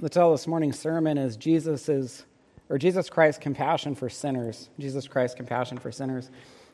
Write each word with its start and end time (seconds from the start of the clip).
The 0.00 0.08
title 0.08 0.32
of 0.32 0.40
this 0.40 0.46
morning's 0.46 0.78
sermon 0.78 1.18
is 1.18 1.36
Jesus' 1.36 2.24
or 2.70 2.78
Jesus 2.78 3.10
Christ's 3.10 3.42
compassion 3.42 3.94
for 3.94 4.08
sinners. 4.08 4.70
Jesus 4.78 5.06
Christ's 5.06 5.34
compassion 5.36 5.76
for 5.76 5.92
sinners. 5.92 6.30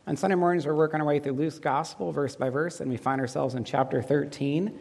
On 0.07 0.17
Sunday 0.17 0.37
mornings, 0.37 0.65
we're 0.65 0.77
working 0.77 1.01
our 1.01 1.07
way 1.07 1.19
through 1.19 1.33
Luke's 1.33 1.59
gospel, 1.59 2.13
verse 2.13 2.37
by 2.37 2.51
verse, 2.51 2.81
and 2.81 2.89
we 2.89 2.97
find 2.97 3.21
ourselves 3.21 3.57
in 3.57 3.65
chapter 3.65 4.01
13, 4.01 4.79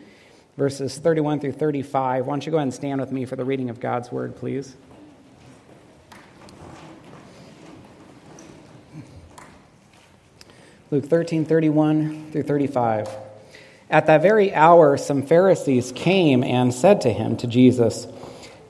verses 0.58 0.96
31 1.00 1.40
through 1.40 1.54
35. 1.54 2.28
Why 2.28 2.32
don't 2.32 2.46
you 2.46 2.52
go 2.52 2.58
ahead 2.58 2.68
and 2.68 2.74
stand 2.74 3.02
with 3.02 3.12
me 3.12 3.26
for 3.26 3.36
the 3.36 3.44
reading 3.44 3.72
of 3.72 3.80
God's 3.80 4.12
word, 4.12 4.36
please? 4.36 4.76
Luke 10.92 11.06
13, 11.06 11.46
31 11.46 12.32
through 12.32 12.44
35. 12.44 13.10
At 13.90 14.06
that 14.06 14.22
very 14.22 14.54
hour, 14.54 14.98
some 14.98 15.24
Pharisees 15.24 15.92
came 15.92 16.44
and 16.44 16.72
said 16.72 17.02
to 17.02 17.12
him, 17.12 17.38
to 17.38 17.48
Jesus, 17.48 18.08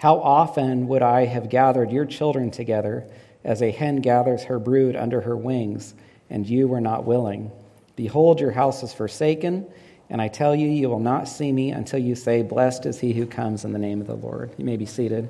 How 0.00 0.18
often 0.18 0.88
would 0.88 1.02
I 1.02 1.26
have 1.26 1.50
gathered 1.50 1.90
your 1.90 2.06
children 2.06 2.50
together 2.50 3.06
as 3.44 3.60
a 3.60 3.70
hen 3.70 3.96
gathers 3.96 4.44
her 4.44 4.58
brood 4.58 4.96
under 4.96 5.20
her 5.20 5.36
wings, 5.36 5.92
and 6.30 6.48
you 6.48 6.68
were 6.68 6.80
not 6.80 7.04
willing? 7.04 7.52
Behold, 7.96 8.40
your 8.40 8.50
house 8.50 8.82
is 8.82 8.94
forsaken, 8.94 9.66
and 10.08 10.22
I 10.22 10.28
tell 10.28 10.56
you, 10.56 10.68
you 10.68 10.88
will 10.88 11.00
not 11.00 11.28
see 11.28 11.52
me 11.52 11.70
until 11.70 11.98
you 11.98 12.14
say, 12.14 12.40
Blessed 12.40 12.86
is 12.86 12.98
he 12.98 13.12
who 13.12 13.26
comes 13.26 13.66
in 13.66 13.74
the 13.74 13.78
name 13.78 14.00
of 14.00 14.06
the 14.06 14.14
Lord. 14.14 14.50
You 14.56 14.64
may 14.64 14.78
be 14.78 14.86
seated. 14.86 15.28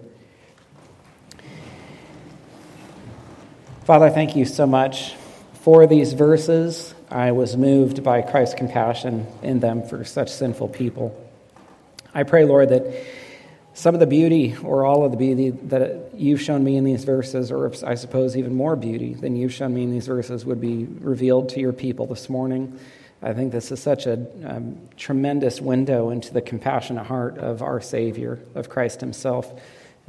Father, 3.83 4.09
thank 4.09 4.37
you 4.37 4.45
so 4.45 4.69
much 4.69 5.17
for 5.65 5.89
these 5.89 6.13
verses. 6.13 6.95
I 7.11 7.33
was 7.33 7.57
moved 7.57 8.05
by 8.05 8.23
Christ's 8.23 8.55
compassion 8.55 9.27
in 9.43 9.59
them 9.59 9.83
for 9.83 10.05
such 10.05 10.31
sinful 10.31 10.69
people. 10.69 11.29
I 12.15 12.23
pray, 12.23 12.45
Lord, 12.45 12.69
that 12.69 12.85
some 13.81 13.95
of 13.95 14.01
the 14.01 14.07
beauty, 14.07 14.55
or 14.63 14.85
all 14.85 15.07
of 15.07 15.11
the 15.11 15.17
beauty 15.17 15.49
that 15.69 16.11
you've 16.15 16.43
shown 16.43 16.63
me 16.63 16.77
in 16.77 16.85
these 16.85 17.05
verses, 17.05 17.51
or 17.51 17.73
I 17.83 17.95
suppose 17.95 18.37
even 18.37 18.55
more 18.55 18.77
beauty 18.77 19.15
than 19.15 19.37
you've 19.37 19.55
shown 19.55 19.73
me 19.73 19.85
in 19.85 19.91
these 19.91 20.07
verses, 20.07 20.45
would 20.45 20.61
be 20.61 20.85
revealed 20.85 21.49
to 21.51 21.61
your 21.61 21.73
people 21.73 22.05
this 22.05 22.29
morning. 22.29 22.79
I 23.23 23.33
think 23.33 23.53
this 23.53 23.73
is 23.73 23.81
such 23.81 24.05
a 24.05 24.27
um, 24.45 24.77
tremendous 24.99 25.63
window 25.63 26.11
into 26.11 26.35
the 26.35 26.43
compassionate 26.43 27.07
heart 27.07 27.39
of 27.39 27.63
our 27.63 27.81
Savior, 27.81 28.39
of 28.55 28.69
Christ 28.69 29.01
Himself, 29.01 29.51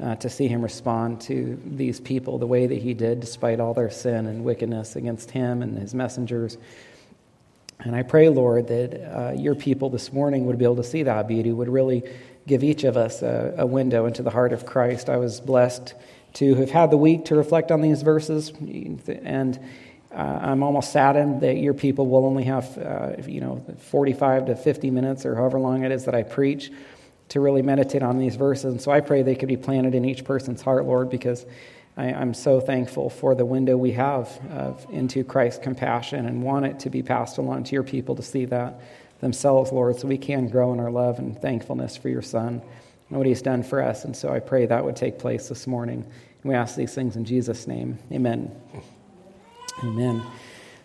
uh, 0.03 0.15
to 0.15 0.29
see 0.29 0.49
Him 0.49 0.61
respond 0.61 1.21
to 1.21 1.57
these 1.65 2.01
people 2.01 2.39
the 2.39 2.47
way 2.47 2.67
that 2.67 2.77
He 2.77 2.93
did, 2.93 3.21
despite 3.21 3.61
all 3.61 3.73
their 3.73 3.89
sin 3.89 4.25
and 4.25 4.43
wickedness 4.43 4.97
against 4.97 5.31
Him 5.31 5.61
and 5.61 5.77
His 5.77 5.93
messengers. 5.93 6.57
And 7.79 7.95
I 7.95 8.03
pray, 8.03 8.27
Lord, 8.27 8.67
that 8.67 9.17
uh, 9.17 9.31
your 9.31 9.55
people 9.55 9.89
this 9.89 10.11
morning 10.11 10.45
would 10.45 10.57
be 10.57 10.65
able 10.65 10.75
to 10.75 10.83
see 10.83 11.03
that 11.03 11.27
beauty, 11.29 11.53
would 11.53 11.69
really 11.69 12.03
give 12.47 12.63
each 12.63 12.83
of 12.83 12.97
us 12.97 13.21
a, 13.21 13.55
a 13.57 13.65
window 13.65 14.05
into 14.05 14.23
the 14.23 14.31
heart 14.31 14.53
of 14.53 14.65
Christ. 14.65 15.09
I 15.09 15.17
was 15.17 15.39
blessed 15.39 15.93
to 16.33 16.55
have 16.55 16.71
had 16.71 16.91
the 16.91 16.97
week 16.97 17.25
to 17.25 17.35
reflect 17.35 17.71
on 17.71 17.81
these 17.81 18.01
verses, 18.01 18.51
and 19.07 19.59
uh, 20.13 20.39
I'm 20.41 20.63
almost 20.63 20.91
saddened 20.91 21.41
that 21.41 21.57
your 21.57 21.73
people 21.73 22.07
will 22.07 22.25
only 22.25 22.43
have, 22.43 22.77
uh, 22.77 23.13
you 23.25 23.39
know, 23.39 23.63
45 23.79 24.47
to 24.47 24.55
50 24.55 24.91
minutes 24.91 25.25
or 25.25 25.35
however 25.35 25.59
long 25.59 25.83
it 25.83 25.91
is 25.91 26.05
that 26.05 26.15
I 26.15 26.23
preach 26.23 26.71
to 27.29 27.39
really 27.39 27.61
meditate 27.61 28.03
on 28.03 28.17
these 28.17 28.35
verses. 28.35 28.65
And 28.65 28.81
so 28.81 28.91
I 28.91 28.99
pray 28.99 29.23
they 29.23 29.35
could 29.35 29.47
be 29.47 29.55
planted 29.55 29.95
in 29.95 30.03
each 30.03 30.25
person's 30.25 30.61
heart, 30.61 30.85
Lord, 30.85 31.09
because 31.09 31.45
I, 31.95 32.07
am 32.07 32.33
so 32.33 32.59
thankful 32.59 33.09
for 33.09 33.35
the 33.35 33.45
window 33.45 33.77
we 33.77 33.91
have 33.93 34.27
of, 34.51 34.85
into 34.91 35.23
Christ's 35.23 35.63
compassion 35.63 36.25
and 36.25 36.43
want 36.43 36.65
it 36.65 36.79
to 36.81 36.89
be 36.89 37.01
passed 37.03 37.37
along 37.37 37.65
to 37.65 37.73
your 37.73 37.83
people 37.83 38.15
to 38.15 38.23
see 38.23 38.45
that 38.45 38.81
themselves, 39.21 39.71
Lord, 39.71 39.97
so 39.97 40.07
we 40.07 40.17
can 40.17 40.49
grow 40.49 40.73
in 40.73 40.79
our 40.79 40.91
love 40.91 41.19
and 41.19 41.39
thankfulness 41.39 41.95
for 41.95 42.09
your 42.09 42.21
Son 42.21 42.61
and 43.09 43.17
what 43.17 43.27
he's 43.27 43.41
done 43.41 43.63
for 43.63 43.81
us. 43.81 44.03
And 44.03 44.15
so 44.15 44.33
I 44.33 44.39
pray 44.39 44.65
that 44.65 44.83
would 44.83 44.95
take 44.95 45.19
place 45.19 45.47
this 45.47 45.67
morning. 45.67 46.03
And 46.43 46.49
we 46.51 46.55
ask 46.55 46.75
these 46.75 46.93
things 46.93 47.15
in 47.15 47.23
Jesus' 47.23 47.67
name. 47.67 47.99
Amen. 48.11 48.51
Amen. 49.83 50.23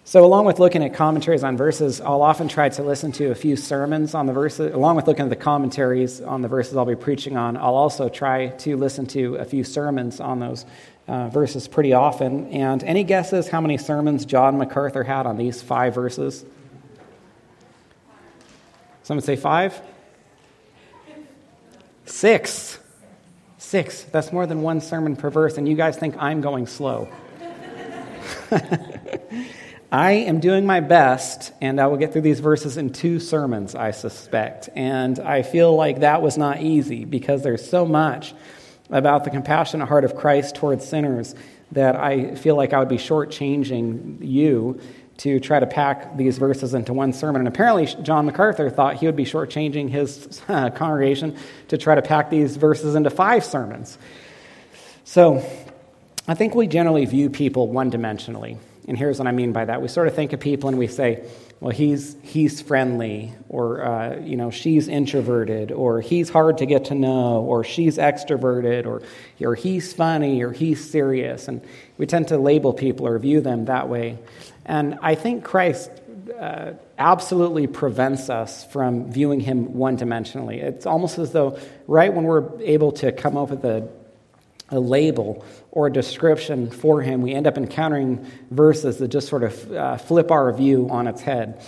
So, 0.04 0.24
along 0.24 0.44
with 0.44 0.60
looking 0.60 0.84
at 0.84 0.94
commentaries 0.94 1.42
on 1.42 1.56
verses, 1.56 2.00
I'll 2.00 2.22
often 2.22 2.46
try 2.46 2.68
to 2.68 2.82
listen 2.84 3.10
to 3.12 3.32
a 3.32 3.34
few 3.34 3.56
sermons 3.56 4.14
on 4.14 4.26
the 4.26 4.32
verses. 4.32 4.72
Along 4.72 4.94
with 4.94 5.08
looking 5.08 5.24
at 5.24 5.30
the 5.30 5.34
commentaries 5.34 6.20
on 6.20 6.42
the 6.42 6.48
verses 6.48 6.76
I'll 6.76 6.84
be 6.84 6.94
preaching 6.94 7.36
on, 7.36 7.56
I'll 7.56 7.74
also 7.74 8.08
try 8.08 8.48
to 8.48 8.76
listen 8.76 9.06
to 9.06 9.34
a 9.34 9.44
few 9.44 9.64
sermons 9.64 10.20
on 10.20 10.38
those 10.38 10.64
uh, 11.08 11.28
verses 11.28 11.66
pretty 11.66 11.92
often. 11.92 12.52
And 12.52 12.84
any 12.84 13.02
guesses 13.02 13.48
how 13.48 13.60
many 13.60 13.78
sermons 13.78 14.24
John 14.24 14.58
MacArthur 14.58 15.02
had 15.02 15.26
on 15.26 15.36
these 15.36 15.60
five 15.60 15.96
verses? 15.96 16.44
Someone 19.06 19.22
say 19.22 19.36
five? 19.36 19.80
Six. 22.06 22.76
Six. 23.56 24.02
That's 24.02 24.32
more 24.32 24.48
than 24.48 24.62
one 24.62 24.80
sermon 24.80 25.14
per 25.14 25.30
verse, 25.30 25.58
and 25.58 25.68
you 25.68 25.76
guys 25.76 25.96
think 25.96 26.16
I'm 26.18 26.40
going 26.40 26.66
slow. 26.66 27.08
I 29.92 30.10
am 30.10 30.40
doing 30.40 30.66
my 30.66 30.80
best, 30.80 31.52
and 31.60 31.80
I 31.80 31.86
will 31.86 31.98
get 31.98 32.12
through 32.12 32.22
these 32.22 32.40
verses 32.40 32.76
in 32.76 32.92
two 32.92 33.20
sermons, 33.20 33.76
I 33.76 33.92
suspect. 33.92 34.70
And 34.74 35.20
I 35.20 35.42
feel 35.42 35.76
like 35.76 36.00
that 36.00 36.20
was 36.20 36.36
not 36.36 36.60
easy 36.60 37.04
because 37.04 37.44
there's 37.44 37.64
so 37.64 37.86
much 37.86 38.34
about 38.90 39.22
the 39.22 39.30
compassionate 39.30 39.86
heart 39.86 40.04
of 40.04 40.16
Christ 40.16 40.56
towards 40.56 40.84
sinners 40.84 41.36
that 41.70 41.94
I 41.94 42.34
feel 42.34 42.56
like 42.56 42.72
I 42.72 42.80
would 42.80 42.88
be 42.88 42.96
shortchanging 42.96 44.18
you 44.28 44.80
to 45.18 45.40
try 45.40 45.58
to 45.58 45.66
pack 45.66 46.16
these 46.16 46.38
verses 46.38 46.74
into 46.74 46.92
one 46.92 47.12
sermon. 47.12 47.40
And 47.40 47.48
apparently, 47.48 47.86
John 48.02 48.26
MacArthur 48.26 48.70
thought 48.70 48.96
he 48.96 49.06
would 49.06 49.16
be 49.16 49.24
shortchanging 49.24 49.88
his 49.88 50.42
uh, 50.48 50.70
congregation 50.70 51.36
to 51.68 51.78
try 51.78 51.94
to 51.94 52.02
pack 52.02 52.30
these 52.30 52.56
verses 52.56 52.94
into 52.94 53.10
five 53.10 53.44
sermons. 53.44 53.96
So, 55.04 55.44
I 56.28 56.34
think 56.34 56.54
we 56.54 56.66
generally 56.66 57.04
view 57.04 57.30
people 57.30 57.68
one 57.68 57.90
dimensionally. 57.90 58.58
And 58.88 58.98
here's 58.98 59.18
what 59.18 59.28
I 59.28 59.32
mean 59.32 59.52
by 59.52 59.64
that. 59.64 59.80
We 59.80 59.88
sort 59.88 60.08
of 60.08 60.14
think 60.14 60.32
of 60.32 60.40
people 60.40 60.68
and 60.68 60.78
we 60.78 60.88
say, 60.88 61.24
well, 61.60 61.70
he's, 61.70 62.16
he's 62.22 62.60
friendly, 62.60 63.32
or, 63.48 63.84
uh, 63.84 64.18
you 64.18 64.36
know, 64.36 64.50
she's 64.50 64.88
introverted, 64.88 65.72
or 65.72 66.00
he's 66.00 66.28
hard 66.28 66.58
to 66.58 66.66
get 66.66 66.86
to 66.86 66.94
know, 66.94 67.40
or 67.40 67.64
she's 67.64 67.96
extroverted, 67.96 68.86
or, 68.86 69.02
or 69.40 69.54
he's 69.54 69.92
funny, 69.92 70.42
or 70.42 70.52
he's 70.52 70.88
serious. 70.88 71.48
And 71.48 71.62
we 71.96 72.06
tend 72.06 72.28
to 72.28 72.38
label 72.38 72.74
people 72.74 73.06
or 73.06 73.18
view 73.18 73.40
them 73.40 73.64
that 73.66 73.88
way. 73.88 74.18
And 74.66 74.98
I 75.00 75.14
think 75.14 75.44
Christ 75.44 75.90
uh, 76.38 76.72
absolutely 76.98 77.68
prevents 77.68 78.28
us 78.28 78.64
from 78.66 79.10
viewing 79.12 79.38
him 79.38 79.74
one 79.74 79.96
dimensionally. 79.96 80.60
It's 80.60 80.86
almost 80.86 81.18
as 81.18 81.30
though, 81.30 81.58
right 81.86 82.12
when 82.12 82.24
we're 82.24 82.60
able 82.60 82.90
to 82.92 83.12
come 83.12 83.36
up 83.36 83.50
with 83.50 83.64
a, 83.64 83.88
a 84.70 84.80
label 84.80 85.44
or 85.70 85.86
a 85.86 85.92
description 85.92 86.68
for 86.70 87.00
him, 87.00 87.22
we 87.22 87.32
end 87.32 87.46
up 87.46 87.56
encountering 87.56 88.26
verses 88.50 88.98
that 88.98 89.08
just 89.08 89.28
sort 89.28 89.44
of 89.44 89.72
uh, 89.72 89.96
flip 89.98 90.32
our 90.32 90.52
view 90.52 90.88
on 90.90 91.06
its 91.06 91.20
head. 91.20 91.62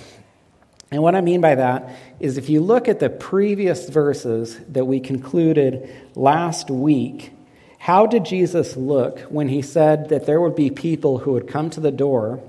And 0.91 1.01
what 1.01 1.15
I 1.15 1.21
mean 1.21 1.41
by 1.41 1.55
that 1.55 1.97
is 2.19 2.37
if 2.37 2.49
you 2.49 2.61
look 2.61 2.89
at 2.89 2.99
the 2.99 3.11
previous 3.11 3.89
verses 3.89 4.59
that 4.71 4.87
we 4.87 4.99
concluded 4.99 5.89
last 6.17 6.69
week, 6.69 7.31
how 7.79 8.07
did 8.07 8.25
Jesus 8.25 8.77
look 8.77 9.21
when 9.29 9.49
he 9.49 9.63
said 9.63 10.09
that 10.09 10.27
there 10.27 10.41
would 10.41 10.57
be 10.57 10.71
people 10.71 11.19
who 11.19 11.33
would 11.33 11.47
come 11.47 11.71
to 11.71 11.81
the 11.81 11.93
door 11.93 12.43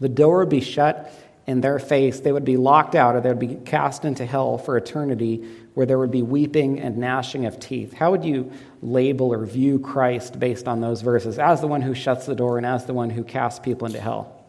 the 0.00 0.08
door 0.08 0.40
would 0.40 0.48
be 0.48 0.60
shut 0.60 1.12
in 1.46 1.60
their 1.60 1.78
face. 1.78 2.20
They 2.20 2.32
would 2.32 2.44
be 2.44 2.56
locked 2.56 2.94
out 2.94 3.16
or 3.16 3.20
they 3.20 3.28
would 3.28 3.38
be 3.38 3.54
cast 3.54 4.04
into 4.04 4.24
hell 4.24 4.58
for 4.58 4.76
eternity 4.76 5.48
where 5.74 5.86
there 5.86 5.98
would 5.98 6.10
be 6.10 6.22
weeping 6.22 6.80
and 6.80 6.98
gnashing 6.98 7.46
of 7.46 7.58
teeth. 7.60 7.92
How 7.92 8.12
would 8.12 8.24
you 8.24 8.52
label 8.80 9.32
or 9.32 9.44
view 9.44 9.78
Christ 9.78 10.38
based 10.38 10.68
on 10.68 10.80
those 10.80 11.02
verses 11.02 11.38
as 11.38 11.60
the 11.60 11.66
one 11.66 11.82
who 11.82 11.94
shuts 11.94 12.26
the 12.26 12.34
door 12.34 12.56
and 12.56 12.66
as 12.66 12.86
the 12.86 12.94
one 12.94 13.10
who 13.10 13.24
casts 13.24 13.58
people 13.58 13.86
into 13.86 14.00
hell? 14.00 14.44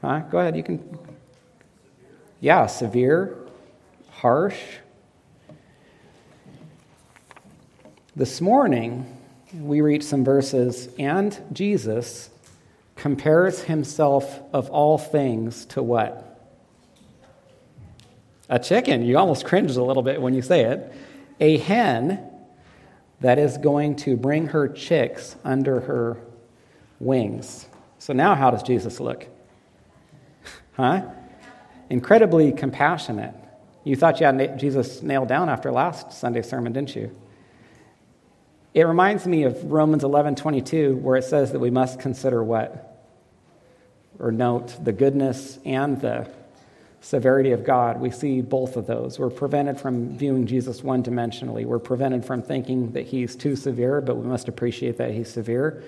Huh? 0.00 0.20
Go 0.30 0.38
ahead, 0.38 0.56
you 0.56 0.62
can. 0.62 0.98
Yeah, 2.40 2.66
severe, 2.66 3.36
harsh. 4.10 4.58
This 8.16 8.40
morning, 8.40 9.16
we 9.54 9.80
read 9.80 10.02
some 10.02 10.24
verses, 10.24 10.88
and 10.98 11.38
Jesus 11.52 12.30
compares 12.96 13.62
himself 13.62 14.40
of 14.52 14.70
all 14.70 14.98
things 14.98 15.66
to 15.66 15.82
what? 15.82 16.28
A 18.48 18.58
chicken. 18.58 19.02
You 19.02 19.18
almost 19.18 19.44
cringe 19.44 19.76
a 19.76 19.82
little 19.82 20.02
bit 20.02 20.20
when 20.20 20.34
you 20.34 20.42
say 20.42 20.64
it. 20.64 20.92
a 21.40 21.56
hen 21.58 22.28
that 23.20 23.38
is 23.38 23.56
going 23.56 23.96
to 23.96 24.16
bring 24.16 24.48
her 24.48 24.68
chicks 24.68 25.36
under 25.44 25.80
her 25.80 26.18
wings. 27.00 27.66
So 27.98 28.12
now, 28.12 28.34
how 28.34 28.50
does 28.50 28.62
Jesus 28.62 29.00
look? 29.00 29.26
Huh? 30.72 31.02
Incredibly 31.88 32.52
compassionate. 32.52 33.34
You 33.84 33.96
thought 33.96 34.20
you 34.20 34.26
had 34.26 34.58
Jesus 34.58 35.02
nailed 35.02 35.28
down 35.28 35.48
after 35.48 35.70
last 35.70 36.12
Sunday 36.12 36.42
sermon, 36.42 36.72
didn't 36.72 36.96
you? 36.96 37.14
It 38.74 38.84
reminds 38.84 39.26
me 39.26 39.42
of 39.42 39.70
Romans 39.70 40.02
11 40.02 40.36
22, 40.36 40.96
where 40.96 41.16
it 41.16 41.24
says 41.24 41.52
that 41.52 41.58
we 41.58 41.70
must 41.70 42.00
consider 42.00 42.42
what? 42.42 42.88
Or 44.18 44.32
note 44.32 44.82
the 44.82 44.92
goodness 44.92 45.58
and 45.64 46.00
the 46.00 46.30
severity 47.02 47.52
of 47.52 47.64
God. 47.64 48.00
We 48.00 48.10
see 48.10 48.40
both 48.40 48.76
of 48.76 48.86
those. 48.86 49.18
We're 49.18 49.28
prevented 49.28 49.78
from 49.78 50.16
viewing 50.16 50.46
Jesus 50.46 50.82
one 50.82 51.02
dimensionally. 51.02 51.66
We're 51.66 51.80
prevented 51.80 52.24
from 52.24 52.42
thinking 52.42 52.92
that 52.92 53.06
he's 53.06 53.36
too 53.36 53.56
severe, 53.56 54.00
but 54.00 54.16
we 54.16 54.26
must 54.26 54.48
appreciate 54.48 54.96
that 54.98 55.10
he's 55.10 55.30
severe. 55.30 55.82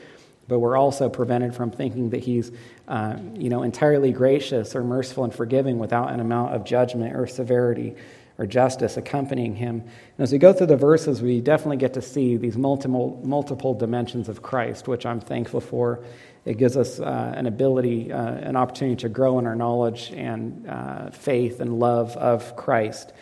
But 0.46 0.58
we're 0.58 0.76
also 0.76 1.08
prevented 1.08 1.54
from 1.54 1.70
thinking 1.70 2.10
that 2.10 2.22
he's, 2.22 2.52
uh, 2.86 3.16
you 3.32 3.48
know, 3.48 3.62
entirely 3.62 4.12
gracious 4.12 4.76
or 4.76 4.84
merciful 4.84 5.24
and 5.24 5.34
forgiving 5.34 5.78
without 5.78 6.10
an 6.10 6.20
amount 6.20 6.54
of 6.54 6.64
judgment 6.64 7.16
or 7.16 7.26
severity 7.26 7.96
or 8.38 8.46
justice 8.46 8.96
accompanying 8.96 9.54
him. 9.54 9.80
And 9.80 10.18
as 10.18 10.32
we 10.32 10.38
go 10.38 10.52
through 10.52 10.66
the 10.66 10.76
verses, 10.76 11.22
we 11.22 11.40
definitely 11.40 11.76
get 11.76 11.94
to 11.94 12.02
see 12.02 12.36
these 12.36 12.56
multiple, 12.56 13.20
multiple 13.24 13.74
dimensions 13.74 14.28
of 14.28 14.42
Christ, 14.42 14.88
which 14.88 15.06
I'm 15.06 15.20
thankful 15.20 15.60
for. 15.60 16.00
It 16.44 16.58
gives 16.58 16.76
us 16.76 17.00
uh, 17.00 17.32
an 17.36 17.46
ability, 17.46 18.12
uh, 18.12 18.18
an 18.18 18.56
opportunity 18.56 18.96
to 19.02 19.08
grow 19.08 19.38
in 19.38 19.46
our 19.46 19.54
knowledge 19.54 20.10
and 20.14 20.66
uh, 20.68 21.10
faith 21.10 21.60
and 21.60 21.78
love 21.78 22.16
of 22.16 22.56
Christ. 22.56 23.12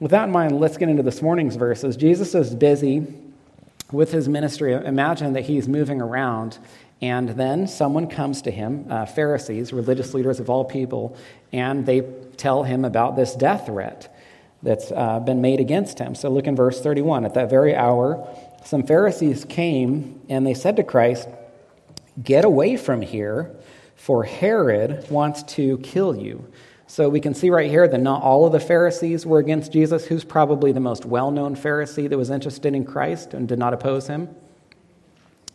With 0.00 0.10
that 0.10 0.24
in 0.24 0.30
mind, 0.30 0.58
let's 0.58 0.76
get 0.76 0.88
into 0.88 1.02
this 1.02 1.22
morning's 1.22 1.56
verses. 1.56 1.96
Jesus 1.96 2.34
is 2.34 2.54
busy 2.54 3.06
with 3.92 4.10
his 4.10 4.28
ministry. 4.28 4.72
Imagine 4.72 5.34
that 5.34 5.44
he's 5.44 5.68
moving 5.68 6.00
around, 6.00 6.58
and 7.00 7.28
then 7.30 7.68
someone 7.68 8.08
comes 8.08 8.42
to 8.42 8.50
him, 8.50 8.86
uh, 8.90 9.06
Pharisees, 9.06 9.72
religious 9.72 10.12
leaders 10.12 10.40
of 10.40 10.50
all 10.50 10.64
people, 10.64 11.16
and 11.52 11.86
they 11.86 12.00
tell 12.36 12.64
him 12.64 12.84
about 12.84 13.16
this 13.16 13.34
death 13.34 13.66
threat 13.66 14.12
that's 14.66 14.90
uh, 14.90 15.20
been 15.20 15.40
made 15.40 15.60
against 15.60 15.98
him. 15.98 16.14
So 16.14 16.28
look 16.28 16.46
in 16.46 16.56
verse 16.56 16.80
31. 16.80 17.24
At 17.24 17.34
that 17.34 17.48
very 17.48 17.74
hour, 17.74 18.28
some 18.64 18.82
Pharisees 18.82 19.44
came 19.44 20.20
and 20.28 20.46
they 20.46 20.54
said 20.54 20.76
to 20.76 20.82
Christ, 20.82 21.28
Get 22.22 22.44
away 22.44 22.76
from 22.76 23.00
here, 23.00 23.54
for 23.94 24.24
Herod 24.24 25.08
wants 25.10 25.42
to 25.54 25.78
kill 25.78 26.16
you. 26.16 26.50
So 26.88 27.08
we 27.08 27.20
can 27.20 27.34
see 27.34 27.50
right 27.50 27.70
here 27.70 27.86
that 27.86 28.00
not 28.00 28.22
all 28.22 28.46
of 28.46 28.52
the 28.52 28.60
Pharisees 28.60 29.24
were 29.24 29.38
against 29.38 29.72
Jesus. 29.72 30.06
Who's 30.06 30.24
probably 30.24 30.72
the 30.72 30.80
most 30.80 31.04
well 31.04 31.30
known 31.30 31.54
Pharisee 31.54 32.08
that 32.08 32.16
was 32.16 32.30
interested 32.30 32.74
in 32.74 32.84
Christ 32.84 33.34
and 33.34 33.46
did 33.46 33.58
not 33.58 33.72
oppose 33.72 34.06
him? 34.06 34.34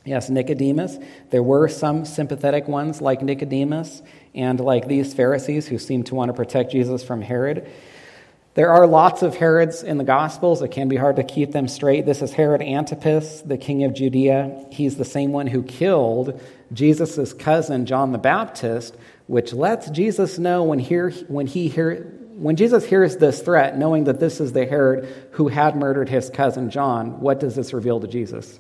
Yes, 0.06 0.30
Nicodemus. 0.30 0.98
There 1.30 1.44
were 1.44 1.68
some 1.68 2.06
sympathetic 2.06 2.68
ones 2.68 3.02
like 3.02 3.22
Nicodemus 3.22 4.02
and 4.34 4.60
like 4.60 4.88
these 4.88 5.14
Pharisees 5.14 5.68
who 5.68 5.78
seemed 5.78 6.08
to 6.08 6.16
want 6.16 6.30
to 6.30 6.34
protect 6.34 6.72
Jesus 6.72 7.04
from 7.04 7.22
Herod. 7.22 7.70
There 8.54 8.74
are 8.74 8.86
lots 8.86 9.22
of 9.22 9.38
Herods 9.38 9.82
in 9.82 9.98
the 9.98 10.04
Gospels. 10.04 10.62
It 10.62 10.72
can 10.72 10.90
be 10.90 10.98
hard 10.98 11.16
to 11.16 11.24
keep 11.24 11.54
them 11.54 11.70
straight. 11.70 12.06
This 12.06 12.22
is 12.22 12.34
Herod 12.34 12.62
Antipas, 12.62 13.42
the 13.44 13.58
king 13.58 13.86
of 13.86 13.94
Judea. 13.94 14.66
He's 14.70 14.98
the 14.98 15.06
same 15.06 15.32
one 15.32 15.48
who 15.48 15.64
killed 15.64 16.38
Jesus' 16.74 17.32
cousin, 17.32 17.86
John 17.86 18.12
the 18.12 18.18
Baptist, 18.18 18.98
which 19.28 19.54
lets 19.54 19.90
Jesus 19.90 20.38
know 20.38 20.64
when, 20.64 20.80
when, 20.80 21.48
he 21.48 21.70
hear, 21.70 22.04
when 22.36 22.58
Jesus 22.58 22.86
hears 22.86 23.16
this 23.16 23.42
threat, 23.42 23.78
knowing 23.78 24.04
that 24.04 24.20
this 24.20 24.42
is 24.42 24.52
the 24.52 24.66
Herod 24.66 25.08
who 25.32 25.48
had 25.48 25.78
murdered 25.78 26.10
his 26.10 26.30
cousin 26.30 26.70
John, 26.70 27.22
what 27.22 27.40
does 27.40 27.56
this 27.56 27.72
reveal 27.72 28.02
to 28.02 28.08
Jesus? 28.08 28.60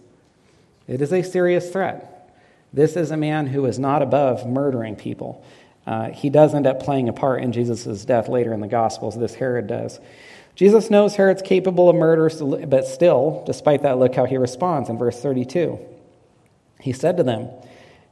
It 0.87 1.01
is 1.01 1.11
a 1.11 1.21
serious 1.21 1.69
threat. 1.69 2.31
This 2.71 2.95
is 2.95 3.11
a 3.11 3.17
man 3.17 3.47
who 3.47 3.65
is 3.65 3.77
not 3.77 4.01
above 4.01 4.47
murdering 4.47 4.95
people. 4.95 5.43
Uh, 5.85 6.09
he 6.09 6.29
does 6.29 6.53
end 6.53 6.67
up 6.67 6.81
playing 6.81 7.09
a 7.09 7.13
part 7.13 7.43
in 7.43 7.51
Jesus' 7.51 8.05
death 8.05 8.27
later 8.27 8.53
in 8.53 8.59
the 8.59 8.67
Gospels, 8.67 9.17
this 9.17 9.35
Herod 9.35 9.67
does. 9.67 9.99
Jesus 10.55 10.89
knows 10.89 11.15
Herod's 11.15 11.41
capable 11.41 11.89
of 11.89 11.95
murder, 11.95 12.29
but 12.67 12.85
still, 12.85 13.43
despite 13.45 13.83
that, 13.83 13.97
look 13.97 14.15
how 14.15 14.25
he 14.25 14.37
responds 14.37 14.89
in 14.89 14.97
verse 14.97 15.19
32. 15.19 15.79
He 16.79 16.93
said 16.93 17.17
to 17.17 17.23
them, 17.23 17.49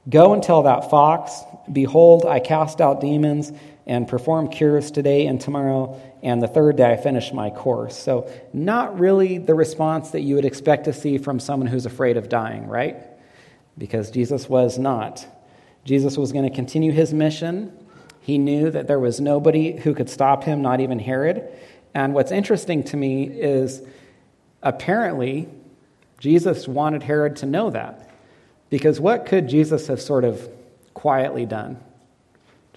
Go 0.10 0.34
and 0.34 0.42
tell 0.42 0.64
that 0.64 0.90
fox, 0.90 1.42
Behold, 1.72 2.26
I 2.26 2.40
cast 2.40 2.82
out 2.82 3.02
demons 3.02 3.52
and 3.86 4.08
perform 4.08 4.50
cures 4.50 4.92
today 4.92 5.28
and 5.28 5.42
tomorrow, 5.42 6.00
and 6.24 6.42
the 6.42 6.48
third 6.48 6.78
day 6.78 6.92
I 6.92 6.98
finish 6.98 7.34
my 7.34 7.50
course. 7.50 7.98
So, 7.98 8.32
not 8.54 9.00
really 9.00 9.38
the 9.38 9.54
response 9.54 10.12
that 10.12 10.22
you 10.22 10.36
would 10.36 10.46
expect 10.46 10.86
to 10.86 10.94
see 10.94 11.18
from 11.18 11.40
someone 11.40 11.68
who's 11.68 11.86
afraid 11.86 12.18
of 12.18 12.30
dying, 12.30 12.68
right? 12.68 12.98
Because 13.78 14.12
Jesus 14.12 14.48
was 14.48 14.78
not. 14.78 15.26
Jesus 15.86 16.18
was 16.18 16.32
going 16.32 16.48
to 16.48 16.56
continue 16.56 16.92
his 16.92 17.14
mission. 17.14 17.72
He 18.22 18.38
knew 18.38 18.70
that 18.72 18.88
there 18.88 19.00
was 19.00 19.20
nobody 19.20 19.78
who 19.78 19.94
could 19.94 20.10
stop 20.10 20.44
him, 20.44 20.62
not 20.62 20.80
even 20.82 21.00
Herod. 21.00 21.48
And 21.94 22.14
what's 22.14 22.32
interesting 22.32 22.84
to 22.86 22.98
me 22.98 23.24
is 23.24 23.82
apparently 24.62 25.50
Jesus 26.20 26.68
wanted 26.68 27.04
Herod 27.04 27.38
to 27.38 27.46
know 27.46 27.70
that. 27.72 28.10
Because 28.70 29.00
what 29.00 29.26
could 29.26 29.48
Jesus 29.48 29.88
have 29.88 30.02
sort 30.02 30.24
of 30.24 30.48
quietly 30.94 31.46
done? 31.46 31.82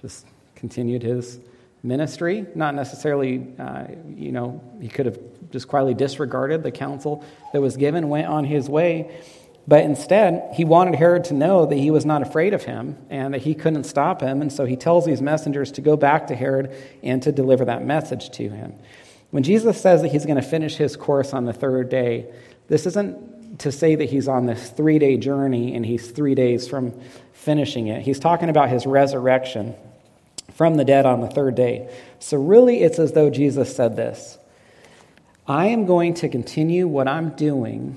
Just 0.01 0.25
continued 0.55 1.03
his 1.03 1.39
ministry? 1.83 2.47
Not 2.55 2.73
necessarily, 2.73 3.45
uh, 3.59 3.85
you 4.15 4.31
know, 4.31 4.61
he 4.81 4.87
could 4.87 5.05
have 5.05 5.19
just 5.51 5.67
quietly 5.67 5.93
disregarded 5.93 6.63
the 6.63 6.71
counsel 6.71 7.23
that 7.51 7.61
was 7.61 7.77
given, 7.77 8.09
went 8.09 8.27
on 8.27 8.45
his 8.45 8.69
way. 8.69 9.21
But 9.65 9.85
instead, 9.85 10.49
he 10.53 10.65
wanted 10.65 10.95
Herod 10.95 11.23
to 11.25 11.33
know 11.33 11.65
that 11.65 11.77
he 11.77 11.89
was 11.89 12.05
not 12.05 12.21
afraid 12.21 12.53
of 12.53 12.63
him 12.63 12.97
and 13.09 13.33
that 13.33 13.41
he 13.41 13.55
couldn't 13.55 13.85
stop 13.85 14.21
him. 14.21 14.41
And 14.41 14.51
so 14.51 14.65
he 14.65 14.75
tells 14.75 15.05
these 15.05 15.21
messengers 15.21 15.71
to 15.73 15.81
go 15.81 15.95
back 15.95 16.27
to 16.27 16.35
Herod 16.35 16.75
and 17.01 17.23
to 17.23 17.31
deliver 17.31 17.65
that 17.65 17.85
message 17.85 18.29
to 18.31 18.49
him. 18.49 18.73
When 19.31 19.43
Jesus 19.43 19.81
says 19.81 20.01
that 20.01 20.11
he's 20.11 20.25
going 20.25 20.35
to 20.35 20.41
finish 20.41 20.75
his 20.75 20.97
course 20.97 21.33
on 21.33 21.45
the 21.45 21.53
third 21.53 21.89
day, 21.89 22.31
this 22.67 22.85
isn't 22.85 23.59
to 23.59 23.71
say 23.71 23.95
that 23.95 24.09
he's 24.09 24.27
on 24.27 24.45
this 24.45 24.69
three 24.69 24.99
day 24.99 25.15
journey 25.15 25.75
and 25.75 25.85
he's 25.85 26.11
three 26.11 26.35
days 26.35 26.67
from 26.67 26.91
finishing 27.31 27.87
it. 27.87 28.01
He's 28.01 28.19
talking 28.19 28.49
about 28.49 28.69
his 28.69 28.85
resurrection 28.85 29.75
from 30.55 30.75
the 30.75 30.85
dead 30.85 31.05
on 31.05 31.21
the 31.21 31.29
third 31.29 31.55
day. 31.55 31.89
So, 32.19 32.37
really, 32.37 32.81
it's 32.81 32.99
as 32.99 33.13
though 33.13 33.29
Jesus 33.29 33.75
said 33.75 33.95
this 33.95 34.37
I 35.47 35.67
am 35.67 35.85
going 35.85 36.15
to 36.15 36.29
continue 36.29 36.87
what 36.87 37.07
I'm 37.07 37.29
doing 37.35 37.95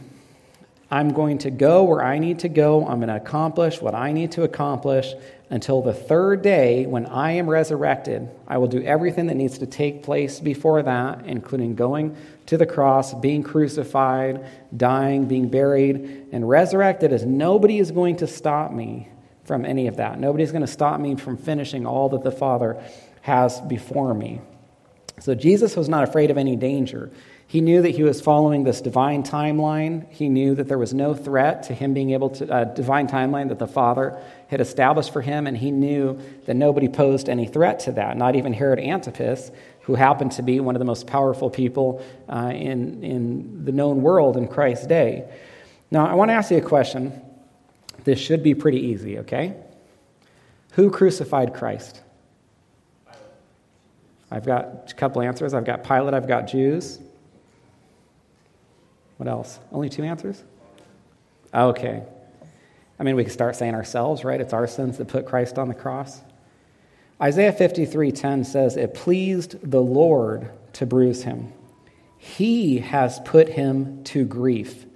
I'm 0.90 1.12
going 1.12 1.38
to 1.38 1.50
go 1.50 1.82
where 1.82 2.02
I 2.02 2.18
need 2.18 2.40
to 2.40 2.48
go. 2.48 2.86
I'm 2.86 2.98
going 2.98 3.08
to 3.08 3.16
accomplish 3.16 3.80
what 3.80 3.94
I 3.94 4.12
need 4.12 4.32
to 4.32 4.44
accomplish 4.44 5.14
until 5.50 5.82
the 5.82 5.92
third 5.92 6.42
day 6.42 6.86
when 6.86 7.06
I 7.06 7.32
am 7.32 7.50
resurrected. 7.50 8.28
I 8.46 8.58
will 8.58 8.68
do 8.68 8.82
everything 8.82 9.26
that 9.26 9.34
needs 9.34 9.58
to 9.58 9.66
take 9.66 10.04
place 10.04 10.38
before 10.38 10.82
that, 10.82 11.26
including 11.26 11.74
going 11.74 12.16
to 12.46 12.56
the 12.56 12.66
cross, 12.66 13.14
being 13.14 13.42
crucified, 13.42 14.46
dying, 14.76 15.26
being 15.26 15.48
buried, 15.48 16.26
and 16.30 16.48
resurrected, 16.48 17.12
as 17.12 17.24
nobody 17.24 17.78
is 17.78 17.90
going 17.90 18.16
to 18.16 18.26
stop 18.28 18.72
me 18.72 19.08
from 19.44 19.64
any 19.64 19.88
of 19.88 19.96
that. 19.96 20.20
Nobody's 20.20 20.52
going 20.52 20.62
to 20.62 20.68
stop 20.68 21.00
me 21.00 21.16
from 21.16 21.36
finishing 21.36 21.86
all 21.86 22.08
that 22.10 22.22
the 22.22 22.32
Father 22.32 22.80
has 23.22 23.60
before 23.62 24.14
me. 24.14 24.40
So 25.20 25.34
Jesus 25.34 25.76
was 25.76 25.88
not 25.88 26.04
afraid 26.04 26.30
of 26.30 26.38
any 26.38 26.56
danger. 26.56 27.10
He 27.48 27.60
knew 27.60 27.80
that 27.82 27.90
he 27.90 28.02
was 28.02 28.20
following 28.20 28.64
this 28.64 28.80
divine 28.80 29.22
timeline. 29.22 30.10
He 30.10 30.28
knew 30.28 30.56
that 30.56 30.66
there 30.66 30.78
was 30.78 30.92
no 30.92 31.14
threat 31.14 31.62
to 31.64 31.74
him 31.74 31.94
being 31.94 32.10
able 32.10 32.30
to, 32.30 32.44
a 32.46 32.62
uh, 32.62 32.64
divine 32.64 33.06
timeline 33.06 33.50
that 33.50 33.60
the 33.60 33.68
Father 33.68 34.20
had 34.48 34.60
established 34.60 35.12
for 35.12 35.22
him, 35.22 35.46
and 35.46 35.56
he 35.56 35.70
knew 35.70 36.18
that 36.46 36.54
nobody 36.54 36.88
posed 36.88 37.28
any 37.28 37.46
threat 37.46 37.78
to 37.80 37.92
that, 37.92 38.16
not 38.16 38.34
even 38.34 38.52
Herod 38.52 38.80
Antipas, 38.80 39.52
who 39.82 39.94
happened 39.94 40.32
to 40.32 40.42
be 40.42 40.58
one 40.58 40.74
of 40.74 40.80
the 40.80 40.84
most 40.84 41.06
powerful 41.06 41.48
people 41.48 42.04
uh, 42.28 42.50
in, 42.52 43.04
in 43.04 43.64
the 43.64 43.70
known 43.70 44.02
world 44.02 44.36
in 44.36 44.48
Christ's 44.48 44.88
day. 44.88 45.28
Now, 45.92 46.06
I 46.06 46.14
want 46.14 46.30
to 46.30 46.32
ask 46.32 46.50
you 46.50 46.56
a 46.56 46.60
question. 46.60 47.22
This 48.02 48.18
should 48.18 48.42
be 48.42 48.56
pretty 48.56 48.80
easy, 48.80 49.20
okay? 49.20 49.54
Who 50.72 50.90
crucified 50.90 51.54
Christ? 51.54 52.02
I've 54.32 54.44
got 54.44 54.90
a 54.90 54.94
couple 54.94 55.22
answers. 55.22 55.54
I've 55.54 55.64
got 55.64 55.84
Pilate, 55.84 56.12
I've 56.12 56.26
got 56.26 56.48
Jews. 56.48 56.98
What 59.16 59.28
else? 59.28 59.58
Only 59.72 59.88
two 59.88 60.02
answers? 60.02 60.42
Okay. 61.54 62.02
I 62.98 63.02
mean, 63.02 63.16
we 63.16 63.24
could 63.24 63.32
start 63.32 63.56
saying 63.56 63.74
ourselves, 63.74 64.24
right? 64.24 64.40
It's 64.40 64.52
our 64.52 64.66
sins 64.66 64.98
that 64.98 65.08
put 65.08 65.26
Christ 65.26 65.58
on 65.58 65.68
the 65.68 65.74
cross. 65.74 66.20
Isaiah 67.20 67.52
53:10 67.52 68.44
says, 68.44 68.76
"It 68.76 68.94
pleased 68.94 69.70
the 69.70 69.82
Lord 69.82 70.50
to 70.74 70.86
bruise 70.86 71.24
him. 71.24 71.52
He 72.18 72.78
has 72.78 73.20
put 73.20 73.50
him 73.50 74.02
to 74.04 74.24
grief 74.24 74.86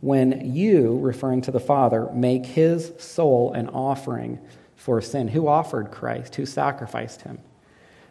when 0.00 0.54
you, 0.54 0.98
referring 0.98 1.40
to 1.42 1.50
the 1.50 1.60
Father, 1.60 2.10
make 2.12 2.44
his 2.44 2.92
soul 2.98 3.52
an 3.52 3.68
offering 3.68 4.38
for 4.76 5.00
sin." 5.00 5.28
Who 5.28 5.48
offered 5.48 5.90
Christ? 5.90 6.34
Who 6.34 6.44
sacrificed 6.44 7.22
him? 7.22 7.38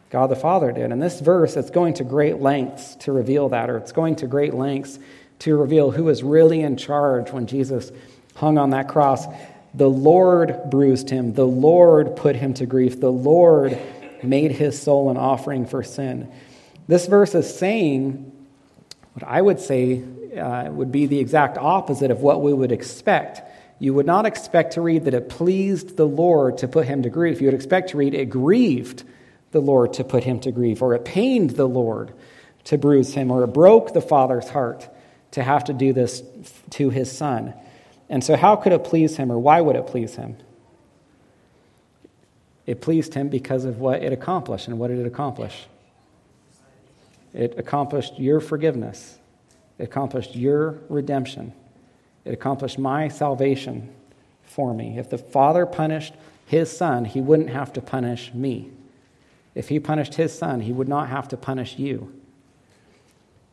God 0.10 0.28
the 0.28 0.36
Father 0.36 0.72
did. 0.72 0.92
In 0.92 1.00
this 1.00 1.20
verse, 1.20 1.56
it's 1.56 1.70
going 1.70 1.94
to 1.96 2.04
great 2.04 2.42
lengths 2.42 2.96
to 2.96 3.12
reveal 3.12 3.50
that, 3.50 3.70
or 3.70 3.78
it's 3.78 3.92
going 3.92 4.16
to 4.18 4.28
great 4.28 4.54
lengths 4.54 5.00
to 5.42 5.56
reveal 5.56 5.90
who 5.90 6.04
was 6.04 6.22
really 6.22 6.62
in 6.62 6.78
charge 6.78 7.32
when 7.32 7.48
Jesus 7.48 7.92
hung 8.36 8.60
on 8.60 8.72
that 8.72 8.88
cross. 8.88 9.26
The 9.74 9.90
Lord 9.90 10.70
bruised 10.70 11.10
him, 11.10 11.34
the 11.34 11.48
Lord 11.48 12.16
put 12.16 12.36
him 12.36 12.54
to 12.56 12.66
grief, 12.66 13.00
the 13.00 13.12
Lord 13.12 13.78
made 14.22 14.52
his 14.52 14.80
soul 14.80 15.10
an 15.10 15.18
offering 15.18 15.66
for 15.66 15.82
sin. 15.82 16.32
This 16.88 17.08
verse 17.08 17.34
is 17.34 17.54
saying 17.58 18.32
what 19.14 19.28
I 19.28 19.42
would 19.42 19.60
say 19.60 20.04
uh, 20.38 20.70
would 20.72 20.92
be 20.92 21.08
the 21.08 21.20
exact 21.20 21.58
opposite 21.58 22.12
of 22.12 22.22
what 22.22 22.42
we 22.42 22.54
would 22.54 22.72
expect. 22.72 23.42
You 23.80 23.96
would 23.96 24.06
not 24.06 24.28
expect 24.28 24.74
to 24.74 24.82
read 24.82 25.06
that 25.06 25.16
it 25.16 25.28
pleased 25.28 25.98
the 25.98 26.06
Lord 26.08 26.60
to 26.60 26.68
put 26.68 26.86
him 26.86 27.02
to 27.02 27.10
grief. 27.10 27.42
You 27.42 27.48
would 27.48 27.56
expect 27.56 27.90
to 27.90 27.98
read 27.98 28.14
it 28.14 28.30
grieved 28.30 29.04
the 29.52 29.60
Lord 29.60 29.94
to 29.94 30.04
put 30.04 30.24
him 30.24 30.40
to 30.42 30.52
grief, 30.52 30.84
or 30.84 30.94
it 30.94 31.04
pained 31.04 31.52
the 31.52 31.68
Lord 31.68 32.14
to 32.66 32.78
bruise 32.78 33.16
him, 33.16 33.32
or 33.32 33.44
it 33.44 33.48
broke 33.48 33.94
the 33.94 34.02
Father's 34.02 34.48
heart 34.48 34.88
to 35.32 35.44
have 35.44 35.64
to 35.66 35.74
do 35.74 35.94
this 35.94 36.24
to 36.72 36.90
his 36.90 37.12
Son. 37.12 37.54
And 38.10 38.24
so, 38.24 38.36
how 38.36 38.56
could 38.56 38.74
it 38.74 38.84
please 38.84 39.18
him, 39.18 39.32
or 39.32 39.40
why 39.40 39.62
would 39.62 39.76
it 39.76 39.88
please 39.88 40.16
him? 40.16 40.38
It 42.66 42.82
pleased 42.82 43.14
him 43.14 43.30
because 43.30 43.66
of 43.66 43.80
what 43.80 44.04
it 44.04 44.14
accomplished. 44.14 44.68
And 44.68 44.78
what 44.78 44.90
did 44.90 45.00
it 45.00 45.08
accomplish? 45.08 45.66
It 47.34 47.58
accomplished 47.58 48.20
your 48.20 48.40
forgiveness. 48.40 49.18
It 49.80 49.84
accomplished 49.84 50.36
your 50.36 50.78
redemption. 50.90 51.54
It 52.26 52.34
accomplished 52.34 52.78
my 52.78 53.08
salvation 53.08 53.90
for 54.44 54.74
me. 54.74 54.98
If 54.98 55.10
the 55.10 55.18
Father 55.18 55.66
punished 55.66 56.14
his 56.46 56.76
Son, 56.76 57.06
he 57.06 57.22
wouldn't 57.22 57.50
have 57.50 57.74
to 57.74 57.82
punish 57.82 58.34
me. 58.34 58.70
If 59.56 59.70
he 59.70 59.80
punished 59.80 60.16
his 60.16 60.38
Son, 60.38 60.62
he 60.62 60.72
would 60.72 60.88
not 60.88 61.10
have 61.10 61.28
to 61.30 61.38
punish 61.38 61.80
you. 61.80 62.14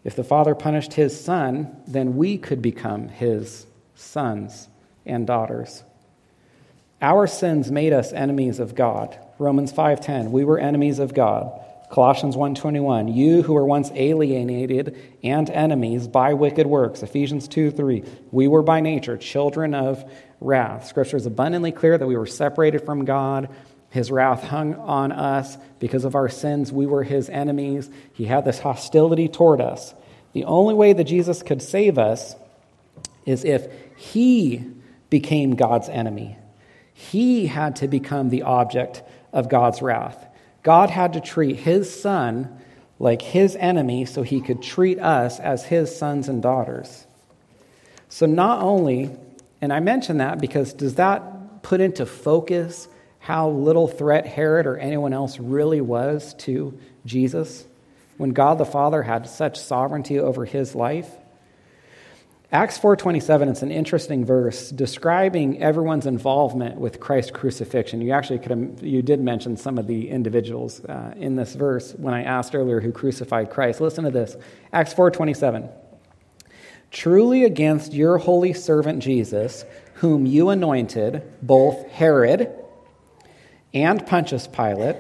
If 0.08 0.16
the 0.16 0.24
Father 0.24 0.54
punished 0.54 0.94
his 0.94 1.22
Son, 1.22 1.76
then 1.86 2.16
we 2.16 2.38
could 2.38 2.62
become 2.62 3.08
his 3.08 3.66
sons 3.94 4.66
and 5.04 5.26
daughters. 5.26 5.84
Our 7.02 7.26
sins 7.26 7.70
made 7.70 7.92
us 7.92 8.10
enemies 8.14 8.58
of 8.58 8.74
God. 8.74 9.18
Romans 9.38 9.70
5:10, 9.70 10.32
we 10.32 10.46
were 10.46 10.58
enemies 10.58 10.98
of 10.98 11.12
God. 11.12 11.52
Colossians 11.90 12.38
1:21, 12.38 13.08
you 13.08 13.42
who 13.42 13.52
were 13.52 13.66
once 13.66 13.92
alienated 13.94 14.96
and 15.22 15.50
enemies 15.50 16.08
by 16.08 16.32
wicked 16.32 16.66
works. 16.66 17.02
Ephesians 17.02 17.46
2:3, 17.46 18.02
we 18.32 18.48
were 18.48 18.62
by 18.62 18.80
nature 18.80 19.18
children 19.18 19.74
of 19.74 20.10
wrath. 20.40 20.86
Scripture 20.86 21.18
is 21.18 21.26
abundantly 21.26 21.70
clear 21.70 21.98
that 21.98 22.08
we 22.08 22.16
were 22.16 22.24
separated 22.24 22.80
from 22.80 23.04
God. 23.04 23.50
His 23.90 24.10
wrath 24.10 24.44
hung 24.44 24.74
on 24.74 25.12
us 25.12 25.56
because 25.78 26.04
of 26.04 26.14
our 26.14 26.28
sins. 26.28 26.72
We 26.72 26.86
were 26.86 27.04
his 27.04 27.28
enemies. 27.30 27.88
He 28.12 28.26
had 28.26 28.44
this 28.44 28.58
hostility 28.58 29.28
toward 29.28 29.60
us. 29.60 29.94
The 30.32 30.44
only 30.44 30.74
way 30.74 30.92
that 30.92 31.04
Jesus 31.04 31.42
could 31.42 31.62
save 31.62 31.98
us 31.98 32.36
is 33.24 33.44
if 33.44 33.66
he 33.96 34.64
became 35.10 35.56
God's 35.56 35.88
enemy. 35.88 36.36
He 36.92 37.46
had 37.46 37.76
to 37.76 37.88
become 37.88 38.28
the 38.28 38.42
object 38.42 39.02
of 39.32 39.48
God's 39.48 39.80
wrath. 39.80 40.26
God 40.62 40.90
had 40.90 41.14
to 41.14 41.20
treat 41.20 41.56
his 41.56 42.00
son 42.00 42.58
like 42.98 43.22
his 43.22 43.56
enemy 43.56 44.04
so 44.04 44.22
he 44.22 44.40
could 44.40 44.62
treat 44.62 44.98
us 44.98 45.38
as 45.38 45.64
his 45.64 45.94
sons 45.96 46.28
and 46.28 46.42
daughters. 46.42 47.06
So, 48.08 48.26
not 48.26 48.62
only, 48.62 49.10
and 49.60 49.72
I 49.72 49.80
mention 49.80 50.18
that 50.18 50.40
because 50.40 50.72
does 50.72 50.96
that 50.96 51.62
put 51.62 51.80
into 51.80 52.06
focus 52.06 52.88
how 53.28 53.50
little 53.50 53.86
threat 53.86 54.24
Herod 54.26 54.66
or 54.66 54.78
anyone 54.78 55.12
else 55.12 55.38
really 55.38 55.82
was 55.82 56.32
to 56.38 56.78
Jesus 57.04 57.66
when 58.16 58.30
God 58.30 58.56
the 58.56 58.64
Father 58.64 59.02
had 59.02 59.28
such 59.28 59.60
sovereignty 59.60 60.18
over 60.18 60.46
his 60.46 60.74
life? 60.74 61.10
Acts 62.50 62.78
4:27 62.78 63.50
it's 63.50 63.60
an 63.60 63.70
interesting 63.70 64.24
verse 64.24 64.70
describing 64.70 65.62
everyone's 65.62 66.06
involvement 66.06 66.80
with 66.80 67.00
Christ's 67.00 67.32
crucifixion. 67.32 68.00
You 68.00 68.12
actually 68.12 68.38
could 68.38 68.50
have, 68.50 68.82
you 68.82 69.02
did 69.02 69.20
mention 69.20 69.58
some 69.58 69.76
of 69.76 69.86
the 69.86 70.08
individuals 70.08 70.82
uh, 70.86 71.12
in 71.18 71.36
this 71.36 71.54
verse 71.54 71.92
when 71.98 72.14
I 72.14 72.22
asked 72.22 72.54
earlier 72.54 72.80
who 72.80 72.92
crucified 72.92 73.50
Christ. 73.50 73.82
Listen 73.82 74.04
to 74.04 74.10
this. 74.10 74.38
Acts 74.72 74.94
4:27. 74.94 75.68
Truly 76.90 77.44
against 77.44 77.92
your 77.92 78.16
holy 78.16 78.54
servant 78.54 79.02
Jesus, 79.02 79.66
whom 79.96 80.24
you 80.24 80.48
anointed, 80.48 81.22
both 81.42 81.86
Herod 81.88 82.57
and 83.74 84.06
Pontius 84.06 84.46
Pilate 84.46 84.96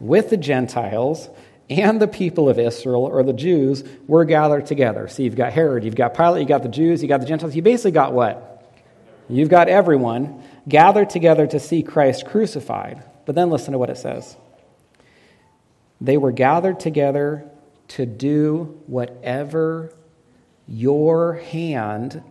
with 0.00 0.30
the 0.30 0.36
Gentiles 0.36 1.28
and 1.70 2.00
the 2.00 2.08
people 2.08 2.48
of 2.48 2.58
Israel, 2.58 3.04
or 3.04 3.22
the 3.22 3.32
Jews, 3.32 3.84
were 4.06 4.24
gathered 4.24 4.66
together. 4.66 5.06
So 5.08 5.22
you've 5.22 5.36
got 5.36 5.52
Herod, 5.52 5.84
you've 5.84 5.94
got 5.94 6.14
Pilate, 6.14 6.40
you've 6.40 6.48
got 6.48 6.62
the 6.62 6.68
Jews, 6.68 7.02
you've 7.02 7.10
got 7.10 7.20
the 7.20 7.26
Gentiles. 7.26 7.54
You 7.54 7.62
basically 7.62 7.90
got 7.90 8.14
what? 8.14 8.64
You've 9.28 9.50
got 9.50 9.68
everyone 9.68 10.42
gathered 10.66 11.10
together 11.10 11.46
to 11.46 11.60
see 11.60 11.82
Christ 11.82 12.24
crucified. 12.24 13.02
But 13.26 13.34
then 13.34 13.50
listen 13.50 13.72
to 13.72 13.78
what 13.78 13.90
it 13.90 13.98
says. 13.98 14.36
They 16.00 16.16
were 16.16 16.32
gathered 16.32 16.80
together 16.80 17.44
to 17.88 18.06
do 18.06 18.80
whatever 18.86 19.92
your 20.66 21.34
hand 21.34 22.22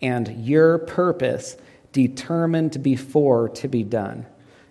and 0.00 0.46
your 0.46 0.78
purpose 0.78 1.56
determined 1.92 2.82
before 2.82 3.48
to 3.50 3.68
be 3.68 3.82
done. 3.82 4.26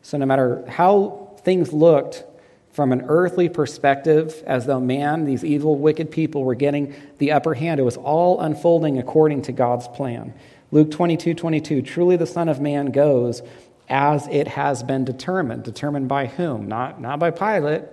So, 0.05 0.19
no 0.19 0.27
matter 0.27 0.63
how 0.67 1.31
things 1.39 1.73
looked 1.73 2.25
from 2.69 2.91
an 2.91 3.05
earthly 3.07 3.49
perspective, 3.49 4.43
as 4.45 4.67
though 4.67 4.79
man, 4.79 5.25
these 5.25 5.43
evil, 5.43 5.79
wicked 5.79 6.11
people, 6.11 6.43
were 6.43 6.53
getting 6.53 6.93
the 7.17 7.31
upper 7.31 7.55
hand. 7.55 7.79
It 7.79 7.83
was 7.83 7.97
all 7.97 8.39
unfolding 8.39 8.99
according 8.99 9.41
to 9.43 9.51
God's 9.51 9.87
plan. 9.87 10.35
Luke 10.69 10.91
22 10.91 11.33
22, 11.33 11.81
truly 11.81 12.17
the 12.17 12.27
Son 12.27 12.49
of 12.49 12.61
Man 12.61 12.91
goes 12.91 13.41
as 13.89 14.27
it 14.27 14.47
has 14.49 14.83
been 14.83 15.05
determined. 15.05 15.63
Determined 15.63 16.07
by 16.07 16.27
whom? 16.27 16.67
Not, 16.67 17.01
not 17.01 17.17
by 17.17 17.31
Pilate, 17.31 17.85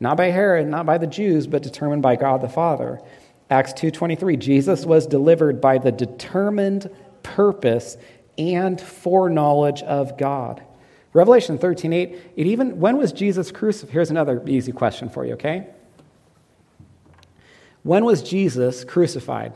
not 0.00 0.18
by 0.18 0.26
Herod, 0.26 0.68
not 0.68 0.84
by 0.84 0.98
the 0.98 1.06
Jews, 1.06 1.46
but 1.46 1.62
determined 1.62 2.02
by 2.02 2.16
God 2.16 2.42
the 2.42 2.50
Father. 2.50 3.00
Acts 3.48 3.72
2:23 3.72 4.38
Jesus 4.38 4.84
was 4.84 5.06
delivered 5.06 5.62
by 5.62 5.78
the 5.78 5.92
determined 5.92 6.90
purpose 7.22 7.96
and 8.36 8.78
foreknowledge 8.78 9.82
of 9.84 10.18
God. 10.18 10.62
Revelation 11.12 11.58
13 11.58 11.92
8, 11.92 12.18
it 12.36 12.46
even, 12.46 12.80
when 12.80 12.98
was 12.98 13.12
Jesus 13.12 13.50
crucified? 13.50 13.92
Here's 13.92 14.10
another 14.10 14.42
easy 14.46 14.72
question 14.72 15.08
for 15.08 15.24
you, 15.24 15.34
okay? 15.34 15.66
When 17.82 18.04
was 18.04 18.22
Jesus 18.22 18.84
crucified? 18.84 19.54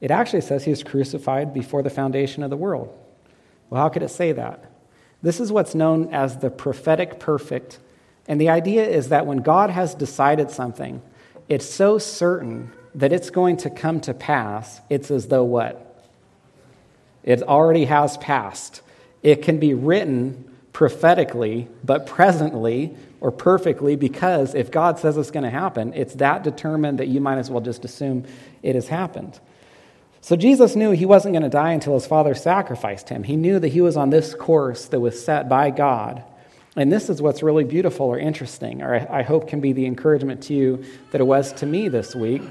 It 0.00 0.10
actually 0.10 0.42
says 0.42 0.64
he 0.64 0.70
was 0.70 0.82
crucified 0.82 1.54
before 1.54 1.82
the 1.82 1.90
foundation 1.90 2.42
of 2.42 2.50
the 2.50 2.56
world. 2.56 2.96
Well, 3.70 3.80
how 3.80 3.88
could 3.88 4.02
it 4.02 4.10
say 4.10 4.32
that? 4.32 4.70
This 5.22 5.40
is 5.40 5.50
what's 5.50 5.74
known 5.74 6.12
as 6.12 6.38
the 6.38 6.50
prophetic 6.50 7.18
perfect. 7.18 7.78
And 8.28 8.40
the 8.40 8.50
idea 8.50 8.86
is 8.86 9.08
that 9.08 9.26
when 9.26 9.38
God 9.38 9.70
has 9.70 9.94
decided 9.94 10.50
something, 10.50 11.02
it's 11.48 11.68
so 11.68 11.98
certain 11.98 12.72
that 12.94 13.12
it's 13.12 13.30
going 13.30 13.56
to 13.58 13.70
come 13.70 14.00
to 14.00 14.14
pass, 14.14 14.80
it's 14.90 15.10
as 15.10 15.28
though 15.28 15.44
what? 15.44 15.85
It 17.26 17.42
already 17.42 17.84
has 17.84 18.16
passed. 18.16 18.80
It 19.22 19.42
can 19.42 19.58
be 19.58 19.74
written 19.74 20.50
prophetically, 20.72 21.68
but 21.84 22.06
presently 22.06 22.96
or 23.20 23.30
perfectly 23.30 23.96
because 23.96 24.54
if 24.54 24.70
God 24.70 24.98
says 24.98 25.16
it's 25.16 25.30
going 25.30 25.44
to 25.44 25.50
happen, 25.50 25.92
it's 25.94 26.14
that 26.14 26.44
determined 26.44 27.00
that 27.00 27.08
you 27.08 27.20
might 27.20 27.38
as 27.38 27.50
well 27.50 27.60
just 27.60 27.84
assume 27.84 28.24
it 28.62 28.74
has 28.74 28.88
happened. 28.88 29.38
So 30.20 30.36
Jesus 30.36 30.76
knew 30.76 30.90
he 30.90 31.06
wasn't 31.06 31.34
going 31.34 31.42
to 31.42 31.48
die 31.48 31.72
until 31.72 31.94
his 31.94 32.06
father 32.06 32.34
sacrificed 32.34 33.08
him. 33.08 33.22
He 33.22 33.36
knew 33.36 33.58
that 33.58 33.68
he 33.68 33.80
was 33.80 33.96
on 33.96 34.10
this 34.10 34.34
course 34.34 34.86
that 34.86 35.00
was 35.00 35.22
set 35.24 35.48
by 35.48 35.70
God. 35.70 36.22
And 36.76 36.92
this 36.92 37.08
is 37.08 37.22
what's 37.22 37.42
really 37.42 37.64
beautiful 37.64 38.06
or 38.06 38.18
interesting, 38.18 38.82
or 38.82 38.94
I 39.10 39.22
hope 39.22 39.48
can 39.48 39.60
be 39.60 39.72
the 39.72 39.86
encouragement 39.86 40.42
to 40.44 40.54
you 40.54 40.84
that 41.10 41.20
it 41.20 41.24
was 41.24 41.52
to 41.54 41.66
me 41.66 41.88
this 41.88 42.14
week. 42.14 42.42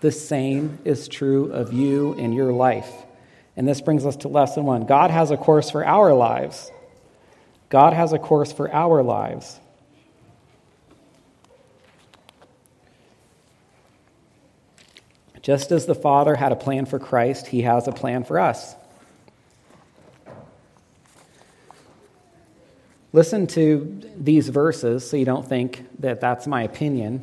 The 0.00 0.10
same 0.10 0.78
is 0.84 1.06
true 1.06 1.52
of 1.52 1.72
you 1.72 2.14
in 2.14 2.32
your 2.32 2.52
life. 2.52 2.90
And 3.56 3.68
this 3.68 3.80
brings 3.80 4.06
us 4.06 4.16
to 4.16 4.28
lesson 4.28 4.64
one 4.64 4.86
God 4.86 5.10
has 5.10 5.30
a 5.30 5.36
course 5.36 5.70
for 5.70 5.84
our 5.84 6.14
lives. 6.14 6.70
God 7.68 7.92
has 7.92 8.12
a 8.12 8.18
course 8.18 8.52
for 8.52 8.72
our 8.72 9.02
lives. 9.02 9.58
Just 15.42 15.72
as 15.72 15.86
the 15.86 15.94
Father 15.94 16.36
had 16.36 16.52
a 16.52 16.56
plan 16.56 16.86
for 16.86 16.98
Christ, 16.98 17.48
he 17.48 17.62
has 17.62 17.88
a 17.88 17.92
plan 17.92 18.22
for 18.24 18.38
us. 18.38 18.76
Listen 23.12 23.46
to 23.48 24.00
these 24.16 24.48
verses 24.48 25.08
so 25.08 25.16
you 25.16 25.24
don't 25.24 25.46
think 25.46 25.84
that 25.98 26.20
that's 26.20 26.46
my 26.46 26.62
opinion. 26.62 27.22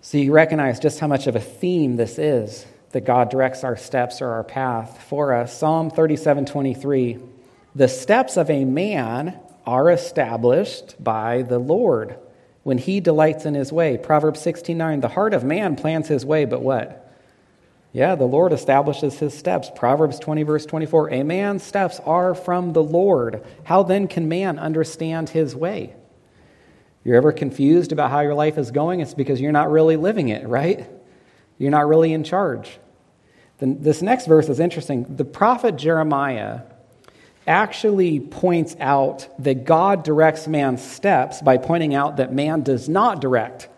So 0.00 0.18
you 0.18 0.32
recognize 0.32 0.78
just 0.78 1.00
how 1.00 1.06
much 1.06 1.26
of 1.26 1.36
a 1.36 1.40
theme 1.40 1.96
this 1.96 2.18
is 2.18 2.64
that 2.92 3.04
God 3.04 3.30
directs 3.30 3.64
our 3.64 3.76
steps 3.76 4.22
or 4.22 4.28
our 4.28 4.44
path 4.44 5.02
for 5.08 5.32
us. 5.32 5.56
Psalm 5.56 5.90
37 5.90 6.46
23. 6.46 7.18
The 7.74 7.88
steps 7.88 8.36
of 8.36 8.50
a 8.50 8.64
man 8.64 9.38
are 9.66 9.90
established 9.90 11.02
by 11.02 11.42
the 11.42 11.58
Lord 11.58 12.18
when 12.62 12.78
he 12.78 13.00
delights 13.00 13.46
in 13.46 13.54
his 13.54 13.72
way. 13.72 13.96
Proverbs 13.96 14.40
16:9 14.40 15.00
The 15.00 15.08
heart 15.08 15.34
of 15.34 15.44
man 15.44 15.76
plans 15.76 16.08
his 16.08 16.24
way, 16.24 16.44
but 16.44 16.62
what? 16.62 16.98
Yeah, 17.92 18.14
the 18.14 18.24
Lord 18.24 18.52
establishes 18.52 19.18
his 19.18 19.36
steps. 19.36 19.70
Proverbs 19.74 20.18
20 20.18 20.42
verse 20.44 20.66
24 20.66 21.10
A 21.10 21.22
man's 21.22 21.62
steps 21.62 22.00
are 22.00 22.34
from 22.34 22.72
the 22.72 22.82
Lord. 22.82 23.42
How 23.64 23.82
then 23.82 24.08
can 24.08 24.28
man 24.28 24.58
understand 24.58 25.30
his 25.30 25.54
way? 25.54 25.94
You're 27.04 27.16
ever 27.16 27.32
confused 27.32 27.92
about 27.92 28.10
how 28.10 28.20
your 28.20 28.34
life 28.34 28.58
is 28.58 28.70
going? 28.70 29.00
It's 29.00 29.14
because 29.14 29.40
you're 29.40 29.52
not 29.52 29.70
really 29.70 29.96
living 29.96 30.28
it, 30.28 30.46
right? 30.46 30.88
You're 31.58 31.70
not 31.70 31.88
really 31.88 32.12
in 32.12 32.24
charge. 32.24 32.78
This 33.58 34.02
next 34.02 34.26
verse 34.26 34.48
is 34.48 34.58
interesting. 34.58 35.06
The 35.08 35.24
prophet 35.24 35.76
Jeremiah 35.76 36.62
actually 37.46 38.20
points 38.20 38.76
out 38.80 39.28
that 39.38 39.64
God 39.64 40.02
directs 40.02 40.48
man's 40.48 40.82
steps 40.82 41.40
by 41.42 41.58
pointing 41.58 41.94
out 41.94 42.16
that 42.16 42.32
man 42.32 42.62
does 42.62 42.88
not 42.88 43.20
direct 43.20 43.68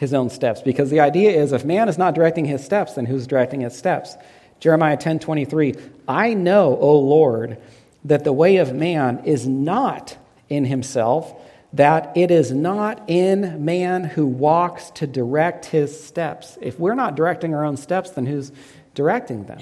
his 0.00 0.14
own 0.14 0.30
steps 0.30 0.62
because 0.62 0.88
the 0.88 1.00
idea 1.00 1.30
is 1.30 1.52
if 1.52 1.62
man 1.62 1.86
is 1.88 1.98
not 1.98 2.14
directing 2.14 2.46
his 2.46 2.64
steps 2.64 2.94
then 2.94 3.04
who's 3.04 3.26
directing 3.26 3.60
his 3.60 3.76
steps 3.76 4.16
jeremiah 4.58 4.96
10:23 4.96 5.78
i 6.08 6.32
know 6.32 6.78
o 6.80 6.98
lord 6.98 7.58
that 8.06 8.24
the 8.24 8.32
way 8.32 8.56
of 8.56 8.72
man 8.72 9.20
is 9.26 9.46
not 9.46 10.16
in 10.48 10.64
himself 10.64 11.34
that 11.72 12.16
it 12.16 12.30
is 12.30 12.50
not 12.50 13.02
in 13.08 13.64
man 13.64 14.02
who 14.02 14.26
walks 14.26 14.90
to 14.90 15.06
direct 15.06 15.66
his 15.66 16.04
steps 16.04 16.58
if 16.60 16.78
we're 16.78 16.94
not 16.94 17.14
directing 17.14 17.54
our 17.54 17.64
own 17.64 17.76
steps 17.76 18.10
then 18.10 18.26
who's 18.26 18.50
directing 18.94 19.44
them 19.44 19.60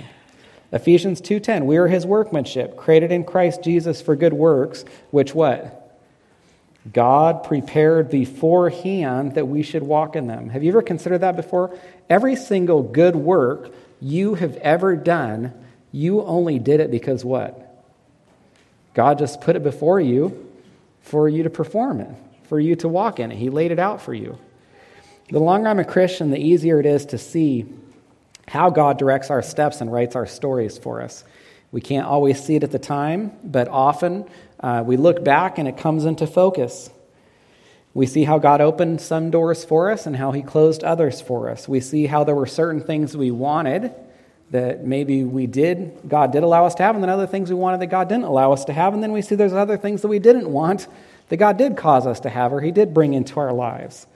Ephesians 0.72 1.20
2:10 1.20 1.64
We 1.64 1.76
are 1.78 1.88
his 1.88 2.06
workmanship 2.06 2.76
created 2.76 3.10
in 3.10 3.24
Christ 3.24 3.62
Jesus 3.62 4.02
for 4.02 4.16
good 4.16 4.32
works 4.32 4.84
which 5.10 5.34
what? 5.34 5.74
God 6.92 7.42
prepared 7.44 8.10
beforehand 8.10 9.34
that 9.34 9.48
we 9.48 9.62
should 9.62 9.82
walk 9.82 10.16
in 10.16 10.26
them. 10.26 10.48
Have 10.50 10.62
you 10.62 10.70
ever 10.70 10.82
considered 10.82 11.18
that 11.18 11.36
before? 11.36 11.76
Every 12.08 12.36
single 12.36 12.82
good 12.82 13.16
work 13.16 13.72
you 14.00 14.34
have 14.34 14.56
ever 14.56 14.96
done, 14.96 15.52
you 15.92 16.22
only 16.22 16.58
did 16.58 16.80
it 16.80 16.90
because 16.90 17.24
what? 17.24 17.64
God 18.94 19.18
just 19.18 19.40
put 19.40 19.56
it 19.56 19.62
before 19.62 20.00
you 20.00 20.47
for 21.08 21.28
you 21.28 21.42
to 21.42 21.50
perform 21.50 22.00
it, 22.00 22.10
for 22.44 22.60
you 22.60 22.76
to 22.76 22.88
walk 22.88 23.18
in 23.18 23.32
it. 23.32 23.36
He 23.36 23.50
laid 23.50 23.72
it 23.72 23.78
out 23.78 24.00
for 24.00 24.14
you. 24.14 24.38
The 25.30 25.38
longer 25.38 25.68
I'm 25.68 25.78
a 25.78 25.84
Christian, 25.84 26.30
the 26.30 26.38
easier 26.38 26.80
it 26.80 26.86
is 26.86 27.06
to 27.06 27.18
see 27.18 27.66
how 28.46 28.70
God 28.70 28.98
directs 28.98 29.30
our 29.30 29.42
steps 29.42 29.80
and 29.80 29.92
writes 29.92 30.16
our 30.16 30.26
stories 30.26 30.78
for 30.78 31.02
us. 31.02 31.24
We 31.70 31.80
can't 31.80 32.06
always 32.06 32.42
see 32.42 32.56
it 32.56 32.64
at 32.64 32.70
the 32.70 32.78
time, 32.78 33.32
but 33.44 33.68
often 33.68 34.26
uh, 34.60 34.82
we 34.86 34.96
look 34.96 35.22
back 35.22 35.58
and 35.58 35.68
it 35.68 35.76
comes 35.76 36.04
into 36.04 36.26
focus. 36.26 36.90
We 37.92 38.06
see 38.06 38.24
how 38.24 38.38
God 38.38 38.60
opened 38.60 39.00
some 39.00 39.30
doors 39.30 39.64
for 39.64 39.90
us 39.90 40.06
and 40.06 40.16
how 40.16 40.32
He 40.32 40.42
closed 40.42 40.84
others 40.84 41.20
for 41.20 41.50
us. 41.50 41.68
We 41.68 41.80
see 41.80 42.06
how 42.06 42.24
there 42.24 42.34
were 42.34 42.46
certain 42.46 42.82
things 42.82 43.16
we 43.16 43.30
wanted 43.30 43.92
that 44.50 44.84
maybe 44.84 45.24
we 45.24 45.46
did, 45.46 45.98
God 46.08 46.32
did 46.32 46.42
allow 46.42 46.64
us 46.64 46.74
to 46.76 46.82
have, 46.82 46.94
and 46.94 47.04
then 47.04 47.10
other 47.10 47.26
things 47.26 47.50
we 47.50 47.56
wanted 47.56 47.80
that 47.80 47.88
God 47.88 48.08
didn't 48.08 48.24
allow 48.24 48.52
us 48.52 48.64
to 48.66 48.72
have. 48.72 48.94
And 48.94 49.02
then 49.02 49.12
we 49.12 49.22
see 49.22 49.34
there's 49.34 49.52
other 49.52 49.76
things 49.76 50.02
that 50.02 50.08
we 50.08 50.18
didn't 50.18 50.50
want 50.50 50.86
that 51.28 51.36
God 51.36 51.58
did 51.58 51.76
cause 51.76 52.06
us 52.06 52.20
to 52.20 52.30
have 52.30 52.52
or 52.52 52.60
He 52.60 52.70
did 52.70 52.94
bring 52.94 53.14
into 53.14 53.38
our 53.38 53.52
lives. 53.52 54.06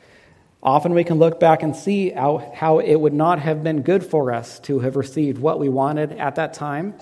Often 0.63 0.95
we 0.95 1.05
can 1.05 1.19
look 1.19 1.41
back 1.41 1.63
and 1.63 1.75
see 1.75 2.11
how, 2.11 2.53
how 2.55 2.79
it 2.79 2.95
would 2.95 3.13
not 3.13 3.41
have 3.41 3.63
been 3.65 3.83
good 3.83 4.05
for 4.05 4.33
us 4.33 4.61
to 4.61 4.81
have 4.81 4.97
received 4.97 5.39
what 5.39 5.59
we 5.59 5.69
wanted 5.69 6.13
at 6.13 6.37
that 6.37 6.55
time. 6.55 6.95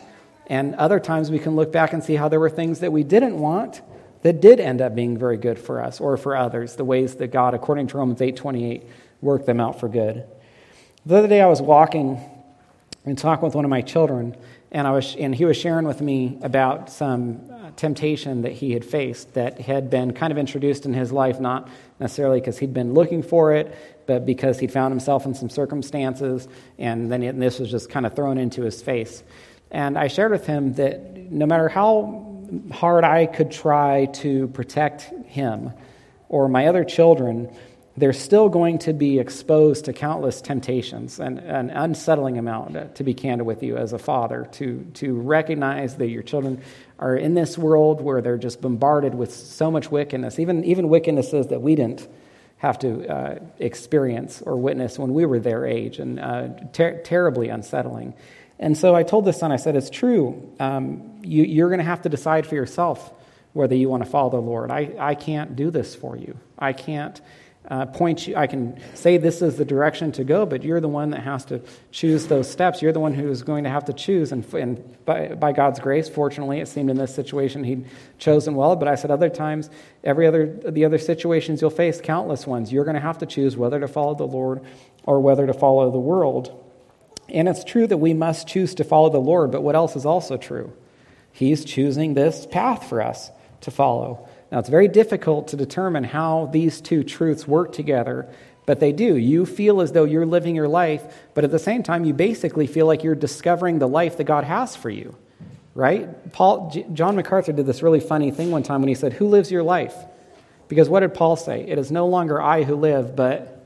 And 0.46 0.75
other 0.76 0.99
times 0.99 1.30
we 1.30 1.38
can 1.38 1.54
look 1.54 1.70
back 1.70 1.92
and 1.92 2.02
see 2.02 2.16
how 2.16 2.28
there 2.28 2.40
were 2.40 2.50
things 2.50 2.80
that 2.80 2.90
we 2.90 3.04
didn't 3.04 3.38
want 3.38 3.82
that 4.22 4.40
did 4.40 4.60
end 4.60 4.80
up 4.80 4.94
being 4.94 5.16
very 5.16 5.37
good 5.37 5.58
for 5.58 5.82
us 5.82 6.00
or 6.00 6.16
for 6.16 6.37
others, 6.37 6.76
the 6.76 6.84
ways 6.84 7.16
that 7.16 7.28
God, 7.28 7.54
according 7.54 7.87
to 7.88 7.99
Romans 7.99 8.20
8:28, 8.20 8.82
worked 9.20 9.46
them 9.46 9.60
out 9.60 9.78
for 9.78 9.88
good. 9.88 10.25
The 11.06 11.16
other 11.16 11.28
day 11.28 11.40
I 11.40 11.46
was 11.46 11.62
walking 11.62 12.21
and 13.04 13.17
talking 13.17 13.45
with 13.45 13.54
one 13.54 13.65
of 13.65 13.71
my 13.71 13.80
children, 13.80 14.36
and, 14.73 14.86
I 14.86 14.93
was, 14.93 15.17
and 15.17 15.34
he 15.34 15.45
was 15.45 15.56
sharing 15.56 15.86
with 15.86 16.00
me 16.00 16.39
about 16.43 16.91
some 16.91 17.50
uh, 17.50 17.71
temptation 17.76 18.43
that 18.43 18.52
he 18.52 18.73
had 18.73 18.84
faced 18.84 19.34
that 19.34 19.60
had 19.60 19.91
been 19.91 20.13
kind 20.13 20.30
of 20.30 20.39
introduced 20.39 20.86
in 20.86 20.95
his 20.95 21.10
life, 21.10 21.41
not 21.41 21.69
necessarily 21.99 22.41
because 22.41 22.58
he'd 22.58 22.75
been 22.75 22.95
looking 22.95 23.23
for 23.23 23.52
it, 23.54 23.75
but 24.06 24.26
because 24.26 24.58
he'd 24.58 24.73
found 24.73 24.93
himself 24.93 25.25
in 25.25 25.34
some 25.34 25.49
circumstances, 25.49 26.49
and 26.78 27.10
then 27.10 27.23
and 27.23 27.41
this 27.41 27.58
was 27.58 27.71
just 27.71 27.89
kind 27.91 28.06
of 28.06 28.15
thrown 28.15 28.39
into 28.39 28.63
his 28.63 28.82
face. 28.82 29.23
And 29.71 29.97
I 29.97 30.08
shared 30.08 30.32
with 30.32 30.47
him 30.47 30.75
that 30.75 31.17
no 31.17 31.47
matter 31.47 31.69
how 31.69 32.26
hard 32.73 33.04
I 33.04 33.26
could 33.26 33.50
try 33.50 34.06
to 34.06 34.49
protect 34.49 35.02
him 35.26 35.73
or 36.28 36.49
my 36.49 36.67
other 36.67 36.84
children, 36.84 37.54
they're 38.00 38.13
still 38.13 38.49
going 38.49 38.78
to 38.78 38.93
be 38.93 39.19
exposed 39.19 39.84
to 39.84 39.93
countless 39.93 40.41
temptations 40.41 41.21
and 41.21 41.39
an 41.39 41.71
unsettling 41.71 42.39
amount, 42.39 42.97
to 42.97 43.04
be 43.04 43.15
candid 43.15 43.47
with 43.47 43.63
you 43.63 43.76
as 43.76 43.93
a 43.93 43.99
father, 43.99 44.49
to, 44.52 44.84
to 44.95 45.15
recognize 45.15 45.97
that 45.97 46.08
your 46.08 46.23
children 46.23 46.63
are 46.99 47.15
in 47.15 47.34
this 47.34 47.58
world 47.58 48.00
where 48.00 48.21
they're 48.21 48.39
just 48.39 48.60
bombarded 48.60 49.15
with 49.15 49.32
so 49.34 49.71
much 49.71 49.91
wickedness, 49.91 50.39
even, 50.39 50.65
even 50.65 50.86
wickednesses 50.86 51.50
that 51.50 51.60
we 51.60 51.75
didn't 51.75 52.08
have 52.56 52.78
to 52.78 53.06
uh, 53.08 53.39
experience 53.58 54.43
or 54.43 54.56
witness 54.56 54.99
when 54.99 55.15
we 55.15 55.25
were 55.25 55.39
their 55.39 55.67
age, 55.67 55.99
and 55.99 56.19
uh, 56.19 56.49
ter- 56.73 57.00
terribly 57.02 57.49
unsettling. 57.49 58.15
And 58.58 58.76
so 58.76 58.95
I 58.95 59.02
told 59.02 59.25
the 59.25 59.32
son, 59.32 59.52
I 59.52 59.56
said, 59.56 59.76
it's 59.76 59.91
true. 59.91 60.54
Um, 60.58 61.21
you, 61.23 61.45
you're 61.45 61.69
going 61.69 61.78
to 61.78 61.84
have 61.84 62.02
to 62.02 62.08
decide 62.08 62.47
for 62.47 62.54
yourself 62.54 63.13
whether 63.52 63.75
you 63.75 63.89
want 63.89 64.04
to 64.04 64.10
follow 64.10 64.30
the 64.30 64.41
Lord. 64.41 64.71
I, 64.71 64.95
I 64.99 65.15
can't 65.15 65.56
do 65.56 65.71
this 65.71 65.95
for 65.95 66.17
you. 66.17 66.39
I 66.58 66.73
can't 66.73 67.21
uh, 67.71 67.87
point 67.87 68.26
you, 68.26 68.35
I 68.35 68.49
can 68.49 68.80
say 68.95 69.17
this 69.17 69.43
is 69.43 69.56
the 69.56 69.65
direction 69.65 70.11
to 70.13 70.25
go, 70.25 70.45
but 70.45 70.65
you're 70.65 70.80
the 70.80 70.89
one 70.89 71.11
that 71.11 71.23
has 71.23 71.45
to 71.47 71.63
choose 71.93 72.26
those 72.26 72.50
steps. 72.50 72.83
You're 72.83 72.93
the 72.93 73.00
one 73.00 73.15
who's 73.15 73.43
going 73.43 73.63
to 73.63 73.71
have 73.71 73.85
to 73.85 73.93
choose. 73.93 74.33
And, 74.33 74.45
and 74.54 75.04
by, 75.04 75.28
by 75.28 75.52
God's 75.52 75.78
grace, 75.78 76.09
fortunately, 76.09 76.59
it 76.59 76.67
seemed 76.67 76.91
in 76.91 76.97
this 76.97 77.15
situation 77.15 77.63
he'd 77.63 77.87
chosen 78.19 78.56
well. 78.56 78.75
But 78.75 78.89
I 78.89 78.97
said 78.97 79.13
other 79.13 79.28
times, 79.28 79.71
every 80.02 80.26
other, 80.26 80.47
the 80.47 80.85
other 80.85 80.99
situations 80.99 81.61
you'll 81.61 81.71
face, 81.71 82.00
countless 82.00 82.45
ones, 82.45 82.73
you're 82.73 82.85
going 82.85 82.97
to 82.97 83.00
have 83.00 83.19
to 83.19 83.26
choose 83.26 83.56
whether 83.56 83.78
to 83.78 83.89
follow 83.89 84.17
the 84.17 84.26
Lord 84.26 84.63
or 85.04 85.21
whether 85.21 85.47
to 85.47 85.54
follow 85.54 85.93
the 85.93 85.99
world. 85.99 86.65
And 87.28 87.49
it's 87.49 87.63
true 87.63 87.87
that 87.87 87.99
we 87.99 88.15
must 88.15 88.49
choose 88.49 88.75
to 88.75 88.85
follow 88.85 89.11
the 89.11 89.21
Lord, 89.21 89.52
but 89.52 89.63
what 89.63 89.76
else 89.76 89.95
is 89.95 90.04
also 90.04 90.37
true? 90.37 90.73
He's 91.30 91.65
choosing 91.65 92.15
this 92.15 92.47
path 92.50 92.89
for 92.89 93.00
us 93.00 93.30
to 93.61 93.71
follow. 93.71 94.28
Now, 94.50 94.58
it's 94.58 94.69
very 94.69 94.89
difficult 94.89 95.49
to 95.49 95.56
determine 95.56 96.04
how 96.04 96.47
these 96.52 96.80
two 96.80 97.04
truths 97.04 97.47
work 97.47 97.73
together, 97.73 98.28
but 98.67 98.80
they 98.80 98.93
do. 98.93 99.17
You 99.17 99.47
feel 99.47 99.80
as 99.80 99.93
though 99.93 100.04
you're 100.04 100.26
living 100.26 100.56
your 100.56 100.69
life, 100.69 101.02
but 101.34 101.45
at 101.45 101.50
the 101.50 101.58
same 101.58 101.82
time, 101.82 102.04
you 102.04 102.13
basically 102.13 102.67
feel 102.67 102.86
like 102.86 103.04
you're 103.04 103.15
discovering 103.15 103.78
the 103.78 103.89
life 103.89 104.17
that 104.17 104.25
God 104.25 104.45
has 104.45 104.75
for 104.75 104.91
you, 104.91 105.17
right? 105.75 106.32
Paul, 106.32 106.71
John 106.93 107.15
MacArthur 107.15 107.52
did 107.52 107.67
this 107.67 107.82
really 107.82 108.00
funny 108.00 108.32
thing 108.32 108.50
one 108.50 108.65
time 108.65 108.80
when 108.80 108.89
he 108.89 108.95
said, 108.95 109.13
Who 109.15 109.28
lives 109.28 109.50
your 109.52 109.63
life? 109.63 109.95
Because 110.67 110.89
what 110.89 111.00
did 111.00 111.15
Paul 111.15 111.36
say? 111.36 111.63
It 111.63 111.78
is 111.78 111.91
no 111.91 112.06
longer 112.06 112.41
I 112.41 112.63
who 112.63 112.76
live, 112.76 113.15
but. 113.15 113.56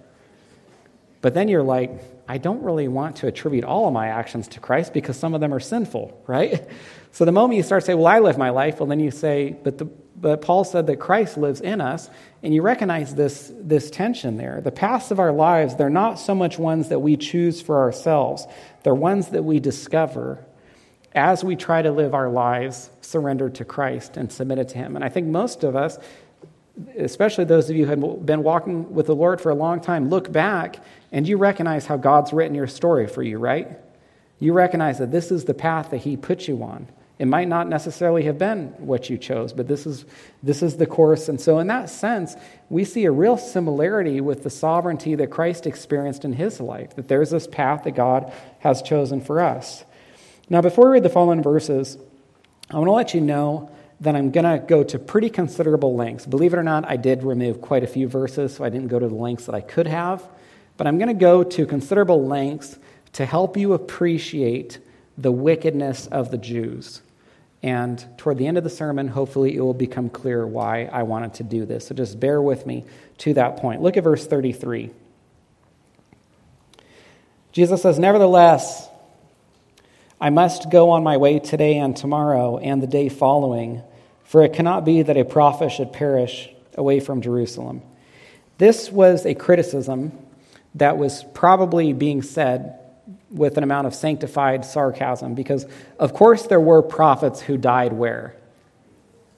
But 1.20 1.33
then 1.33 1.49
you're 1.49 1.62
like, 1.62 1.90
I 2.29 2.37
don't 2.37 2.62
really 2.62 2.87
want 2.87 3.16
to 3.16 3.27
attribute 3.27 3.64
all 3.64 3.87
of 3.87 3.94
my 3.94 4.09
actions 4.09 4.49
to 4.49 4.61
Christ 4.61 4.92
because 4.92 5.16
some 5.16 5.33
of 5.33 5.40
them 5.40 5.55
are 5.55 5.61
sinful, 5.61 6.23
right? 6.27 6.66
So 7.14 7.24
the 7.24 7.31
moment 7.31 7.57
you 7.57 7.62
start 7.62 7.85
saying, 7.85 7.96
Well, 7.96 8.09
I 8.09 8.18
live 8.18 8.37
my 8.37 8.50
life, 8.50 8.81
well, 8.81 8.88
then 8.88 8.98
you 8.98 9.12
say, 9.12 9.55
But, 9.62 9.79
the, 9.79 9.85
but 9.85 10.42
Paul 10.42 10.64
said 10.64 10.88
that 10.88 10.96
Christ 10.96 11.37
lives 11.37 11.61
in 11.61 11.81
us, 11.81 12.11
and 12.42 12.53
you 12.53 12.61
recognize 12.61 13.14
this, 13.14 13.53
this 13.55 13.88
tension 13.88 14.37
there. 14.37 14.61
The 14.61 14.72
paths 14.72 15.12
of 15.12 15.20
our 15.20 15.31
lives, 15.31 15.77
they're 15.77 15.88
not 15.88 16.18
so 16.18 16.35
much 16.35 16.59
ones 16.59 16.88
that 16.88 16.98
we 16.98 17.16
choose 17.16 17.61
for 17.61 17.79
ourselves, 17.79 18.48
they're 18.83 18.96
ones 18.96 19.29
that 19.29 19.44
we 19.44 19.61
discover 19.61 20.44
as 21.14 21.44
we 21.44 21.55
try 21.55 21.83
to 21.83 21.92
live 21.92 22.14
our 22.14 22.29
lives 22.29 22.90
surrendered 23.00 23.55
to 23.55 23.64
Christ 23.64 24.16
and 24.16 24.33
submitted 24.33 24.70
to 24.70 24.79
Him. 24.79 24.96
And 24.96 25.05
I 25.05 25.09
think 25.09 25.29
most 25.29 25.62
of 25.62 25.77
us, 25.77 25.96
especially 26.98 27.44
those 27.44 27.70
of 27.70 27.77
you 27.77 27.87
who 27.87 27.90
have 27.90 28.27
been 28.27 28.42
walking 28.42 28.92
with 28.92 29.07
the 29.07 29.14
Lord 29.14 29.40
for 29.40 29.50
a 29.50 29.55
long 29.55 29.81
time, 29.81 30.11
look 30.11 30.33
back 30.33 30.83
and 31.12 31.29
you 31.29 31.37
recognize 31.37 31.87
how 31.87 31.96
God's 31.96 32.33
written 32.33 32.57
your 32.57 32.66
story 32.66 33.07
for 33.07 33.22
you, 33.22 33.38
right? 33.38 33.79
You 34.40 34.53
recognize 34.53 34.98
that 34.98 35.12
this 35.12 35.31
is 35.31 35.44
the 35.44 35.55
path 35.55 35.90
that 35.90 35.98
He 35.98 36.16
put 36.16 36.48
you 36.48 36.61
on. 36.64 36.88
It 37.18 37.27
might 37.27 37.46
not 37.46 37.68
necessarily 37.68 38.24
have 38.24 38.38
been 38.38 38.68
what 38.79 39.09
you 39.09 39.16
chose, 39.16 39.53
but 39.53 39.68
this 39.68 39.87
is, 39.87 40.05
this 40.42 40.62
is 40.62 40.77
the 40.77 40.87
course. 40.87 41.29
And 41.29 41.40
so, 41.40 41.61
in 41.61 41.68
that 41.68 41.88
sense, 41.88 42.35
we 42.70 42.85
see 42.85 43.05
a 43.05 43.12
real 43.12 43.37
similarity 43.37 44.20
with 44.20 44.42
the 44.42 44.50
sovereignty 44.50 45.14
that 45.14 45.31
Christ 45.31 45.66
experienced 45.66 46.24
in 46.24 46.33
his 46.33 46.59
life, 46.59 46.96
that 46.96 47.07
there's 47.07 47.31
this 47.31 47.46
path 47.46 47.85
that 47.85 47.94
God 47.94 48.33
has 48.61 48.83
chosen 48.83 49.20
for 49.20 49.40
us. 49.40 49.85
Now, 50.50 50.61
before 50.61 50.87
we 50.87 50.94
read 50.94 51.05
the 51.05 51.09
following 51.09 51.42
verses, 51.42 51.96
I 52.68 52.79
want 52.79 52.88
to 52.88 52.92
let 52.92 53.14
you 53.14 53.20
know 53.20 53.70
that 54.00 54.16
I'm 54.16 54.33
going 54.33 54.61
to 54.61 54.66
go 54.66 54.83
to 54.83 54.98
pretty 54.98 55.31
considerable 55.31 55.94
lengths. 55.94 56.27
Believe 56.27 56.53
it 56.53 56.57
or 56.57 56.64
not, 56.64 56.85
I 56.90 56.96
did 56.96 57.22
remove 57.22 57.61
quite 57.61 57.85
a 57.85 57.87
few 57.87 58.09
verses, 58.09 58.57
so 58.57 58.64
I 58.64 58.70
didn't 58.70 58.88
go 58.88 58.98
to 58.98 59.07
the 59.07 59.14
lengths 59.14 59.46
that 59.46 59.55
I 59.55 59.61
could 59.61 59.87
have. 59.87 60.29
But 60.77 60.88
I'm 60.88 60.98
going 60.98 61.09
to 61.09 61.14
go 61.14 61.44
to 61.44 61.64
considerable 61.64 62.27
lengths 62.27 62.77
to 63.12 63.24
help 63.24 63.57
you 63.57 63.72
appreciate 63.72 64.81
the 65.16 65.31
wickedness 65.31 66.09
of 66.09 66.33
the 66.33 66.38
Jews 66.38 67.03
And 67.64 68.05
toward 68.18 68.37
the 68.37 68.46
end 68.46 68.59
of 68.59 68.62
the 68.62 68.68
sermon, 68.68 69.09
hopefully 69.09 69.57
it 69.57 69.61
will 69.62 69.72
become 69.72 70.11
clear 70.11 70.46
why 70.46 70.85
I 70.85 71.05
wanted 71.05 71.33
to 71.35 71.44
do 71.44 71.64
this. 71.64 71.87
So 71.87 71.94
just 71.94 72.20
bear 72.20 72.42
with 72.42 72.66
me 72.66 72.85
to 73.18 73.33
that 73.35 73.57
point. 73.57 73.81
Look 73.81 73.96
at 73.96 74.05
verse 74.05 74.27
33. 74.27 74.90
Jesus 77.53 77.81
says, 77.81 77.98
Nevertheless, 77.98 78.87
I 80.20 80.29
must 80.29 80.68
go 80.68 80.90
on 80.90 81.03
my 81.03 81.16
way 81.16 81.38
today 81.38 81.79
and 81.79 81.96
tomorrow 81.96 82.59
and 82.59 82.83
the 82.83 82.87
day 82.87 83.09
following, 83.09 83.83
for 84.24 84.42
it 84.44 84.53
cannot 84.53 84.85
be 84.85 85.00
that 85.00 85.16
a 85.16 85.24
prophet 85.24 85.72
should 85.72 85.90
perish 85.90 86.50
away 86.77 87.00
from 87.00 87.22
Jerusalem. 87.22 87.81
This 88.59 88.92
was 88.92 89.24
a 89.24 89.35
criticism 89.35 90.12
that 90.74 90.98
was 90.98 91.24
probably 91.33 91.94
being 91.94 92.20
said 92.20 92.79
with 93.35 93.59
an 93.59 93.64
amount 93.64 93.87
of 93.87 93.94
sanctified 93.94 94.64
sarcasm 94.64 95.35
because, 95.35 95.66
of 95.99 96.14
course, 96.14 96.47
there 96.47 96.61
were 96.61 96.83
prophets 96.83 97.40
who 97.40 97.57
died 97.57 97.92
where? 97.92 98.37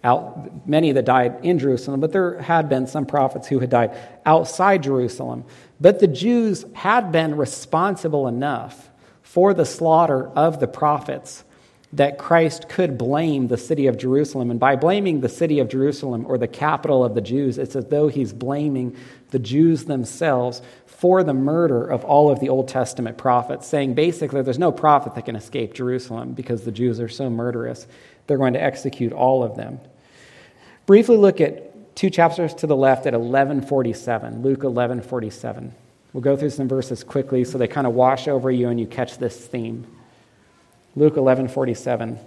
Out, 0.05 0.69
many 0.69 0.93
that 0.93 1.07
died 1.07 1.39
in 1.43 1.59
Jerusalem, 1.59 1.99
but 2.01 2.13
there 2.13 2.41
had 2.41 2.69
been 2.69 2.87
some 2.87 3.07
prophets 3.07 3.49
who 3.49 3.59
had 3.59 3.71
died 3.71 3.97
outside 4.25 4.83
Jerusalem. 4.83 5.45
But 5.81 5.99
the 5.99 6.07
Jews 6.07 6.65
had 6.75 7.11
been 7.11 7.37
responsible 7.37 8.29
enough 8.29 8.91
for 9.23 9.55
the 9.55 9.65
slaughter 9.65 10.29
of 10.29 10.61
the 10.61 10.69
prophets 10.69 11.45
that 11.93 12.19
Christ 12.19 12.69
could 12.69 12.99
blame 12.99 13.49
the 13.49 13.57
city 13.57 13.87
of 13.87 13.97
Jerusalem. 13.97 14.51
And 14.51 14.61
by 14.61 14.77
blaming 14.77 15.21
the 15.21 15.29
city 15.29 15.61
of 15.61 15.69
Jerusalem 15.69 16.27
or 16.27 16.37
the 16.37 16.49
capital 16.49 17.05
of 17.05 17.15
the 17.15 17.21
Jews, 17.21 17.59
it's 17.59 17.75
as 17.75 17.87
though 17.87 18.09
he's 18.09 18.33
blaming 18.33 18.97
the 19.31 19.39
Jews 19.39 19.85
themselves 19.87 20.63
for 20.99 21.23
the 21.23 21.35
murder 21.35 21.87
of 21.87 22.05
all 22.05 22.31
of 22.31 22.41
the 22.41 22.49
Old 22.49 22.69
Testament 22.69 23.19
prophets, 23.19 23.67
saying 23.67 23.95
basically 23.95 24.41
there's 24.41 24.59
no 24.59 24.73
prophet 24.73 25.15
that 25.15 25.27
can 25.27 25.37
escape 25.37 25.75
Jerusalem 25.75 26.33
because 26.33 26.65
the 26.65 26.73
Jews 26.73 27.01
are 27.01 27.09
so 27.09 27.29
murderous. 27.29 27.87
They're 28.27 28.39
going 28.39 28.55
to 28.55 28.63
execute 28.63 29.13
all 29.13 29.43
of 29.43 29.57
them. 29.57 29.79
Briefly 30.87 31.19
look 31.19 31.41
at 31.41 31.95
two 31.97 32.09
chapters 32.09 32.55
to 32.55 32.67
the 32.67 32.77
left 32.77 33.07
at 33.07 33.13
1147, 33.13 34.43
Luke 34.43 34.63
1147. 34.63 35.75
We'll 36.15 36.23
go 36.23 36.35
through 36.35 36.51
some 36.51 36.67
verses 36.67 37.05
quickly 37.05 37.45
so 37.45 37.59
they 37.59 37.69
kind 37.69 37.87
of 37.87 37.93
wash 37.93 38.27
over 38.27 38.51
you 38.51 38.69
and 38.69 38.81
you 38.81 38.87
catch 38.87 39.19
this 39.19 39.37
theme. 39.47 39.87
Luke 40.95 41.17
11:47. 41.17 42.19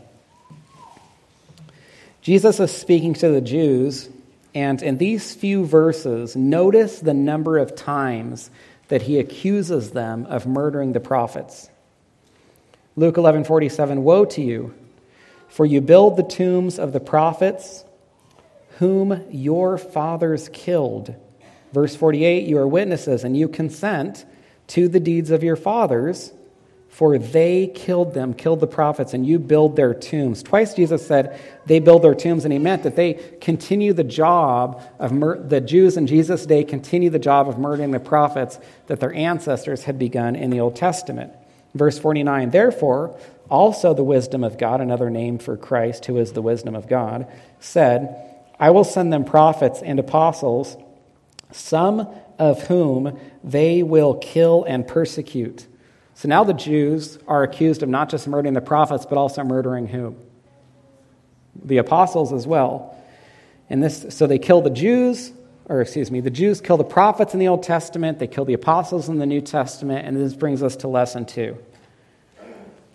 Jesus 2.22 2.60
is 2.60 2.72
speaking 2.72 3.16
to 3.16 3.30
the 3.30 3.42
Jews, 3.42 4.10
and 4.54 4.82
in 4.82 4.98
these 4.98 5.36
few 5.36 5.66
verses, 5.66 6.36
notice 6.36 7.00
the 7.00 7.14
number 7.14 7.58
of 7.58 7.76
times 7.76 8.50
that 8.88 9.04
he 9.04 9.20
accuses 9.20 9.92
them 9.92 10.26
of 10.26 10.48
murdering 10.48 10.94
the 10.94 11.00
prophets. 11.00 11.70
Luke 12.96 13.16
11:47 13.16 14.04
Woe 14.04 14.26
to 14.26 14.42
you 14.42 14.74
for 15.48 15.66
you 15.66 15.82
build 15.82 16.16
the 16.16 16.24
tombs 16.24 16.80
of 16.80 16.94
the 16.94 17.00
prophets 17.00 17.84
whom 18.78 19.26
your 19.32 19.78
fathers 19.78 20.50
killed. 20.50 21.14
Verse 21.74 21.96
48 21.96 22.48
You 22.48 22.58
are 22.58 22.68
witnesses 22.68 23.24
and 23.24 23.38
you 23.38 23.48
consent 23.48 24.26
to 24.68 24.88
the 24.88 25.00
deeds 25.00 25.32
of 25.32 25.44
your 25.44 25.56
fathers 25.56 26.32
for 26.90 27.18
they 27.18 27.68
killed 27.68 28.14
them, 28.14 28.34
killed 28.34 28.60
the 28.60 28.68
prophets, 28.68 29.14
and 29.14 29.26
you 29.26 29.40
build 29.40 29.76
their 29.76 29.94
tombs. 29.94 30.42
Twice 30.44 30.74
Jesus 30.74 31.06
said 31.06 31.40
they 31.66 31.80
build 31.80 32.02
their 32.02 32.16
tombs, 32.16 32.46
and 32.46 32.52
he 32.52 32.60
meant 32.60 32.84
that 32.84 32.96
they 32.96 33.14
continue 33.40 33.94
the 33.94 34.04
job 34.04 34.82
of 34.98 35.12
mur- 35.12 35.42
the 35.42 35.62
Jews 35.62 35.98
in 35.98 36.08
Jesus' 36.08 36.46
day 36.46 36.64
continue 36.64 37.10
the 37.10 37.20
job 37.20 37.48
of 37.48 37.60
murdering 37.60 37.92
the 37.92 38.00
prophets 38.00 38.60
that 38.88 39.00
their 39.00 39.14
ancestors 39.14 39.84
had 39.84 40.00
begun 40.00 40.36
in 40.36 40.50
the 40.50 40.60
Old 40.60 40.76
Testament. 40.76 41.32
Verse 41.76 42.00
49 42.00 42.50
Therefore, 42.50 43.18
also 43.50 43.94
the 43.94 44.04
wisdom 44.04 44.44
of 44.44 44.58
God, 44.58 44.82
another 44.82 45.10
name 45.10 45.38
for 45.38 45.56
Christ, 45.56 46.06
who 46.06 46.18
is 46.18 46.34
the 46.34 46.42
wisdom 46.42 46.76
of 46.76 46.88
God, 46.88 47.28
said, 47.60 48.16
I 48.60 48.72
will 48.72 48.84
send 48.84 49.14
them 49.14 49.26
prophets 49.26 49.82
and 49.82 50.00
apostles, 50.00 50.76
some 51.52 52.10
of 52.40 52.68
whom 52.68 53.18
they 53.44 53.84
will 53.84 54.16
kill 54.16 54.64
and 54.66 54.88
persecute 54.88 55.68
so 56.20 56.28
now 56.28 56.44
the 56.44 56.54
Jews 56.54 57.18
are 57.30 57.44
accused 57.44 57.82
of 57.82 57.88
not 57.88 58.10
just 58.10 58.28
murdering 58.28 58.54
the 58.54 58.60
prophets, 58.60 59.06
but 59.06 59.18
also 59.18 59.42
murdering 59.42 59.88
whom? 59.88 60.18
The 61.64 61.78
apostles 61.78 62.34
as 62.34 62.46
well. 62.46 62.98
And 63.70 63.82
this, 63.82 64.06
so 64.10 64.28
they 64.28 64.38
kill 64.38 64.60
the 64.60 64.70
Jews, 64.70 65.32
or 65.68 65.80
excuse 65.80 66.12
me, 66.12 66.20
the 66.20 66.30
Jews 66.30 66.60
kill 66.60 66.76
the 66.76 66.84
prophets 66.84 67.34
in 67.34 67.40
the 67.40 67.48
Old 67.48 67.64
Testament, 67.64 68.20
they 68.20 68.28
kill 68.28 68.44
the 68.44 68.54
apostles 68.54 69.08
in 69.08 69.18
the 69.20 69.26
New 69.26 69.40
Testament, 69.40 70.06
and 70.06 70.18
this 70.18 70.34
brings 70.34 70.62
us 70.62 70.76
to 70.76 70.90
lesson 70.90 71.26
two. 71.26 71.58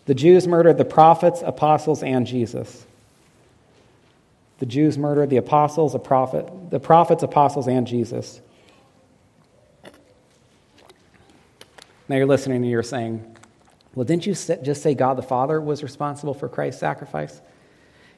The 0.05 0.15
Jews 0.15 0.47
murdered 0.47 0.77
the 0.77 0.85
prophets, 0.85 1.41
apostles, 1.43 2.03
and 2.03 2.27
Jesus. 2.27 2.85
The 4.59 4.67
Jews 4.67 4.99
murdered 4.99 5.31
the 5.31 5.39
apostles, 5.39 5.95
the, 5.95 5.99
prophet, 5.99 6.47
the 6.69 6.79
prophets, 6.79 7.23
apostles, 7.23 7.69
and 7.69 7.87
Jesus. 7.87 8.43
Now 12.09 12.17
you're 12.17 12.27
listening 12.27 12.59
and 12.59 12.71
you're 12.71 12.83
saying, 12.83 13.37
well, 13.95 14.05
didn't 14.05 14.27
you 14.27 14.35
just 14.35 14.83
say 14.83 14.95
God 14.95 15.17
the 15.17 15.23
Father 15.23 15.61
was 15.61 15.83
responsible 15.83 16.35
for 16.35 16.49
Christ's 16.49 16.81
sacrifice? 16.81 17.41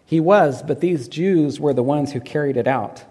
He 0.04 0.20
was, 0.20 0.62
but 0.62 0.80
these 0.80 1.08
Jews 1.08 1.60
were 1.60 1.74
the 1.74 1.82
ones 1.82 2.12
who 2.12 2.20
carried 2.20 2.56
it 2.56 2.66
out. 2.66 3.04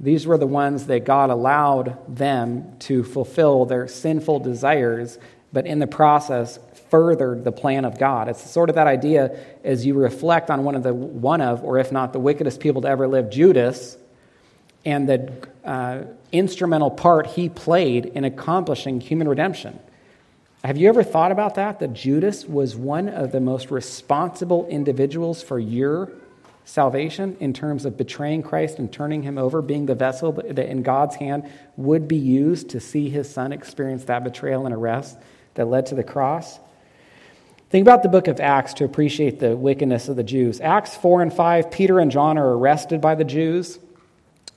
These 0.00 0.26
were 0.26 0.38
the 0.38 0.46
ones 0.46 0.86
that 0.86 1.04
God 1.04 1.30
allowed 1.30 1.96
them 2.08 2.76
to 2.80 3.04
fulfill 3.04 3.66
their 3.66 3.86
sinful 3.86 4.40
desires, 4.40 5.18
but 5.52 5.66
in 5.66 5.78
the 5.78 5.86
process 5.86 6.58
furthered 6.90 7.44
the 7.44 7.52
plan 7.52 7.84
of 7.84 7.98
God. 7.98 8.28
It's 8.28 8.50
sort 8.50 8.68
of 8.68 8.74
that 8.74 8.86
idea 8.86 9.38
as 9.62 9.86
you 9.86 9.94
reflect 9.94 10.50
on 10.50 10.64
one 10.64 10.74
of 10.74 10.82
the 10.82 10.92
one 10.92 11.40
of, 11.40 11.62
or 11.62 11.78
if 11.78 11.92
not 11.92 12.12
the 12.12 12.18
wickedest 12.18 12.58
people 12.58 12.82
to 12.82 12.88
ever 12.88 13.06
live, 13.06 13.30
Judas, 13.30 13.96
and 14.84 15.08
the 15.08 15.32
uh, 15.64 16.02
instrumental 16.32 16.90
part 16.90 17.26
he 17.28 17.48
played 17.48 18.06
in 18.06 18.24
accomplishing 18.24 19.00
human 19.00 19.28
redemption. 19.28 19.78
Have 20.64 20.78
you 20.78 20.88
ever 20.88 21.02
thought 21.02 21.32
about 21.32 21.56
that? 21.56 21.80
That 21.80 21.92
Judas 21.92 22.44
was 22.44 22.76
one 22.76 23.08
of 23.08 23.32
the 23.32 23.40
most 23.40 23.72
responsible 23.72 24.66
individuals 24.68 25.42
for 25.42 25.58
your 25.58 26.12
salvation 26.64 27.36
in 27.40 27.52
terms 27.52 27.84
of 27.84 27.96
betraying 27.96 28.44
Christ 28.44 28.78
and 28.78 28.92
turning 28.92 29.24
him 29.24 29.38
over, 29.38 29.60
being 29.60 29.86
the 29.86 29.96
vessel 29.96 30.30
that 30.30 30.58
in 30.58 30.84
God's 30.84 31.16
hand 31.16 31.50
would 31.76 32.06
be 32.06 32.16
used 32.16 32.70
to 32.70 32.80
see 32.80 33.10
his 33.10 33.28
son 33.28 33.52
experience 33.52 34.04
that 34.04 34.22
betrayal 34.22 34.64
and 34.64 34.72
arrest 34.72 35.18
that 35.54 35.66
led 35.66 35.86
to 35.86 35.96
the 35.96 36.04
cross? 36.04 36.60
Think 37.70 37.82
about 37.82 38.04
the 38.04 38.08
book 38.08 38.28
of 38.28 38.38
Acts 38.38 38.74
to 38.74 38.84
appreciate 38.84 39.40
the 39.40 39.56
wickedness 39.56 40.08
of 40.08 40.14
the 40.14 40.22
Jews. 40.22 40.60
Acts 40.60 40.94
4 40.94 41.22
and 41.22 41.32
5, 41.32 41.72
Peter 41.72 41.98
and 41.98 42.12
John 42.12 42.38
are 42.38 42.56
arrested 42.56 43.00
by 43.00 43.16
the 43.16 43.24
Jews. 43.24 43.80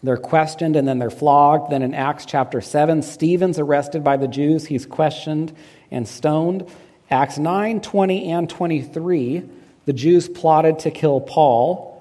They're 0.03 0.17
questioned 0.17 0.75
and 0.75 0.87
then 0.87 0.99
they're 0.99 1.09
flogged. 1.09 1.71
Then 1.71 1.81
in 1.81 1.95
Acts 1.95 2.25
chapter 2.25 2.61
7, 2.61 3.01
Stephen's 3.01 3.57
arrested 3.57 4.03
by 4.03 4.17
the 4.17 4.27
Jews. 4.27 4.67
He's 4.67 4.85
questioned 4.85 5.55
and 5.91 6.07
stoned. 6.07 6.69
Acts 7.09 7.37
9, 7.37 7.81
20, 7.81 8.31
and 8.31 8.49
23, 8.49 9.43
the 9.85 9.93
Jews 9.93 10.27
plotted 10.27 10.79
to 10.79 10.91
kill 10.91 11.21
Paul. 11.21 11.91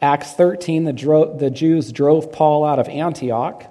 Acts 0.00 0.32
13, 0.32 0.84
the, 0.84 0.92
dro- 0.92 1.36
the 1.36 1.50
Jews 1.50 1.92
drove 1.92 2.32
Paul 2.32 2.64
out 2.64 2.78
of 2.78 2.88
Antioch. 2.88 3.64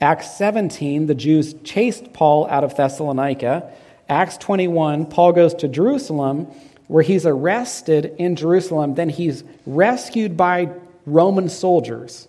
Acts 0.00 0.36
17, 0.36 1.06
the 1.06 1.14
Jews 1.14 1.54
chased 1.64 2.12
Paul 2.12 2.46
out 2.48 2.64
of 2.64 2.76
Thessalonica. 2.76 3.72
Acts 4.08 4.36
21, 4.36 5.06
Paul 5.06 5.32
goes 5.32 5.54
to 5.54 5.68
Jerusalem, 5.68 6.46
where 6.86 7.02
he's 7.02 7.26
arrested 7.26 8.14
in 8.18 8.36
Jerusalem. 8.36 8.94
Then 8.94 9.08
he's 9.08 9.42
rescued 9.64 10.36
by 10.36 10.70
Roman 11.06 11.48
soldiers. 11.48 12.28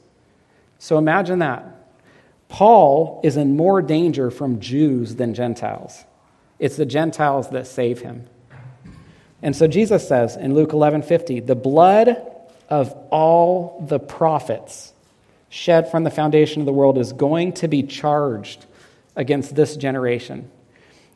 So 0.79 0.97
imagine 0.97 1.39
that. 1.39 1.65
Paul 2.49 3.19
is 3.23 3.35
in 3.35 3.57
more 3.57 3.81
danger 3.81 4.31
from 4.31 4.59
Jews 4.59 5.15
than 5.15 5.33
Gentiles. 5.33 6.05
It's 6.59 6.75
the 6.77 6.85
Gentiles 6.85 7.49
that 7.49 7.67
save 7.67 8.01
him. 8.01 8.23
And 9.41 9.55
so 9.55 9.67
Jesus 9.67 10.07
says 10.07 10.35
in 10.35 10.55
Luke 10.55 10.73
11:50, 10.73 11.39
"The 11.39 11.55
blood 11.55 12.17
of 12.69 12.95
all 13.11 13.83
the 13.87 13.99
prophets 13.99 14.93
shed 15.49 15.89
from 15.89 16.03
the 16.03 16.09
foundation 16.09 16.61
of 16.61 16.65
the 16.65 16.73
world 16.73 16.97
is 16.97 17.13
going 17.13 17.53
to 17.53 17.67
be 17.67 17.83
charged 17.83 18.65
against 19.15 19.55
this 19.55 19.77
generation." 19.77 20.49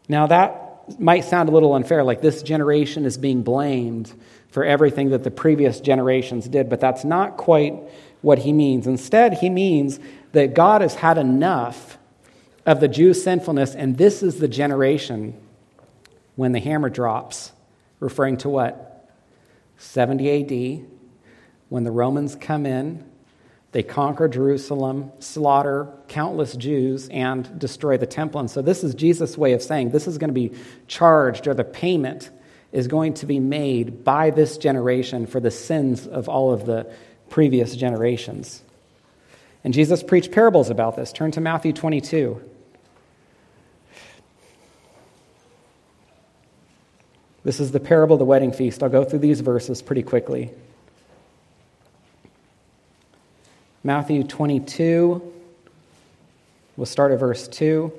Now 0.07 0.27
that 0.27 0.99
might 0.99 1.23
sound 1.23 1.49
a 1.49 1.51
little 1.51 1.73
unfair, 1.73 2.03
like 2.03 2.21
this 2.21 2.43
generation 2.43 3.05
is 3.05 3.17
being 3.17 3.41
blamed 3.41 4.13
for 4.49 4.63
everything 4.63 5.09
that 5.09 5.23
the 5.23 5.31
previous 5.31 5.79
generations 5.79 6.47
did, 6.47 6.69
but 6.69 6.79
that's 6.79 7.05
not 7.05 7.37
quite 7.37 7.75
what 8.21 8.39
he 8.39 8.53
means. 8.53 8.85
Instead, 8.85 9.35
he 9.35 9.49
means 9.49 9.99
that 10.33 10.53
God 10.53 10.81
has 10.81 10.95
had 10.95 11.17
enough 11.17 11.97
of 12.65 12.79
the 12.79 12.87
Jews' 12.87 13.23
sinfulness, 13.23 13.75
and 13.75 13.97
this 13.97 14.21
is 14.21 14.39
the 14.39 14.47
generation 14.47 15.39
when 16.35 16.51
the 16.51 16.59
hammer 16.59 16.89
drops, 16.89 17.51
referring 17.99 18.37
to 18.37 18.49
what? 18.49 19.09
70 19.77 20.81
AD, 20.81 20.85
when 21.69 21.83
the 21.83 21.91
Romans 21.91 22.35
come 22.35 22.65
in, 22.65 23.03
they 23.71 23.83
conquer 23.83 24.27
Jerusalem, 24.27 25.11
slaughter 25.19 25.87
countless 26.07 26.55
Jews, 26.55 27.07
and 27.09 27.57
destroy 27.57 27.97
the 27.97 28.05
temple. 28.05 28.41
And 28.41 28.51
so, 28.51 28.61
this 28.61 28.83
is 28.83 28.93
Jesus' 28.93 29.37
way 29.37 29.53
of 29.53 29.61
saying 29.61 29.91
this 29.91 30.07
is 30.07 30.17
going 30.17 30.29
to 30.29 30.33
be 30.33 30.51
charged, 30.87 31.47
or 31.47 31.53
the 31.53 31.63
payment 31.63 32.29
is 32.71 32.87
going 32.87 33.13
to 33.15 33.25
be 33.25 33.39
made 33.39 34.03
by 34.03 34.29
this 34.29 34.57
generation 34.57 35.25
for 35.25 35.39
the 35.39 35.51
sins 35.51 36.05
of 36.05 36.27
all 36.27 36.53
of 36.53 36.65
the 36.65 36.91
previous 37.29 37.75
generations. 37.75 38.61
And 39.63 39.73
Jesus 39.73 40.03
preached 40.03 40.31
parables 40.31 40.69
about 40.69 40.95
this. 40.95 41.13
Turn 41.13 41.31
to 41.31 41.41
Matthew 41.41 41.71
22. 41.71 42.41
This 47.43 47.59
is 47.59 47.71
the 47.71 47.79
parable 47.79 48.15
of 48.15 48.19
the 48.19 48.25
wedding 48.25 48.51
feast. 48.51 48.83
I'll 48.83 48.89
go 48.89 49.03
through 49.03 49.19
these 49.19 49.41
verses 49.41 49.81
pretty 49.81 50.03
quickly. 50.03 50.51
Matthew 53.83 54.23
22, 54.23 55.33
we'll 56.77 56.85
start 56.85 57.11
at 57.11 57.19
verse 57.19 57.47
2. 57.47 57.91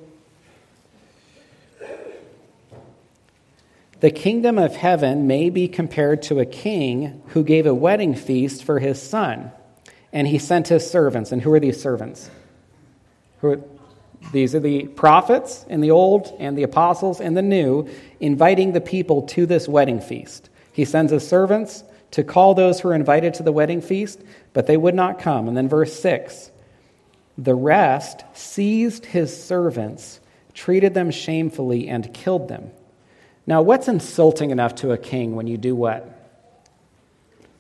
The 3.98 4.10
kingdom 4.10 4.58
of 4.58 4.76
heaven 4.76 5.26
may 5.26 5.50
be 5.50 5.66
compared 5.66 6.22
to 6.22 6.38
a 6.38 6.46
king 6.46 7.22
who 7.28 7.42
gave 7.42 7.66
a 7.66 7.74
wedding 7.74 8.14
feast 8.14 8.62
for 8.62 8.78
his 8.78 9.02
son, 9.02 9.50
and 10.12 10.26
he 10.28 10.38
sent 10.38 10.68
his 10.68 10.88
servants. 10.88 11.32
And 11.32 11.42
who 11.42 11.52
are 11.52 11.60
these 11.60 11.80
servants? 11.80 12.30
Who 13.40 13.50
are, 13.50 13.60
these 14.30 14.54
are 14.54 14.60
the 14.60 14.86
prophets 14.86 15.66
in 15.68 15.80
the 15.80 15.90
old 15.90 16.34
and 16.38 16.56
the 16.56 16.62
apostles 16.62 17.20
in 17.20 17.34
the 17.34 17.42
new, 17.42 17.88
inviting 18.20 18.72
the 18.72 18.80
people 18.80 19.22
to 19.28 19.46
this 19.46 19.68
wedding 19.68 20.00
feast. 20.00 20.48
He 20.72 20.84
sends 20.84 21.12
his 21.12 21.26
servants 21.26 21.84
to 22.12 22.22
call 22.22 22.54
those 22.54 22.80
who 22.80 22.88
are 22.88 22.94
invited 22.94 23.34
to 23.34 23.42
the 23.42 23.52
wedding 23.52 23.80
feast, 23.80 24.20
but 24.52 24.66
they 24.66 24.76
would 24.76 24.94
not 24.94 25.18
come. 25.18 25.48
And 25.48 25.56
then 25.56 25.68
verse 25.68 25.98
6 26.00 26.50
the 27.38 27.54
rest 27.54 28.24
seized 28.34 29.06
his 29.06 29.42
servants, 29.42 30.20
treated 30.52 30.92
them 30.92 31.10
shamefully, 31.10 31.88
and 31.88 32.12
killed 32.12 32.48
them. 32.48 32.70
Now, 33.46 33.62
what's 33.62 33.88
insulting 33.88 34.50
enough 34.50 34.74
to 34.76 34.92
a 34.92 34.98
king 34.98 35.34
when 35.34 35.46
you 35.46 35.56
do 35.56 35.74
what? 35.74 36.18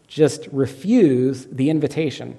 Just 0.06 0.46
refuse 0.52 1.46
the 1.46 1.70
invitation. 1.70 2.38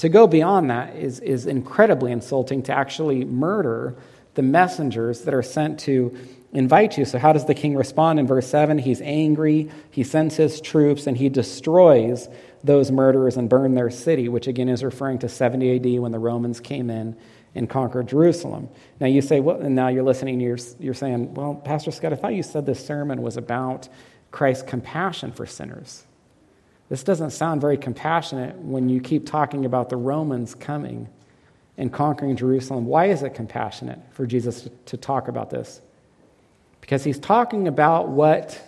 To 0.00 0.08
go 0.08 0.26
beyond 0.26 0.70
that 0.70 0.96
is, 0.96 1.20
is 1.20 1.44
incredibly 1.44 2.10
insulting 2.10 2.62
to 2.62 2.72
actually 2.72 3.22
murder 3.26 3.96
the 4.32 4.40
messengers 4.40 5.24
that 5.24 5.34
are 5.34 5.42
sent 5.42 5.80
to 5.80 6.16
invite 6.54 6.96
you. 6.96 7.04
So, 7.04 7.18
how 7.18 7.34
does 7.34 7.44
the 7.44 7.52
king 7.52 7.76
respond 7.76 8.18
in 8.18 8.26
verse 8.26 8.46
7? 8.46 8.78
He's 8.78 9.02
angry, 9.02 9.70
he 9.90 10.02
sends 10.02 10.36
his 10.36 10.58
troops, 10.62 11.06
and 11.06 11.18
he 11.18 11.28
destroys 11.28 12.30
those 12.64 12.90
murderers 12.90 13.36
and 13.36 13.50
burn 13.50 13.74
their 13.74 13.90
city, 13.90 14.26
which 14.30 14.46
again 14.46 14.70
is 14.70 14.82
referring 14.82 15.18
to 15.18 15.28
70 15.28 15.76
AD 15.76 16.00
when 16.00 16.12
the 16.12 16.18
Romans 16.18 16.60
came 16.60 16.88
in 16.88 17.14
and 17.54 17.68
conquered 17.68 18.08
Jerusalem. 18.08 18.70
Now 19.00 19.06
you 19.06 19.20
say, 19.20 19.40
well, 19.40 19.60
and 19.60 19.74
now 19.74 19.88
you're 19.88 20.02
listening, 20.02 20.40
you're, 20.40 20.56
you're 20.78 20.94
saying, 20.94 21.34
well, 21.34 21.56
Pastor 21.56 21.90
Scott, 21.90 22.14
I 22.14 22.16
thought 22.16 22.32
you 22.32 22.42
said 22.42 22.64
this 22.64 22.82
sermon 22.82 23.20
was 23.20 23.36
about 23.36 23.90
Christ's 24.30 24.62
compassion 24.62 25.32
for 25.32 25.44
sinners. 25.44 26.06
This 26.90 27.02
doesn't 27.02 27.30
sound 27.30 27.62
very 27.62 27.78
compassionate 27.78 28.56
when 28.56 28.90
you 28.90 29.00
keep 29.00 29.24
talking 29.24 29.64
about 29.64 29.88
the 29.88 29.96
Romans 29.96 30.54
coming 30.54 31.08
and 31.78 31.90
conquering 31.90 32.36
Jerusalem. 32.36 32.84
Why 32.84 33.06
is 33.06 33.22
it 33.22 33.32
compassionate 33.32 34.00
for 34.10 34.26
Jesus 34.26 34.68
to, 34.86 34.96
talk 34.98 35.28
about 35.28 35.48
this? 35.48 35.80
Because 36.82 37.04
he's 37.04 37.18
talking 37.18 37.66
about 37.66 38.08
what 38.08 38.60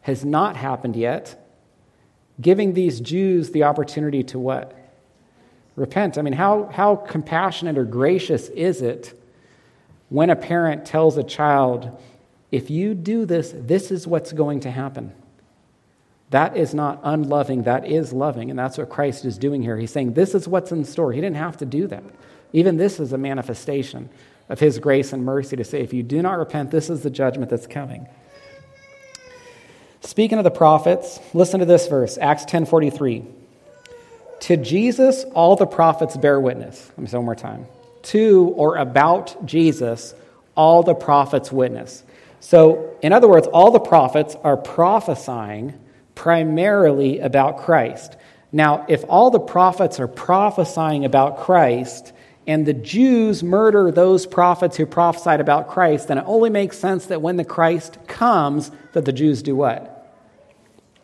has 0.00 0.24
not 0.24 0.56
happened 0.56 0.96
yet, 0.96 1.46
giving 2.40 2.72
these 2.72 3.00
Jews 3.00 3.50
the 3.50 3.64
opportunity 3.64 4.22
to 4.24 4.38
what? 4.38 4.78
repent. 5.78 6.18
I 6.18 6.22
mean, 6.22 6.34
how, 6.34 6.64
how 6.64 6.96
compassionate 6.96 7.78
or 7.78 7.84
gracious 7.84 8.48
is 8.48 8.82
it 8.82 9.14
when 10.08 10.28
a 10.28 10.36
parent 10.36 10.84
tells 10.84 11.16
a 11.16 11.22
child, 11.22 11.96
if 12.50 12.68
you 12.68 12.94
do 12.94 13.24
this, 13.24 13.54
this 13.54 13.90
is 13.90 14.06
what's 14.06 14.32
going 14.32 14.60
to 14.60 14.70
happen? 14.70 15.12
That 16.30 16.56
is 16.56 16.74
not 16.74 17.00
unloving, 17.02 17.62
that 17.62 17.86
is 17.86 18.12
loving. 18.12 18.50
And 18.50 18.58
that's 18.58 18.76
what 18.76 18.90
Christ 18.90 19.24
is 19.24 19.38
doing 19.38 19.62
here. 19.62 19.76
He's 19.76 19.90
saying, 19.90 20.12
This 20.12 20.34
is 20.34 20.46
what's 20.46 20.72
in 20.72 20.84
store. 20.84 21.12
He 21.12 21.20
didn't 21.20 21.36
have 21.36 21.56
to 21.58 21.66
do 21.66 21.86
that. 21.86 22.04
Even 22.52 22.76
this 22.76 23.00
is 23.00 23.12
a 23.12 23.18
manifestation 23.18 24.08
of 24.48 24.60
his 24.60 24.78
grace 24.78 25.12
and 25.12 25.24
mercy 25.24 25.56
to 25.56 25.64
say, 25.64 25.80
If 25.80 25.92
you 25.92 26.02
do 26.02 26.20
not 26.20 26.38
repent, 26.38 26.70
this 26.70 26.90
is 26.90 27.02
the 27.02 27.10
judgment 27.10 27.50
that's 27.50 27.66
coming. 27.66 28.06
Speaking 30.00 30.38
of 30.38 30.44
the 30.44 30.50
prophets, 30.50 31.18
listen 31.34 31.60
to 31.60 31.66
this 31.66 31.88
verse, 31.88 32.18
Acts 32.18 32.44
10:43. 32.44 33.24
To 34.40 34.56
Jesus, 34.56 35.24
all 35.34 35.56
the 35.56 35.66
prophets 35.66 36.16
bear 36.16 36.38
witness. 36.38 36.90
Let 36.90 36.98
me 36.98 37.06
say 37.06 37.16
one 37.16 37.24
more 37.24 37.34
time. 37.34 37.66
To 38.02 38.54
or 38.56 38.76
about 38.76 39.44
Jesus, 39.44 40.14
all 40.54 40.82
the 40.82 40.94
prophets 40.94 41.50
witness. 41.50 42.04
So, 42.40 42.96
in 43.02 43.12
other 43.12 43.28
words, 43.28 43.48
all 43.48 43.72
the 43.72 43.80
prophets 43.80 44.36
are 44.44 44.56
prophesying 44.56 45.74
primarily 46.18 47.20
about 47.20 47.58
Christ. 47.58 48.16
Now, 48.50 48.84
if 48.88 49.04
all 49.08 49.30
the 49.30 49.38
prophets 49.38 50.00
are 50.00 50.08
prophesying 50.08 51.04
about 51.04 51.38
Christ, 51.38 52.12
and 52.44 52.66
the 52.66 52.74
Jews 52.74 53.44
murder 53.44 53.92
those 53.92 54.26
prophets 54.26 54.76
who 54.76 54.84
prophesied 54.84 55.40
about 55.40 55.68
Christ, 55.68 56.08
then 56.08 56.18
it 56.18 56.24
only 56.26 56.50
makes 56.50 56.76
sense 56.76 57.06
that 57.06 57.22
when 57.22 57.36
the 57.36 57.44
Christ 57.44 57.98
comes, 58.08 58.72
that 58.94 59.04
the 59.04 59.12
Jews 59.12 59.42
do 59.42 59.54
what? 59.54 60.12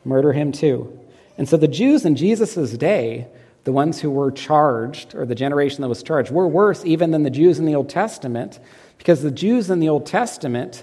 Murder 0.05 0.33
him 0.33 0.51
too. 0.51 0.99
And 1.39 1.49
so 1.49 1.57
the 1.57 1.69
Jews 1.69 2.05
in 2.05 2.17
Jesus' 2.17 2.73
day, 2.73 3.29
the 3.63 3.73
ones 3.73 4.01
who 4.01 4.11
were 4.11 4.33
charged, 4.33 5.15
or 5.15 5.27
the 5.27 5.37
generation 5.37 5.83
that 5.83 5.89
was 5.89 6.03
charged, 6.03 6.33
were 6.33 6.49
worse 6.49 6.85
even 6.85 7.13
than 7.13 7.23
the 7.23 7.31
Jews 7.31 7.61
in 7.61 7.67
the 7.67 7.77
Old 7.77 7.89
Testament, 7.89 8.59
because 8.99 9.23
the 9.23 9.31
Jews 9.31 9.71
in 9.71 9.79
the 9.79 9.89
Old 9.91 10.07
Testament 10.07 10.83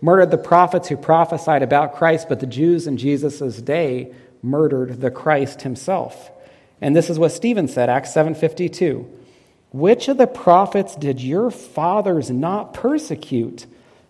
murdered 0.00 0.30
the 0.30 0.38
prophets 0.38 0.88
who 0.88 0.96
prophesied 0.96 1.62
about 1.62 1.94
Christ, 1.94 2.28
but 2.28 2.40
the 2.40 2.46
Jews 2.46 2.86
in 2.86 2.96
Jesus' 2.96 3.60
day 3.60 4.12
murdered 4.42 5.00
the 5.00 5.10
Christ 5.10 5.62
himself. 5.62 6.30
And 6.80 6.94
this 6.94 7.10
is 7.10 7.18
what 7.18 7.32
Stephen 7.32 7.68
said, 7.68 7.88
Acts 7.88 8.12
7:52. 8.12 9.06
Which 9.70 10.08
of 10.08 10.16
the 10.16 10.26
prophets 10.26 10.96
did 10.96 11.20
your 11.20 11.50
fathers 11.50 12.30
not 12.30 12.72
persecute? 12.72 13.66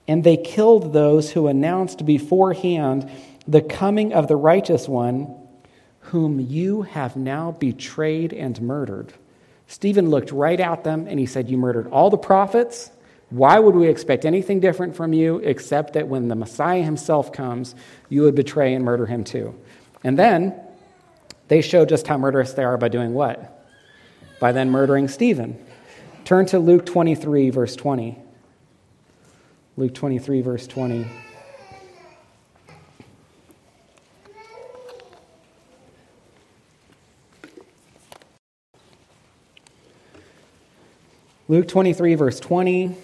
And 0.06 0.24
they 0.24 0.36
killed 0.36 0.92
those 0.92 1.32
who 1.32 1.48
announced 1.48 2.06
beforehand 2.06 3.10
the 3.46 3.62
coming 3.62 4.12
of 4.12 4.28
the 4.28 4.36
righteous 4.36 4.88
one 4.88 5.34
whom 6.00 6.40
you 6.40 6.82
have 6.82 7.16
now 7.16 7.52
betrayed 7.52 8.32
and 8.32 8.60
murdered. 8.62 9.12
Stephen 9.66 10.08
looked 10.08 10.32
right 10.32 10.58
at 10.58 10.82
them 10.84 11.06
and 11.06 11.18
he 11.18 11.26
said, 11.26 11.50
You 11.50 11.58
murdered 11.58 11.88
all 11.88 12.08
the 12.08 12.16
prophets. 12.16 12.90
Why 13.30 13.58
would 13.58 13.74
we 13.74 13.88
expect 13.88 14.24
anything 14.24 14.58
different 14.58 14.96
from 14.96 15.12
you 15.12 15.38
except 15.38 15.92
that 15.92 16.08
when 16.08 16.28
the 16.28 16.34
Messiah 16.34 16.82
himself 16.82 17.32
comes, 17.32 17.74
you 18.08 18.22
would 18.22 18.34
betray 18.34 18.74
and 18.74 18.84
murder 18.84 19.04
him 19.04 19.22
too? 19.22 19.54
And 20.02 20.18
then 20.18 20.58
they 21.48 21.60
show 21.60 21.84
just 21.84 22.06
how 22.06 22.16
murderous 22.16 22.54
they 22.54 22.64
are 22.64 22.78
by 22.78 22.88
doing 22.88 23.12
what? 23.12 23.66
By 24.40 24.52
then 24.52 24.70
murdering 24.70 25.08
Stephen. 25.08 25.58
Turn 26.24 26.46
to 26.46 26.58
Luke 26.58 26.86
23, 26.86 27.50
verse 27.50 27.76
20. 27.76 28.18
Luke 29.76 29.94
23, 29.94 30.40
verse 30.40 30.66
20. 30.66 31.06
Luke 41.48 41.66
23, 41.66 42.14
verse 42.14 42.40
20. 42.40 42.96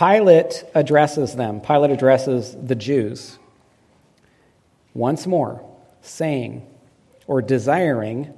Pilate 0.00 0.64
addresses 0.74 1.34
them. 1.34 1.60
Pilate 1.60 1.90
addresses 1.90 2.56
the 2.56 2.74
Jews 2.74 3.38
once 4.94 5.26
more, 5.26 5.62
saying 6.00 6.66
or 7.26 7.42
desiring 7.42 8.32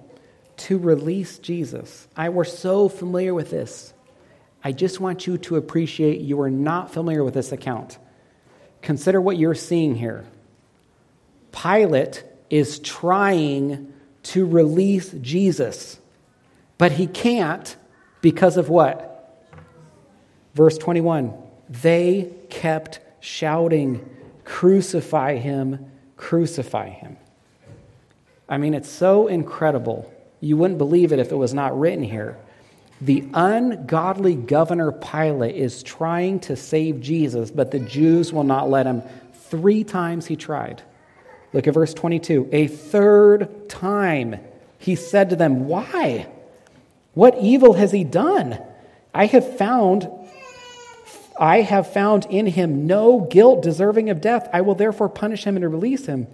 to 0.57 0.77
release 0.77 1.39
Jesus. 1.39 2.09
I 2.17 2.31
were 2.31 2.45
so 2.45 2.89
familiar 2.89 3.33
with 3.33 3.51
this. 3.51 3.95
I 4.65 4.73
just 4.73 4.99
want 4.99 5.29
you 5.29 5.39
to 5.39 5.55
appreciate 5.55 6.21
you 6.21 6.41
are 6.41 6.51
not 6.51 6.93
familiar 6.93 7.23
with 7.23 7.35
this 7.35 7.53
account. 7.53 7.97
Consider 8.81 9.21
what 9.21 9.39
you're 9.39 9.55
seeing 9.55 9.95
here. 9.95 10.25
Pilate 11.53 12.25
is 12.51 12.81
trying 12.81 13.93
to 14.25 14.47
release 14.47 15.13
Jesus. 15.13 16.01
But 16.77 16.91
he 16.91 17.07
can't 17.07 17.77
because 18.21 18.57
of 18.57 18.69
what? 18.69 19.09
Verse 20.55 20.77
21 20.77 21.42
They 21.81 22.31
kept 22.51 23.01
shouting, 23.21 24.09
Crucify 24.45 25.37
him, 25.37 25.91
crucify 26.17 26.89
him. 26.91 27.17
I 28.49 28.59
mean, 28.59 28.75
it's 28.75 28.91
so 28.91 29.29
incredible. 29.29 30.13
You 30.41 30.57
wouldn't 30.57 30.79
believe 30.79 31.13
it 31.13 31.19
if 31.19 31.33
it 31.33 31.37
was 31.37 31.55
not 31.55 31.79
written 31.79 32.03
here. 32.03 32.37
The 33.01 33.25
ungodly 33.33 34.35
governor 34.35 34.93
Pilate 34.93 35.57
is 35.57 35.83
trying 35.83 36.41
to 36.41 36.57
save 36.57 37.01
Jesus, 37.01 37.51
but 37.51 37.71
the 37.71 37.79
Jews 37.79 38.33
will 38.33 38.45
not 38.45 38.69
let 38.69 38.87
him. 38.87 39.03
Three 39.33 39.85
times 39.85 40.27
he 40.27 40.37
tried. 40.37 40.83
Look 41.53 41.67
at 41.67 41.75
verse 41.75 41.95
22. 41.95 42.51
A 42.53 42.67
third 42.67 43.69
time 43.69 44.39
he 44.79 44.97
said 44.97 45.31
to 45.31 45.37
them, 45.37 45.67
Why? 45.67 46.27
What 47.15 47.39
evil 47.39 47.75
has 47.75 47.93
he 47.93 48.05
done? 48.05 48.59
I 49.15 49.27
have 49.27 49.57
found 49.57 50.11
I 51.43 51.63
have 51.63 51.93
found 51.93 52.25
in 52.31 52.47
him 52.47 52.87
no 52.87 53.23
guilt 53.23 53.63
deserving 53.63 54.11
of 54.11 54.21
death. 54.21 54.49
I 54.53 54.61
will 54.61 54.77
therefore 54.77 55.09
punish 55.09 55.43
him 55.43 55.57
and 55.57 55.73
release 55.73 56.07
him. 56.07 56.29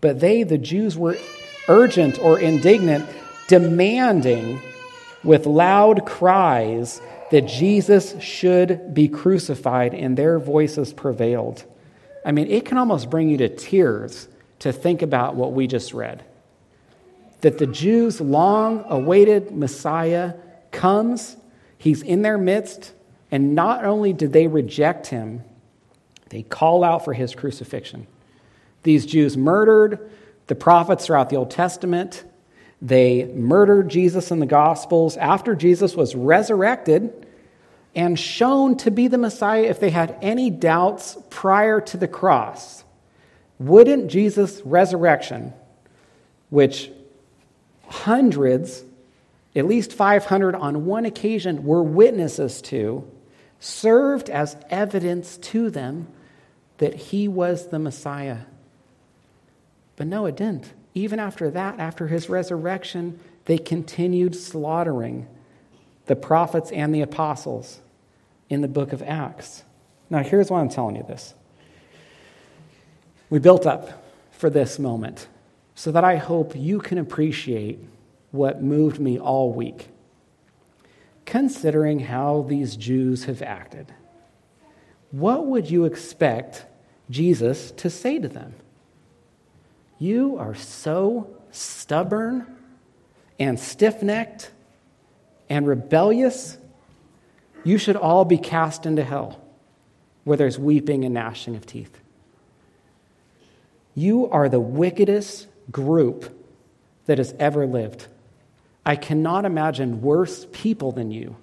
But 0.00 0.20
they, 0.20 0.44
the 0.44 0.56
Jews, 0.56 0.96
were 0.96 1.18
urgent 1.66 2.20
or 2.20 2.38
indignant, 2.38 3.08
demanding 3.48 4.62
with 5.24 5.46
loud 5.46 6.06
cries 6.06 7.00
that 7.32 7.48
Jesus 7.48 8.14
should 8.22 8.94
be 8.94 9.08
crucified, 9.08 9.94
and 9.94 10.16
their 10.16 10.38
voices 10.38 10.92
prevailed. 10.92 11.64
I 12.24 12.30
mean, 12.30 12.46
it 12.46 12.66
can 12.66 12.78
almost 12.78 13.10
bring 13.10 13.28
you 13.28 13.38
to 13.38 13.48
tears 13.48 14.28
to 14.60 14.72
think 14.72 15.02
about 15.02 15.34
what 15.34 15.54
we 15.54 15.66
just 15.66 15.92
read. 15.92 16.24
That 17.40 17.58
the 17.58 17.66
Jews' 17.66 18.20
long 18.20 18.84
awaited 18.88 19.50
Messiah 19.50 20.34
comes, 20.70 21.36
he's 21.78 22.02
in 22.02 22.22
their 22.22 22.38
midst, 22.38 22.92
and 23.36 23.54
not 23.54 23.84
only 23.84 24.14
did 24.14 24.32
they 24.32 24.46
reject 24.46 25.08
him, 25.08 25.44
they 26.30 26.42
call 26.42 26.82
out 26.82 27.04
for 27.04 27.12
his 27.12 27.34
crucifixion. 27.34 28.06
These 28.82 29.04
Jews 29.04 29.36
murdered 29.36 30.10
the 30.46 30.54
prophets 30.54 31.04
throughout 31.04 31.28
the 31.28 31.36
Old 31.36 31.50
Testament. 31.50 32.24
They 32.80 33.26
murdered 33.26 33.90
Jesus 33.90 34.30
in 34.30 34.38
the 34.38 34.46
Gospels 34.46 35.18
after 35.18 35.54
Jesus 35.54 35.94
was 35.94 36.14
resurrected 36.14 37.26
and 37.94 38.18
shown 38.18 38.78
to 38.78 38.90
be 38.90 39.06
the 39.06 39.18
Messiah 39.18 39.64
if 39.64 39.80
they 39.80 39.90
had 39.90 40.16
any 40.22 40.48
doubts 40.48 41.18
prior 41.28 41.78
to 41.82 41.98
the 41.98 42.08
cross. 42.08 42.84
Wouldn't 43.58 44.10
Jesus' 44.10 44.62
resurrection, 44.64 45.52
which 46.48 46.90
hundreds, 47.86 48.82
at 49.54 49.66
least 49.66 49.92
500 49.92 50.54
on 50.54 50.86
one 50.86 51.04
occasion, 51.04 51.64
were 51.64 51.82
witnesses 51.82 52.62
to, 52.62 53.06
served 53.60 54.28
as 54.30 54.56
evidence 54.70 55.36
to 55.38 55.70
them 55.70 56.08
that 56.78 56.94
he 56.94 57.28
was 57.28 57.68
the 57.68 57.78
Messiah? 57.78 58.40
But 59.96 60.06
no, 60.06 60.26
it 60.26 60.36
didn't. 60.36 60.72
Even 60.94 61.18
after 61.18 61.50
that, 61.50 61.78
after 61.78 62.06
his 62.06 62.28
resurrection, 62.28 63.18
they 63.46 63.58
continued 63.58 64.34
slaughtering 64.34 65.26
the 66.06 66.16
prophets 66.16 66.70
and 66.70 66.94
the 66.94 67.00
apostles 67.00 67.80
in 68.48 68.60
the 68.60 68.68
book 68.68 68.92
of 68.92 69.02
Acts. 69.02 69.64
Now, 70.08 70.22
here's 70.22 70.50
why 70.50 70.60
I'm 70.60 70.68
telling 70.68 70.96
you 70.96 71.02
this. 71.02 71.34
We 73.28 73.38
built 73.38 73.66
up 73.66 74.04
for 74.30 74.50
this 74.50 74.78
moment 74.78 75.26
so 75.74 75.90
that 75.92 76.04
I 76.04 76.16
hope 76.16 76.54
you 76.54 76.78
can 76.78 76.98
appreciate 76.98 77.78
what 78.30 78.62
moved 78.62 79.00
me 79.00 79.18
all 79.18 79.52
week, 79.52 79.88
considering 81.26 81.98
how 81.98 82.46
these 82.48 82.76
Jews 82.76 83.24
have 83.24 83.42
acted. 83.42 83.92
What 85.10 85.46
would 85.46 85.70
you 85.70 85.84
expect 85.84 86.64
Jesus 87.10 87.72
to 87.72 87.90
say 87.90 88.18
to 88.18 88.28
them? 88.28 88.54
You 89.98 90.38
are 90.38 90.54
so 90.54 91.36
stubborn 91.50 92.46
and 93.38 93.58
stiff 93.58 94.02
necked 94.02 94.50
and 95.48 95.66
rebellious, 95.66 96.58
you 97.64 97.78
should 97.78 97.96
all 97.96 98.24
be 98.24 98.38
cast 98.38 98.86
into 98.86 99.04
hell 99.04 99.40
where 100.24 100.36
there's 100.36 100.58
weeping 100.58 101.04
and 101.04 101.14
gnashing 101.14 101.54
of 101.54 101.66
teeth. 101.66 102.00
You 103.94 104.28
are 104.30 104.48
the 104.48 104.60
wickedest 104.60 105.46
group 105.70 106.32
that 107.06 107.18
has 107.18 107.34
ever 107.38 107.66
lived. 107.66 108.08
I 108.86 108.94
cannot 108.94 109.44
imagine 109.44 110.00
worse 110.00 110.46
people 110.52 110.92
than 110.92 111.10
you 111.10 111.36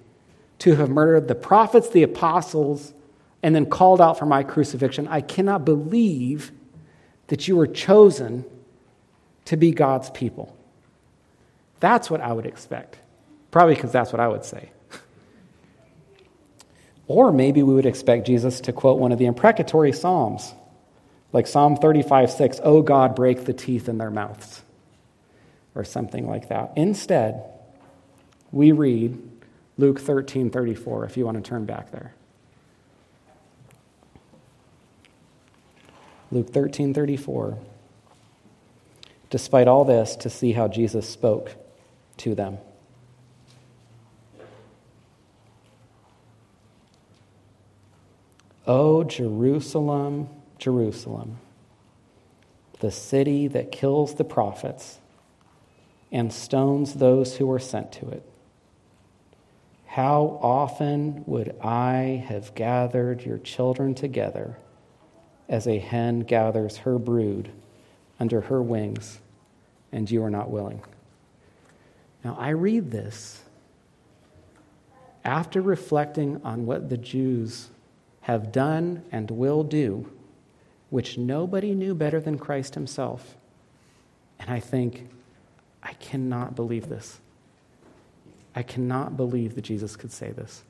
to 0.60 0.76
have 0.76 0.88
murdered 0.88 1.28
the 1.28 1.34
prophets, 1.34 1.90
the 1.90 2.02
apostles, 2.02 2.94
and 3.42 3.54
then 3.54 3.66
called 3.66 4.00
out 4.00 4.18
for 4.18 4.24
my 4.24 4.42
crucifixion. 4.42 5.06
I 5.08 5.20
cannot 5.20 5.66
believe 5.66 6.50
that 7.26 7.46
you 7.46 7.56
were 7.56 7.66
chosen 7.66 8.46
to 9.44 9.58
be 9.58 9.72
God's 9.72 10.08
people. 10.08 10.56
That's 11.80 12.10
what 12.10 12.22
I 12.22 12.32
would 12.32 12.46
expect. 12.46 12.96
Probably 13.50 13.74
because 13.74 13.92
that's 13.92 14.10
what 14.10 14.20
I 14.20 14.28
would 14.28 14.46
say. 14.46 14.70
or 17.06 17.30
maybe 17.30 17.62
we 17.62 17.74
would 17.74 17.84
expect 17.84 18.26
Jesus 18.26 18.62
to 18.62 18.72
quote 18.72 18.98
one 18.98 19.12
of 19.12 19.18
the 19.18 19.26
imprecatory 19.26 19.92
Psalms, 19.92 20.54
like 21.32 21.46
Psalm 21.46 21.76
35 21.76 22.30
6, 22.30 22.60
Oh 22.62 22.80
God, 22.80 23.14
break 23.14 23.44
the 23.44 23.52
teeth 23.52 23.86
in 23.86 23.98
their 23.98 24.10
mouths, 24.10 24.62
or 25.74 25.84
something 25.84 26.28
like 26.28 26.48
that. 26.48 26.72
Instead, 26.76 27.42
we 28.52 28.72
read 28.72 29.20
Luke 29.76 30.00
13 30.00 30.50
34, 30.50 31.04
if 31.04 31.16
you 31.16 31.24
want 31.24 31.42
to 31.42 31.48
turn 31.48 31.64
back 31.64 31.90
there. 31.90 32.14
Luke 36.30 36.50
13 36.50 36.94
34. 36.94 37.58
Despite 39.30 39.66
all 39.66 39.84
this, 39.84 40.14
to 40.16 40.30
see 40.30 40.52
how 40.52 40.68
Jesus 40.68 41.08
spoke 41.08 41.56
to 42.18 42.36
them. 42.36 42.58
Oh, 48.66 49.04
Jerusalem, 49.04 50.28
Jerusalem, 50.58 51.38
the 52.80 52.90
city 52.90 53.48
that 53.48 53.72
kills 53.72 54.14
the 54.14 54.24
prophets 54.24 54.98
and 56.12 56.32
stones 56.32 56.94
those 56.94 57.36
who 57.36 57.50
are 57.50 57.58
sent 57.58 57.92
to 57.92 58.08
it. 58.10 58.22
How 59.86 60.38
often 60.42 61.22
would 61.26 61.54
I 61.62 62.24
have 62.26 62.54
gathered 62.54 63.22
your 63.22 63.38
children 63.38 63.94
together 63.94 64.58
as 65.48 65.66
a 65.66 65.78
hen 65.78 66.20
gathers 66.20 66.78
her 66.78 66.98
brood 66.98 67.50
under 68.18 68.40
her 68.40 68.60
wings, 68.60 69.20
and 69.92 70.10
you 70.10 70.22
are 70.24 70.30
not 70.30 70.50
willing? 70.50 70.82
Now, 72.24 72.36
I 72.38 72.50
read 72.50 72.90
this 72.90 73.42
after 75.24 75.60
reflecting 75.60 76.40
on 76.42 76.66
what 76.66 76.88
the 76.88 76.96
Jews 76.96 77.70
have 78.22 78.52
done 78.52 79.04
and 79.12 79.30
will 79.30 79.62
do, 79.62 80.10
which 80.90 81.18
nobody 81.18 81.74
knew 81.74 81.94
better 81.94 82.20
than 82.20 82.38
Christ 82.38 82.74
himself. 82.74 83.36
And 84.38 84.50
I 84.50 84.60
think, 84.60 85.08
I 85.84 85.92
cannot 85.94 86.56
believe 86.56 86.88
this. 86.88 87.20
I 88.54 88.62
cannot 88.62 89.16
believe 89.16 89.54
that 89.54 89.62
Jesus 89.62 89.96
could 89.96 90.12
say 90.12 90.32
this. 90.32 90.62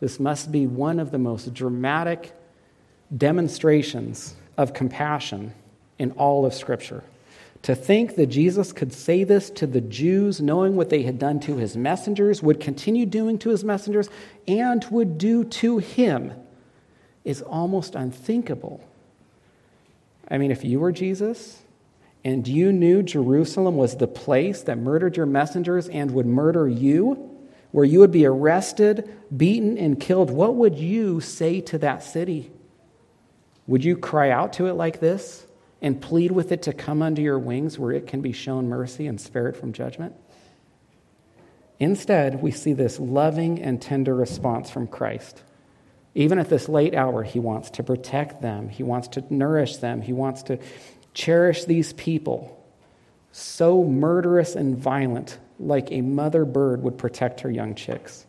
This 0.00 0.20
must 0.20 0.52
be 0.52 0.66
one 0.66 1.00
of 1.00 1.10
the 1.10 1.18
most 1.18 1.52
dramatic 1.52 2.32
demonstrations 3.16 4.34
of 4.56 4.72
compassion 4.72 5.54
in 5.98 6.12
all 6.12 6.46
of 6.46 6.54
Scripture. 6.54 7.02
To 7.62 7.74
think 7.74 8.16
that 8.16 8.26
Jesus 8.26 8.72
could 8.72 8.92
say 8.92 9.22
this 9.22 9.48
to 9.50 9.66
the 9.66 9.80
Jews, 9.80 10.40
knowing 10.40 10.74
what 10.74 10.90
they 10.90 11.02
had 11.02 11.18
done 11.18 11.38
to 11.40 11.56
his 11.56 11.76
messengers, 11.76 12.42
would 12.42 12.58
continue 12.58 13.06
doing 13.06 13.38
to 13.38 13.50
his 13.50 13.62
messengers, 13.62 14.08
and 14.48 14.84
would 14.90 15.16
do 15.18 15.44
to 15.44 15.78
him 15.78 16.32
is 17.24 17.40
almost 17.40 17.94
unthinkable. 17.94 18.84
I 20.28 20.38
mean, 20.38 20.50
if 20.50 20.64
you 20.64 20.80
were 20.80 20.90
Jesus 20.90 21.62
and 22.24 22.46
you 22.46 22.72
knew 22.72 23.02
Jerusalem 23.02 23.76
was 23.76 23.96
the 23.96 24.06
place 24.06 24.62
that 24.62 24.78
murdered 24.78 25.16
your 25.16 25.26
messengers 25.26 25.88
and 25.88 26.12
would 26.12 26.26
murder 26.26 26.68
you, 26.68 27.30
where 27.72 27.84
you 27.84 27.98
would 28.00 28.12
be 28.12 28.26
arrested, 28.26 29.10
beaten, 29.36 29.76
and 29.76 29.98
killed, 29.98 30.30
what 30.30 30.54
would 30.54 30.78
you 30.78 31.20
say 31.20 31.60
to 31.62 31.78
that 31.78 32.02
city? 32.02 32.52
Would 33.66 33.84
you 33.84 33.96
cry 33.96 34.30
out 34.30 34.52
to 34.54 34.66
it 34.66 34.74
like 34.74 35.00
this 35.00 35.46
and 35.80 36.00
plead 36.00 36.30
with 36.30 36.52
it 36.52 36.62
to 36.62 36.72
come 36.72 37.02
under 37.02 37.22
your 37.22 37.38
wings 37.38 37.78
where 37.78 37.92
it 37.92 38.06
can 38.06 38.20
be 38.20 38.32
shown 38.32 38.68
mercy 38.68 39.06
and 39.06 39.20
spared 39.20 39.56
from 39.56 39.72
judgment? 39.72 40.14
Instead, 41.80 42.40
we 42.40 42.52
see 42.52 42.72
this 42.72 43.00
loving 43.00 43.60
and 43.60 43.82
tender 43.82 44.14
response 44.14 44.70
from 44.70 44.86
Christ. 44.86 45.42
Even 46.14 46.38
at 46.38 46.48
this 46.48 46.68
late 46.68 46.94
hour, 46.94 47.22
he 47.24 47.40
wants 47.40 47.70
to 47.70 47.82
protect 47.82 48.42
them, 48.42 48.68
he 48.68 48.82
wants 48.82 49.08
to 49.08 49.24
nourish 49.34 49.78
them, 49.78 50.02
he 50.02 50.12
wants 50.12 50.44
to 50.44 50.58
cherish 51.14 51.64
these 51.64 51.92
people, 51.92 52.58
so 53.32 53.84
murderous 53.84 54.54
and 54.54 54.76
violent, 54.76 55.38
like 55.58 55.90
a 55.90 56.00
mother 56.00 56.44
bird 56.44 56.82
would 56.82 56.98
protect 56.98 57.40
her 57.40 57.50
young 57.50 57.74
chicks. 57.74 58.26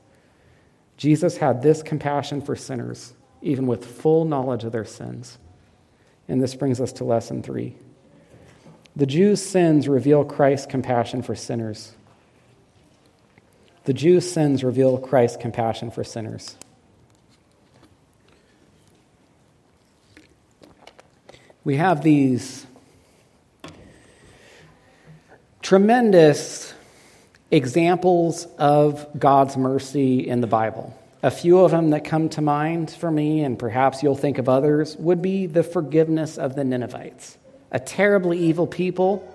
Jesus 0.98 1.38
had 1.38 1.62
this 1.62 1.82
compassion 1.82 2.42
for 2.42 2.56
sinners, 2.56 3.14
even 3.42 3.68
with 3.68 3.86
full 3.86 4.26
knowledge 4.26 4.64
of 4.64 4.72
their 4.72 4.86
sins. 4.86 5.38
And 6.28 6.42
this 6.42 6.56
brings 6.56 6.80
us 6.80 6.94
to 6.94 7.04
lesson 7.04 7.44
three. 7.44 7.76
The 8.96 9.06
Jews' 9.06 9.44
sins 9.44 9.88
reveal 9.88 10.24
Christ's 10.24 10.68
compassion 10.68 11.24
for 11.24 11.36
sinners. 11.36 11.94
The 13.86 13.94
Jews' 13.94 14.32
sins 14.32 14.64
reveal 14.64 14.98
Christ's 14.98 15.38
compassion 15.38 15.92
for 15.92 16.04
sinners. 16.04 16.56
we 21.64 21.78
have 21.78 22.04
these 22.04 22.66
tremendous 25.64 26.74
examples 27.50 28.46
of 28.58 29.08
God's 29.18 29.56
mercy 29.56 30.28
in 30.28 30.42
the 30.42 30.48
Bible. 30.48 30.94
A 31.24 31.32
few 31.32 31.62
of 31.62 31.72
them 31.72 31.92
that 31.92 32.04
come 32.04 32.28
to 32.30 32.42
mind 32.42 32.92
for 32.92 33.10
me, 33.10 33.46
and 33.46 33.58
perhaps 33.58 34.04
you'll 34.04 34.18
think 34.18 34.38
of 34.38 34.50
others, 34.50 34.98
would 34.98 35.22
be 35.22 35.46
the 35.46 35.64
forgiveness 35.64 36.38
of 36.38 36.56
the 36.56 36.66
Ninevites, 36.66 37.38
a 37.72 37.80
terribly 37.80 38.38
evil 38.40 38.68
people 38.68 39.26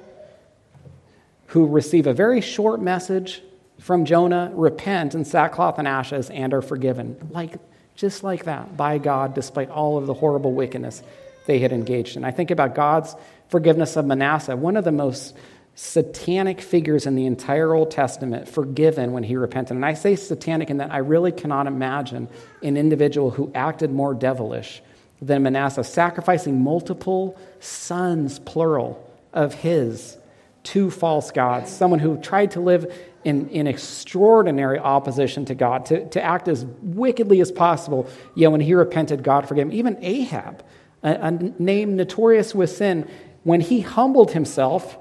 who 1.46 1.66
receive 1.66 2.06
a 2.06 2.12
very 2.12 2.42
short 2.42 2.78
message 2.78 3.42
from 3.80 4.04
Jonah 4.04 4.52
repent 4.54 5.14
in 5.14 5.24
sackcloth 5.24 5.78
and 5.78 5.88
ashes 5.88 6.28
and 6.28 6.52
are 6.52 6.60
forgiven. 6.60 7.16
Like, 7.30 7.54
just 7.94 8.22
like 8.22 8.44
that, 8.44 8.76
by 8.76 8.98
God, 8.98 9.32
despite 9.34 9.70
all 9.70 9.96
of 9.96 10.06
the 10.06 10.12
horrible 10.12 10.52
wickedness 10.52 11.02
they 11.46 11.58
had 11.60 11.72
engaged 11.72 12.18
in. 12.18 12.24
I 12.24 12.32
think 12.32 12.50
about 12.50 12.74
God's 12.74 13.16
forgiveness 13.48 13.96
of 13.96 14.04
Manasseh, 14.04 14.56
one 14.56 14.76
of 14.76 14.84
the 14.84 14.92
most 14.92 15.34
satanic 15.80 16.60
figures 16.60 17.06
in 17.06 17.14
the 17.14 17.24
entire 17.24 17.72
Old 17.72 17.92
Testament 17.92 18.48
forgiven 18.48 19.12
when 19.12 19.22
he 19.22 19.36
repented. 19.36 19.76
And 19.76 19.86
I 19.86 19.94
say 19.94 20.16
satanic 20.16 20.70
in 20.70 20.78
that 20.78 20.90
I 20.90 20.98
really 20.98 21.30
cannot 21.30 21.68
imagine 21.68 22.28
an 22.64 22.76
individual 22.76 23.30
who 23.30 23.52
acted 23.54 23.92
more 23.92 24.12
devilish 24.12 24.82
than 25.22 25.44
Manasseh, 25.44 25.84
sacrificing 25.84 26.60
multiple 26.64 27.38
sons, 27.60 28.40
plural, 28.40 29.00
of 29.32 29.54
his 29.54 30.18
to 30.64 30.90
false 30.90 31.30
gods. 31.30 31.70
Someone 31.70 32.00
who 32.00 32.20
tried 32.20 32.50
to 32.52 32.60
live 32.60 32.92
in, 33.22 33.48
in 33.50 33.68
extraordinary 33.68 34.80
opposition 34.80 35.44
to 35.44 35.54
God, 35.54 35.86
to, 35.86 36.08
to 36.08 36.20
act 36.20 36.48
as 36.48 36.64
wickedly 36.82 37.40
as 37.40 37.52
possible. 37.52 38.08
Yet 38.34 38.50
when 38.50 38.60
he 38.60 38.74
repented, 38.74 39.22
God 39.22 39.46
forgave 39.46 39.68
him. 39.68 39.72
Even 39.72 39.96
Ahab, 40.00 40.64
a, 41.04 41.10
a 41.12 41.30
name 41.30 41.94
notorious 41.94 42.52
with 42.52 42.70
sin, 42.70 43.08
when 43.44 43.60
he 43.60 43.80
humbled 43.80 44.32
himself, 44.32 44.98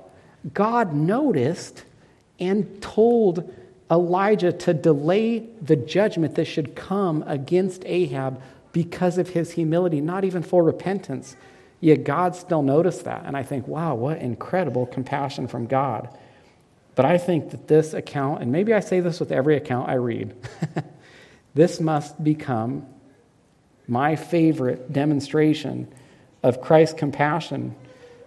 God 0.53 0.93
noticed 0.93 1.83
and 2.39 2.81
told 2.81 3.53
Elijah 3.89 4.51
to 4.51 4.73
delay 4.73 5.39
the 5.61 5.75
judgment 5.75 6.35
that 6.35 6.45
should 6.45 6.75
come 6.75 7.23
against 7.25 7.83
Ahab 7.85 8.41
because 8.73 9.17
of 9.17 9.29
his 9.29 9.51
humility, 9.51 10.01
not 10.01 10.23
even 10.23 10.43
for 10.43 10.63
repentance. 10.63 11.35
Yet 11.79 12.03
God 12.03 12.35
still 12.35 12.61
noticed 12.61 13.05
that. 13.05 13.23
And 13.25 13.37
I 13.37 13.43
think, 13.43 13.67
wow, 13.67 13.95
what 13.95 14.17
incredible 14.19 14.85
compassion 14.85 15.47
from 15.47 15.67
God. 15.67 16.15
But 16.95 17.05
I 17.05 17.17
think 17.17 17.51
that 17.51 17.67
this 17.67 17.93
account, 17.93 18.41
and 18.41 18.51
maybe 18.51 18.73
I 18.73 18.79
say 18.79 18.99
this 18.99 19.19
with 19.19 19.31
every 19.31 19.55
account 19.55 19.89
I 19.89 19.93
read, 19.93 20.35
this 21.53 21.79
must 21.79 22.23
become 22.23 22.87
my 23.87 24.15
favorite 24.15 24.91
demonstration 24.91 25.87
of 26.43 26.61
Christ's 26.61 26.97
compassion 26.97 27.75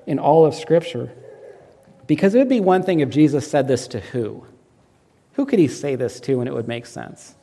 in 0.07 0.18
all 0.18 0.47
of 0.47 0.55
Scripture. 0.55 1.12
Because 2.11 2.34
it 2.34 2.38
would 2.38 2.48
be 2.48 2.58
one 2.58 2.82
thing 2.82 2.98
if 2.98 3.08
Jesus 3.08 3.48
said 3.48 3.68
this 3.68 3.86
to 3.86 4.00
who? 4.00 4.44
Who 5.34 5.46
could 5.46 5.61
he 5.61 5.68
say 5.68 5.94
this 5.94 6.18
to 6.22 6.40
and 6.40 6.48
it 6.48 6.52
would 6.52 6.66
make 6.66 6.86
sense? 6.86 7.36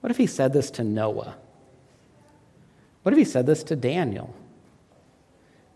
What 0.00 0.10
if 0.10 0.16
he 0.16 0.26
said 0.26 0.52
this 0.52 0.68
to 0.72 0.82
Noah? 0.82 1.36
What 3.04 3.12
if 3.12 3.18
he 3.18 3.24
said 3.24 3.46
this 3.46 3.62
to 3.62 3.76
Daniel? 3.76 4.34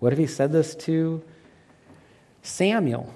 What 0.00 0.12
if 0.12 0.18
he 0.18 0.26
said 0.26 0.50
this 0.50 0.74
to 0.74 1.22
Samuel 2.42 3.14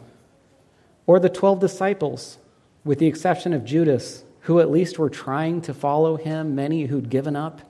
or 1.04 1.18
the 1.18 1.28
12 1.28 1.58
disciples, 1.58 2.38
with 2.84 3.00
the 3.00 3.08
exception 3.08 3.52
of 3.52 3.64
Judas, 3.64 4.22
who 4.42 4.60
at 4.60 4.70
least 4.70 5.00
were 5.00 5.10
trying 5.10 5.62
to 5.62 5.74
follow 5.74 6.14
him, 6.14 6.54
many 6.54 6.84
who'd 6.84 7.10
given 7.10 7.34
up 7.34 7.60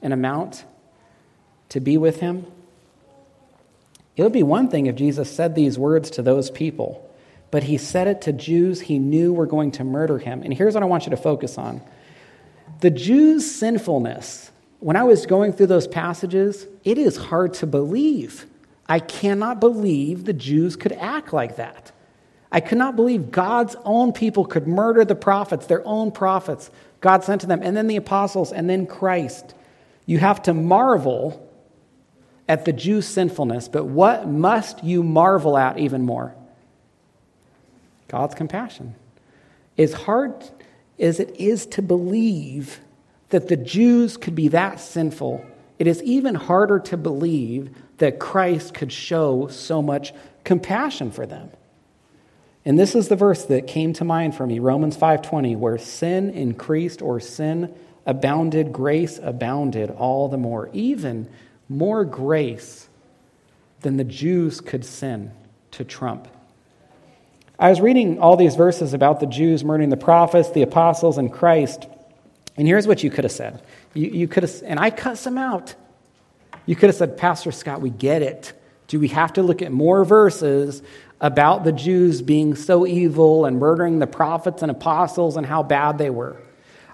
an 0.00 0.10
amount 0.10 0.64
to 1.68 1.80
be 1.80 1.98
with 1.98 2.20
him? 2.20 2.46
It 4.20 4.24
would 4.24 4.32
be 4.34 4.42
one 4.42 4.68
thing 4.68 4.84
if 4.84 4.96
Jesus 4.96 5.34
said 5.34 5.54
these 5.54 5.78
words 5.78 6.10
to 6.10 6.22
those 6.22 6.50
people, 6.50 7.10
but 7.50 7.62
he 7.62 7.78
said 7.78 8.06
it 8.06 8.20
to 8.22 8.34
Jews 8.34 8.82
he 8.82 8.98
knew 8.98 9.32
were 9.32 9.46
going 9.46 9.70
to 9.72 9.82
murder 9.82 10.18
him. 10.18 10.42
And 10.42 10.52
here's 10.52 10.74
what 10.74 10.82
I 10.82 10.86
want 10.86 11.06
you 11.06 11.10
to 11.10 11.16
focus 11.16 11.56
on 11.56 11.80
the 12.80 12.90
Jews' 12.90 13.50
sinfulness. 13.50 14.50
When 14.80 14.96
I 14.96 15.04
was 15.04 15.24
going 15.24 15.54
through 15.54 15.68
those 15.68 15.88
passages, 15.88 16.66
it 16.84 16.98
is 16.98 17.16
hard 17.16 17.54
to 17.54 17.66
believe. 17.66 18.44
I 18.86 18.98
cannot 18.98 19.58
believe 19.58 20.26
the 20.26 20.34
Jews 20.34 20.76
could 20.76 20.92
act 20.92 21.32
like 21.32 21.56
that. 21.56 21.90
I 22.52 22.60
could 22.60 22.76
not 22.76 22.96
believe 22.96 23.30
God's 23.30 23.74
own 23.86 24.12
people 24.12 24.44
could 24.44 24.66
murder 24.66 25.02
the 25.06 25.14
prophets, 25.14 25.64
their 25.64 25.86
own 25.86 26.12
prophets 26.12 26.70
God 27.00 27.24
sent 27.24 27.40
to 27.40 27.46
them, 27.46 27.62
and 27.62 27.74
then 27.74 27.86
the 27.86 27.96
apostles, 27.96 28.52
and 28.52 28.68
then 28.68 28.86
Christ. 28.86 29.54
You 30.04 30.18
have 30.18 30.42
to 30.42 30.52
marvel 30.52 31.49
at 32.50 32.64
the 32.64 32.72
Jews' 32.72 33.06
sinfulness, 33.06 33.68
but 33.68 33.84
what 33.84 34.26
must 34.26 34.82
you 34.82 35.04
marvel 35.04 35.56
at 35.56 35.78
even 35.78 36.02
more? 36.02 36.34
God's 38.08 38.34
compassion. 38.34 38.96
As 39.78 39.92
hard 39.92 40.34
as 40.98 41.20
it 41.20 41.36
is 41.38 41.64
to 41.66 41.80
believe 41.80 42.80
that 43.28 43.46
the 43.46 43.56
Jews 43.56 44.16
could 44.16 44.34
be 44.34 44.48
that 44.48 44.80
sinful, 44.80 45.44
it 45.78 45.86
is 45.86 46.02
even 46.02 46.34
harder 46.34 46.80
to 46.80 46.96
believe 46.96 47.70
that 47.98 48.18
Christ 48.18 48.74
could 48.74 48.90
show 48.90 49.46
so 49.46 49.80
much 49.80 50.12
compassion 50.42 51.12
for 51.12 51.26
them. 51.26 51.50
And 52.64 52.76
this 52.76 52.96
is 52.96 53.06
the 53.06 53.14
verse 53.14 53.44
that 53.44 53.68
came 53.68 53.92
to 53.92 54.04
mind 54.04 54.34
for 54.34 54.44
me, 54.44 54.58
Romans 54.58 54.96
5:20, 54.96 55.54
where 55.54 55.78
sin 55.78 56.30
increased 56.30 57.00
or 57.00 57.20
sin 57.20 57.72
abounded, 58.04 58.72
grace 58.72 59.20
abounded 59.22 59.92
all 59.92 60.26
the 60.26 60.36
more. 60.36 60.68
Even 60.72 61.28
more 61.70 62.04
grace 62.04 62.88
than 63.80 63.96
the 63.96 64.04
Jews 64.04 64.60
could 64.60 64.84
sin 64.84 65.30
to 65.70 65.84
trump. 65.84 66.28
I 67.58 67.70
was 67.70 67.80
reading 67.80 68.18
all 68.18 68.36
these 68.36 68.56
verses 68.56 68.92
about 68.92 69.20
the 69.20 69.26
Jews 69.26 69.62
murdering 69.64 69.88
the 69.88 69.96
prophets, 69.96 70.50
the 70.50 70.62
apostles, 70.62 71.16
and 71.16 71.32
Christ, 71.32 71.86
and 72.56 72.66
here's 72.66 72.86
what 72.86 73.04
you 73.04 73.10
could 73.10 73.24
have 73.24 73.32
said. 73.32 73.62
You, 73.94 74.10
you 74.10 74.28
could 74.28 74.42
have, 74.42 74.52
and 74.64 74.80
I 74.80 74.90
cut 74.90 75.16
some 75.16 75.38
out. 75.38 75.74
You 76.66 76.74
could 76.74 76.88
have 76.88 76.96
said, 76.96 77.16
Pastor 77.16 77.52
Scott, 77.52 77.80
we 77.80 77.90
get 77.90 78.22
it. 78.22 78.52
Do 78.88 78.98
we 78.98 79.08
have 79.08 79.32
to 79.34 79.42
look 79.42 79.62
at 79.62 79.70
more 79.70 80.04
verses 80.04 80.82
about 81.20 81.64
the 81.64 81.72
Jews 81.72 82.20
being 82.20 82.56
so 82.56 82.86
evil 82.86 83.44
and 83.44 83.58
murdering 83.58 84.00
the 84.00 84.06
prophets 84.06 84.62
and 84.62 84.70
apostles 84.70 85.36
and 85.36 85.46
how 85.46 85.62
bad 85.62 85.98
they 85.98 86.10
were? 86.10 86.36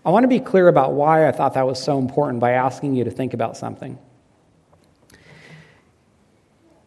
I 0.05 0.11
want 0.11 0.25
to 0.25 0.29
be 0.29 0.41
clear 0.41 0.69
about 0.69 0.93
why 0.93 1.27
I 1.27 1.33
thought 1.33 1.55
that 1.55 1.67
was 1.67 1.83
so 1.83 1.99
important 1.99 2.41
by 2.41 2.53
asking 2.53 2.95
you 2.95 3.05
to 3.05 3.11
think 3.11 3.33
about 3.33 3.57
something. 3.57 3.99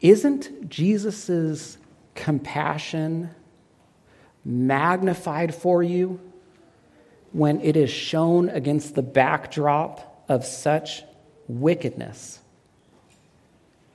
Isn't 0.01 0.69
Jesus' 0.69 1.77
compassion 2.15 3.31
magnified 4.45 5.53
for 5.53 5.83
you 5.83 6.19
when 7.31 7.59
it 7.61 7.75
is 7.75 7.89
shown 7.89 8.49
against 8.49 8.95
the 8.95 9.01
backdrop 9.01 10.25
of 10.29 10.45
such 10.45 11.03
wickedness? 11.47 12.39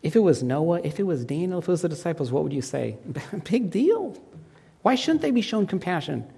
If 0.03 0.17
it 0.17 0.21
was 0.21 0.43
Noah, 0.43 0.83
if 0.85 1.01
it 1.01 1.05
was 1.05 1.25
Daniel, 1.25 1.61
if 1.61 1.69
it 1.69 1.71
was 1.71 1.83
the 1.83 1.89
disciples, 1.89 2.31
what 2.31 2.43
would 2.43 2.53
you 2.53 2.61
say? 2.61 2.99
Big 3.45 3.71
deal. 3.71 4.21
Why 4.83 4.97
shouldn't 4.97 5.23
they 5.23 5.31
be 5.31 5.41
shown 5.41 5.67
compassion? 5.67 6.31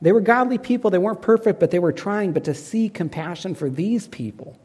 They 0.00 0.10
were 0.10 0.20
godly 0.20 0.58
people. 0.58 0.90
They 0.90 0.98
weren't 0.98 1.22
perfect, 1.22 1.60
but 1.60 1.70
they 1.70 1.78
were 1.78 1.92
trying. 1.92 2.32
But 2.32 2.42
to 2.44 2.54
see 2.54 2.88
compassion 2.88 3.54
for 3.54 3.70
these 3.70 4.08
people, 4.08 4.58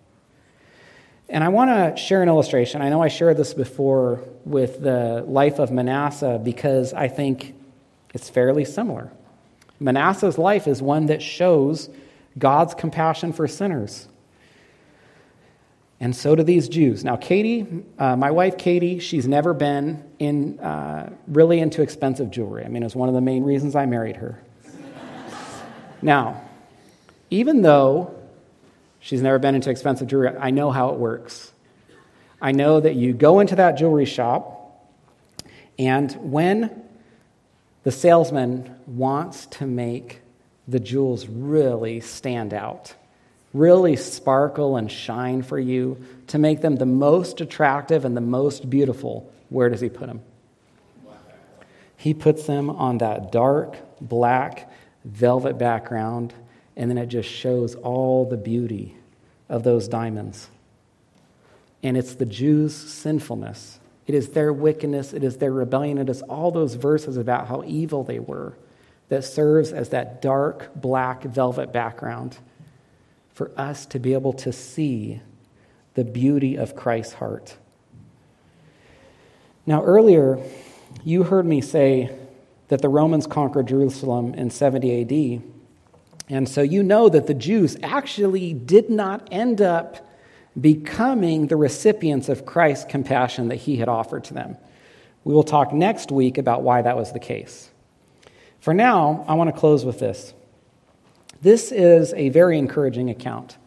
and 1.30 1.44
I 1.44 1.50
want 1.50 1.70
to 1.70 2.02
share 2.02 2.24
an 2.24 2.30
illustration. 2.30 2.82
I 2.82 2.90
know 2.90 3.02
I 3.02 3.10
shared 3.10 3.38
this 3.38 3.54
before 3.54 4.24
with 4.46 4.82
the 4.82 5.26
life 5.28 5.60
of 5.60 5.72
Manasseh 5.72 6.40
because 6.42 6.94
I 6.94 7.10
think 7.10 7.54
it's 8.14 8.30
fairly 8.30 8.64
similar. 8.64 9.12
Manasseh's 9.80 10.38
life 10.38 10.68
is 10.68 10.82
one 10.82 11.08
that 11.08 11.22
shows 11.22 11.90
God's 12.38 12.74
compassion 12.74 13.34
for 13.34 13.48
sinners. 13.48 14.08
And 16.00 16.16
so 16.16 16.36
do 16.36 16.44
these 16.44 16.70
Jews. 16.70 17.04
Now, 17.04 17.16
Katie, 17.16 17.84
uh, 17.98 18.16
my 18.16 18.32
wife 18.32 18.58
Katie, 18.58 19.00
she's 19.00 19.28
never 19.28 19.54
been 19.54 20.04
in, 20.20 20.60
uh, 20.60 21.12
really 21.28 21.60
into 21.60 21.82
expensive 21.82 22.30
jewelry. 22.30 22.64
I 22.64 22.70
mean, 22.70 22.84
it 22.84 22.86
was 22.86 22.96
one 22.96 23.10
of 23.10 23.16
the 23.16 23.22
main 23.22 23.44
reasons 23.44 23.76
I 23.76 23.86
married 23.88 24.18
her. 24.18 24.40
now, 26.02 26.42
even 27.32 27.64
though 27.64 28.17
She's 29.08 29.22
never 29.22 29.40
been 29.40 29.56
into 29.56 29.70
expensive 29.70 30.10
jewelry. 30.10 30.36
I 30.38 30.50
know 30.50 30.70
how 30.70 30.90
it 30.90 31.00
works. 31.00 31.54
I 32.42 32.52
know 32.52 32.82
that 32.82 32.96
you 32.96 33.14
go 33.14 33.40
into 33.40 33.56
that 33.56 33.78
jewelry 33.78 34.04
shop, 34.04 34.86
and 35.80 36.12
when 36.30 36.84
the 37.84 37.92
salesman 37.92 38.76
wants 38.86 39.46
to 39.46 39.66
make 39.66 40.20
the 40.68 40.82
jewels 40.82 41.26
really 41.26 42.02
stand 42.02 42.54
out, 42.54 42.96
really 43.54 43.96
sparkle 43.96 44.76
and 44.76 44.92
shine 44.92 45.42
for 45.42 45.58
you, 45.58 46.04
to 46.28 46.38
make 46.38 46.60
them 46.60 46.76
the 46.76 46.86
most 46.86 47.40
attractive 47.40 48.04
and 48.04 48.18
the 48.18 48.20
most 48.20 48.70
beautiful, 48.70 49.32
where 49.48 49.70
does 49.70 49.80
he 49.80 49.88
put 49.88 50.08
them? 50.08 50.20
He 51.96 52.14
puts 52.14 52.46
them 52.46 52.70
on 52.70 52.98
that 52.98 53.32
dark, 53.32 53.78
black, 54.02 54.70
velvet 55.06 55.58
background, 55.58 56.34
and 56.76 56.92
then 56.92 56.98
it 56.98 57.08
just 57.08 57.30
shows 57.30 57.74
all 57.76 58.26
the 58.26 58.36
beauty 58.36 58.97
of 59.50 59.64
those 59.64 59.88
diamonds. 59.88 60.50
And 61.84 61.96
it's 61.96 62.16
the 62.16 62.26
Jews' 62.26 62.76
sinfulness. 62.76 63.80
It 64.08 64.16
is 64.16 64.30
their 64.30 64.52
wickedness. 64.52 65.14
It 65.14 65.24
is 65.24 65.38
their 65.38 65.52
rebellion. 65.52 65.98
It 65.98 66.10
is 66.10 66.22
all 66.24 66.52
those 66.52 66.76
verses 66.76 67.18
about 67.18 67.48
how 67.48 67.64
evil 67.66 68.04
they 68.04 68.20
were 68.20 68.54
that 69.10 69.24
serves 69.24 69.72
as 69.72 69.90
that 69.90 70.22
dark 70.22 70.72
black 70.76 71.24
velvet 71.24 71.72
background 71.72 72.38
for 73.34 73.52
us 73.56 73.86
to 73.86 74.00
be 74.00 74.14
able 74.14 74.34
to 74.34 74.52
see 74.52 75.22
the 75.94 76.04
beauty 76.04 76.56
of 76.56 76.76
Christ's 76.76 77.14
heart. 77.14 77.58
Now, 79.66 79.84
earlier, 79.84 80.40
you 81.04 81.24
heard 81.24 81.46
me 81.46 81.62
say 81.62 82.16
that 82.70 82.82
the 82.82 82.90
Romans 82.90 83.28
conquered 83.28 83.68
Jerusalem 83.68 84.34
in 84.34 84.50
70 84.50 85.02
AD. 85.02 85.57
And 86.30 86.48
so 86.48 86.62
you 86.62 86.84
know 86.84 87.10
that 87.10 87.28
the 87.28 87.34
Jews 87.34 87.78
actually 87.82 88.54
did 88.54 88.90
not 88.90 89.28
end 89.32 89.62
up 89.62 90.06
becoming 90.60 91.48
the 91.48 91.56
recipients 91.56 92.30
of 92.30 92.46
Christ's 92.46 92.86
compassion 92.86 93.48
that 93.50 93.56
he 93.56 93.78
had 93.78 93.88
offered 93.88 94.26
to 94.26 94.34
them. 94.34 94.58
We 95.24 95.34
will 95.34 95.44
talk 95.44 95.74
next 95.74 96.12
week 96.12 96.38
about 96.38 96.64
why 96.64 96.82
that 96.82 96.98
was 96.98 97.14
the 97.14 97.20
case. 97.20 97.70
For 98.60 98.74
now, 98.74 99.24
I 99.28 99.36
want 99.36 99.54
to 99.54 99.60
close 99.60 99.86
with 99.86 100.00
this. 100.00 100.34
This 101.42 101.72
is 101.72 102.14
a 102.14 102.30
very 102.30 102.58
encouraging 102.58 103.10
account. 103.10 103.58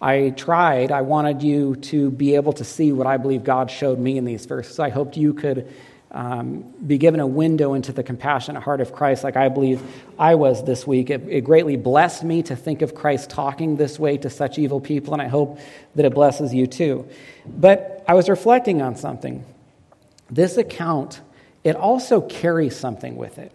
I 0.00 0.30
tried, 0.30 0.92
I 0.92 1.02
wanted 1.02 1.42
you 1.42 1.74
to 1.76 2.10
be 2.12 2.36
able 2.36 2.52
to 2.54 2.64
see 2.64 2.92
what 2.92 3.08
I 3.08 3.16
believe 3.16 3.42
God 3.42 3.70
showed 3.70 3.98
me 3.98 4.16
in 4.16 4.24
these 4.24 4.46
verses. 4.46 4.78
I 4.78 4.90
hoped 4.90 5.16
you 5.16 5.34
could 5.34 5.72
um, 6.10 6.62
be 6.86 6.96
given 6.96 7.20
a 7.20 7.26
window 7.26 7.74
into 7.74 7.92
the 7.92 8.02
compassionate 8.02 8.62
heart 8.62 8.80
of 8.80 8.92
Christ, 8.92 9.24
like 9.24 9.36
I 9.36 9.48
believe 9.48 9.82
I 10.18 10.36
was 10.36 10.64
this 10.64 10.86
week. 10.86 11.10
It, 11.10 11.22
it 11.28 11.40
greatly 11.42 11.76
blessed 11.76 12.24
me 12.24 12.42
to 12.44 12.56
think 12.56 12.82
of 12.82 12.94
Christ 12.94 13.28
talking 13.30 13.76
this 13.76 13.98
way 13.98 14.16
to 14.18 14.30
such 14.30 14.58
evil 14.58 14.80
people, 14.80 15.12
and 15.12 15.20
I 15.20 15.28
hope 15.28 15.58
that 15.96 16.06
it 16.06 16.14
blesses 16.14 16.54
you 16.54 16.66
too. 16.66 17.06
But 17.46 18.04
I 18.08 18.14
was 18.14 18.28
reflecting 18.28 18.80
on 18.80 18.96
something. 18.96 19.44
This 20.30 20.56
account, 20.56 21.20
it 21.62 21.76
also 21.76 22.22
carries 22.22 22.76
something 22.76 23.16
with 23.16 23.38
it. 23.38 23.52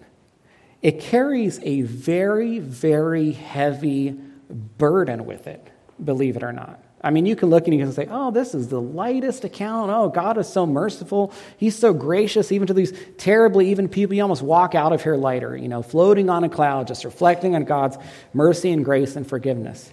It 0.82 1.00
carries 1.00 1.60
a 1.64 1.82
very, 1.82 2.60
very 2.60 3.32
heavy 3.32 4.12
burden 4.50 5.26
with 5.26 5.48
it, 5.48 5.66
believe 6.04 6.36
it 6.36 6.44
or 6.44 6.52
not. 6.52 6.80
I 7.06 7.10
mean, 7.10 7.26
you 7.26 7.36
can 7.36 7.50
look 7.50 7.66
and 7.68 7.78
you 7.78 7.84
can 7.84 7.92
say, 7.92 8.08
oh, 8.10 8.32
this 8.32 8.56
is 8.56 8.70
the 8.70 8.80
lightest 8.80 9.44
account. 9.44 9.92
Oh, 9.92 10.08
God 10.08 10.38
is 10.38 10.48
so 10.48 10.66
merciful. 10.66 11.34
He's 11.58 11.78
so 11.78 11.94
gracious, 11.94 12.50
even 12.52 12.68
to 12.68 12.74
these 12.74 12.94
terribly 13.18 13.72
even 13.72 13.90
people. 13.90 14.16
You 14.16 14.22
almost 14.22 14.42
walk 14.42 14.74
out 14.74 14.94
of 14.94 15.04
here 15.04 15.18
lighter, 15.18 15.56
you 15.58 15.68
know, 15.68 15.82
floating 15.82 16.30
on 16.30 16.46
a 16.46 16.50
cloud, 16.50 16.88
just 16.88 17.04
reflecting 17.04 17.56
on 17.56 17.66
God's 17.66 17.98
mercy 18.34 18.72
and 18.72 18.86
grace 18.86 19.18
and 19.18 19.28
forgiveness. 19.28 19.92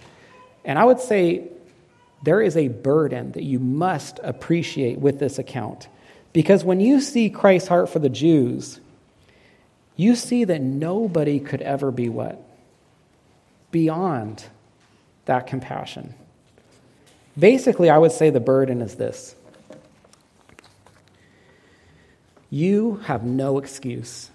And 0.63 0.79
I 0.79 0.85
would 0.85 1.01
say 1.01 1.49
there 2.23 2.41
is 2.41 2.55
a 2.55 2.69
burden 2.69 3.33
that 3.33 3.43
you 3.43 3.59
must 3.59 4.21
appreciate 4.23 4.97
with 4.97 5.19
this 5.19 5.37
account. 5.37 5.89
Because 6.31 6.63
when 6.63 6.79
you 6.79 7.01
see 7.01 7.29
Christ's 7.29 7.67
heart 7.67 7.89
for 7.89 7.99
the 7.99 8.09
Jews, 8.09 8.79
you 9.97 10.15
see 10.15 10.45
that 10.45 10.61
nobody 10.61 11.41
could 11.41 11.61
ever 11.61 11.91
be 11.91 12.07
what? 12.07 12.41
Beyond 13.71 14.45
that 15.25 15.47
compassion. 15.47 16.13
Basically, 17.37 17.89
I 17.89 17.97
would 17.97 18.11
say 18.11 18.29
the 18.29 18.39
burden 18.39 18.81
is 18.81 18.95
this 18.95 19.35
you 22.49 22.97
have 23.05 23.23
no 23.23 23.57
excuse. 23.57 24.29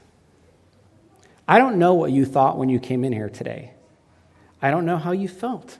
I 1.46 1.58
don't 1.58 1.78
know 1.78 1.94
what 1.94 2.10
you 2.10 2.24
thought 2.24 2.58
when 2.58 2.68
you 2.68 2.80
came 2.80 3.04
in 3.04 3.12
here 3.12 3.28
today. 3.28 3.72
I 4.60 4.70
don't 4.70 4.86
know 4.86 4.96
how 4.96 5.12
you 5.12 5.28
felt. 5.28 5.78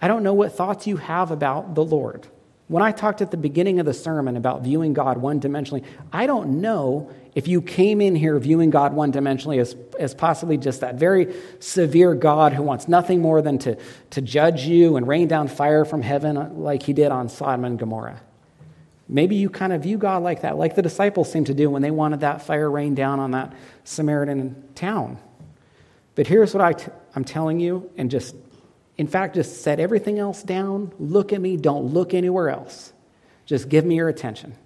I 0.00 0.08
don't 0.08 0.22
know 0.22 0.32
what 0.32 0.52
thoughts 0.52 0.86
you 0.86 0.96
have 0.96 1.30
about 1.30 1.74
the 1.74 1.84
Lord. 1.84 2.28
When 2.68 2.82
I 2.82 2.90
talked 2.90 3.22
at 3.22 3.30
the 3.30 3.36
beginning 3.36 3.78
of 3.78 3.86
the 3.86 3.94
sermon 3.94 4.36
about 4.36 4.62
viewing 4.62 4.92
God 4.92 5.18
one 5.18 5.40
dimensionally, 5.40 5.84
I 6.12 6.26
don't 6.26 6.60
know 6.60 7.12
if 7.36 7.46
you 7.46 7.62
came 7.62 8.00
in 8.00 8.16
here 8.16 8.36
viewing 8.40 8.70
God 8.70 8.92
one 8.92 9.12
dimensionally 9.12 9.60
as, 9.60 9.76
as 10.00 10.14
possibly 10.14 10.56
just 10.56 10.80
that 10.80 10.96
very 10.96 11.34
severe 11.60 12.14
God 12.14 12.52
who 12.52 12.62
wants 12.62 12.88
nothing 12.88 13.20
more 13.20 13.40
than 13.40 13.58
to, 13.58 13.78
to 14.10 14.20
judge 14.20 14.62
you 14.62 14.96
and 14.96 15.06
rain 15.06 15.28
down 15.28 15.46
fire 15.46 15.84
from 15.84 16.02
heaven 16.02 16.36
uh, 16.36 16.48
like 16.54 16.82
he 16.82 16.92
did 16.92 17.12
on 17.12 17.28
Sodom 17.28 17.64
and 17.64 17.78
Gomorrah. 17.78 18.20
Maybe 19.08 19.36
you 19.36 19.48
kind 19.48 19.72
of 19.72 19.84
view 19.84 19.96
God 19.96 20.24
like 20.24 20.42
that, 20.42 20.56
like 20.56 20.74
the 20.74 20.82
disciples 20.82 21.30
seemed 21.30 21.46
to 21.46 21.54
do 21.54 21.70
when 21.70 21.82
they 21.82 21.92
wanted 21.92 22.20
that 22.20 22.42
fire 22.42 22.68
rain 22.68 22.96
down 22.96 23.20
on 23.20 23.30
that 23.30 23.52
Samaritan 23.84 24.64
town. 24.74 25.18
But 26.16 26.26
here's 26.26 26.52
what 26.52 26.64
i 26.64 26.72
t- 26.72 26.90
I'm 27.14 27.24
telling 27.24 27.60
you, 27.60 27.90
and 27.96 28.10
just 28.10 28.34
in 28.98 29.06
fact, 29.06 29.34
just 29.34 29.62
set 29.62 29.78
everything 29.78 30.18
else 30.18 30.42
down. 30.42 30.92
Look 30.98 31.32
at 31.32 31.40
me. 31.40 31.56
Don't 31.56 31.92
look 31.92 32.14
anywhere 32.14 32.48
else. 32.48 32.92
Just 33.44 33.68
give 33.68 33.84
me 33.84 33.96
your 33.96 34.08
attention. 34.08 34.56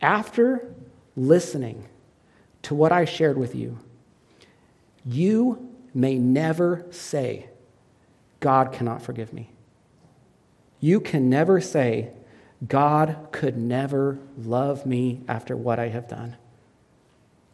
After 0.00 0.74
listening 1.16 1.86
to 2.62 2.74
what 2.74 2.92
I 2.92 3.04
shared 3.04 3.38
with 3.38 3.54
you, 3.54 3.78
you 5.04 5.68
may 5.94 6.18
never 6.18 6.86
say, 6.90 7.48
God 8.40 8.72
cannot 8.72 9.02
forgive 9.02 9.32
me. 9.32 9.50
You 10.80 11.00
can 11.00 11.30
never 11.30 11.60
say, 11.60 12.10
God 12.66 13.28
could 13.32 13.56
never 13.56 14.18
love 14.36 14.84
me 14.86 15.22
after 15.28 15.56
what 15.56 15.78
I 15.78 15.88
have 15.88 16.08
done. 16.08 16.36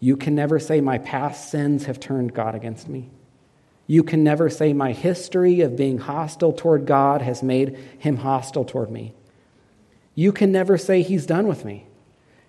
You 0.01 0.17
can 0.17 0.35
never 0.35 0.59
say, 0.59 0.81
My 0.81 0.99
past 0.99 1.51
sins 1.51 1.87
have 1.87 2.01
turned 2.01 2.35
God 2.35 2.55
against 2.55 2.89
me. 2.89 3.11
You 3.87 4.03
can 4.03 4.25
never 4.25 4.51
say, 4.51 4.73
My 4.73 4.93
history 4.93 5.61
of 5.61 5.77
being 5.77 5.99
hostile 5.99 6.53
toward 6.53 6.87
God 6.87 7.23
has 7.23 7.43
made 7.43 7.77
him 7.99 8.19
hostile 8.19 8.65
toward 8.65 8.91
me. 8.91 9.15
You 10.15 10.33
can 10.33 10.51
never 10.51 10.77
say, 10.77 11.03
He's 11.03 11.27
done 11.27 11.47
with 11.47 11.65
me. 11.65 11.87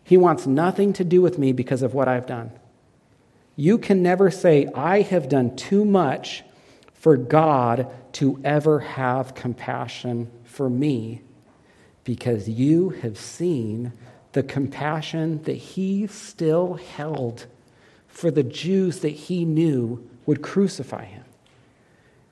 He 0.03 0.17
wants 0.17 0.47
nothing 0.47 0.93
to 0.93 1.03
do 1.03 1.21
with 1.21 1.37
me 1.37 1.51
because 1.51 1.83
of 1.83 1.93
what 1.93 2.07
I've 2.07 2.25
done. 2.25 2.51
You 3.55 3.77
can 3.77 4.01
never 4.01 4.31
say, 4.31 4.67
I 4.73 5.01
have 5.01 5.29
done 5.29 5.55
too 5.55 5.83
much 5.83 6.43
for 6.93 7.17
God 7.17 7.87
to 8.13 8.39
ever 8.43 8.79
have 8.79 9.35
compassion 9.35 10.31
for 10.43 10.69
me 10.69 11.21
because 12.03 12.47
you 12.47 12.89
have 12.89 13.17
seen 13.17 13.91
the 14.31 14.43
compassion 14.43 15.43
that 15.43 15.57
He 15.57 16.07
still 16.07 16.75
held 16.75 17.45
for 18.07 18.31
the 18.31 18.43
Jews 18.43 18.99
that 18.99 19.09
He 19.09 19.45
knew 19.45 20.07
would 20.25 20.41
crucify 20.41 21.05
Him. 21.05 21.25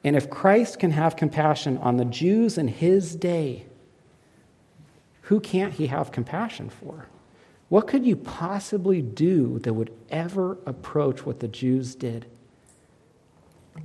And 0.06 0.16
if 0.16 0.30
Christ 0.30 0.78
can 0.78 0.92
have 0.92 1.16
compassion 1.16 1.80
on 1.80 1.98
the 1.98 2.06
Jews 2.06 2.60
in 2.60 2.68
his 2.68 3.16
day, 3.16 3.66
who 5.22 5.40
can't 5.40 5.74
he 5.74 5.88
have 5.88 6.12
compassion 6.12 6.70
for? 6.70 7.08
What 7.70 7.88
could 7.88 8.06
you 8.06 8.16
possibly 8.16 9.02
do 9.02 9.58
that 9.60 9.74
would 9.74 9.92
ever 10.12 10.60
approach 10.68 11.26
what 11.26 11.40
the 11.40 11.48
Jews 11.48 11.96
did? 11.96 12.28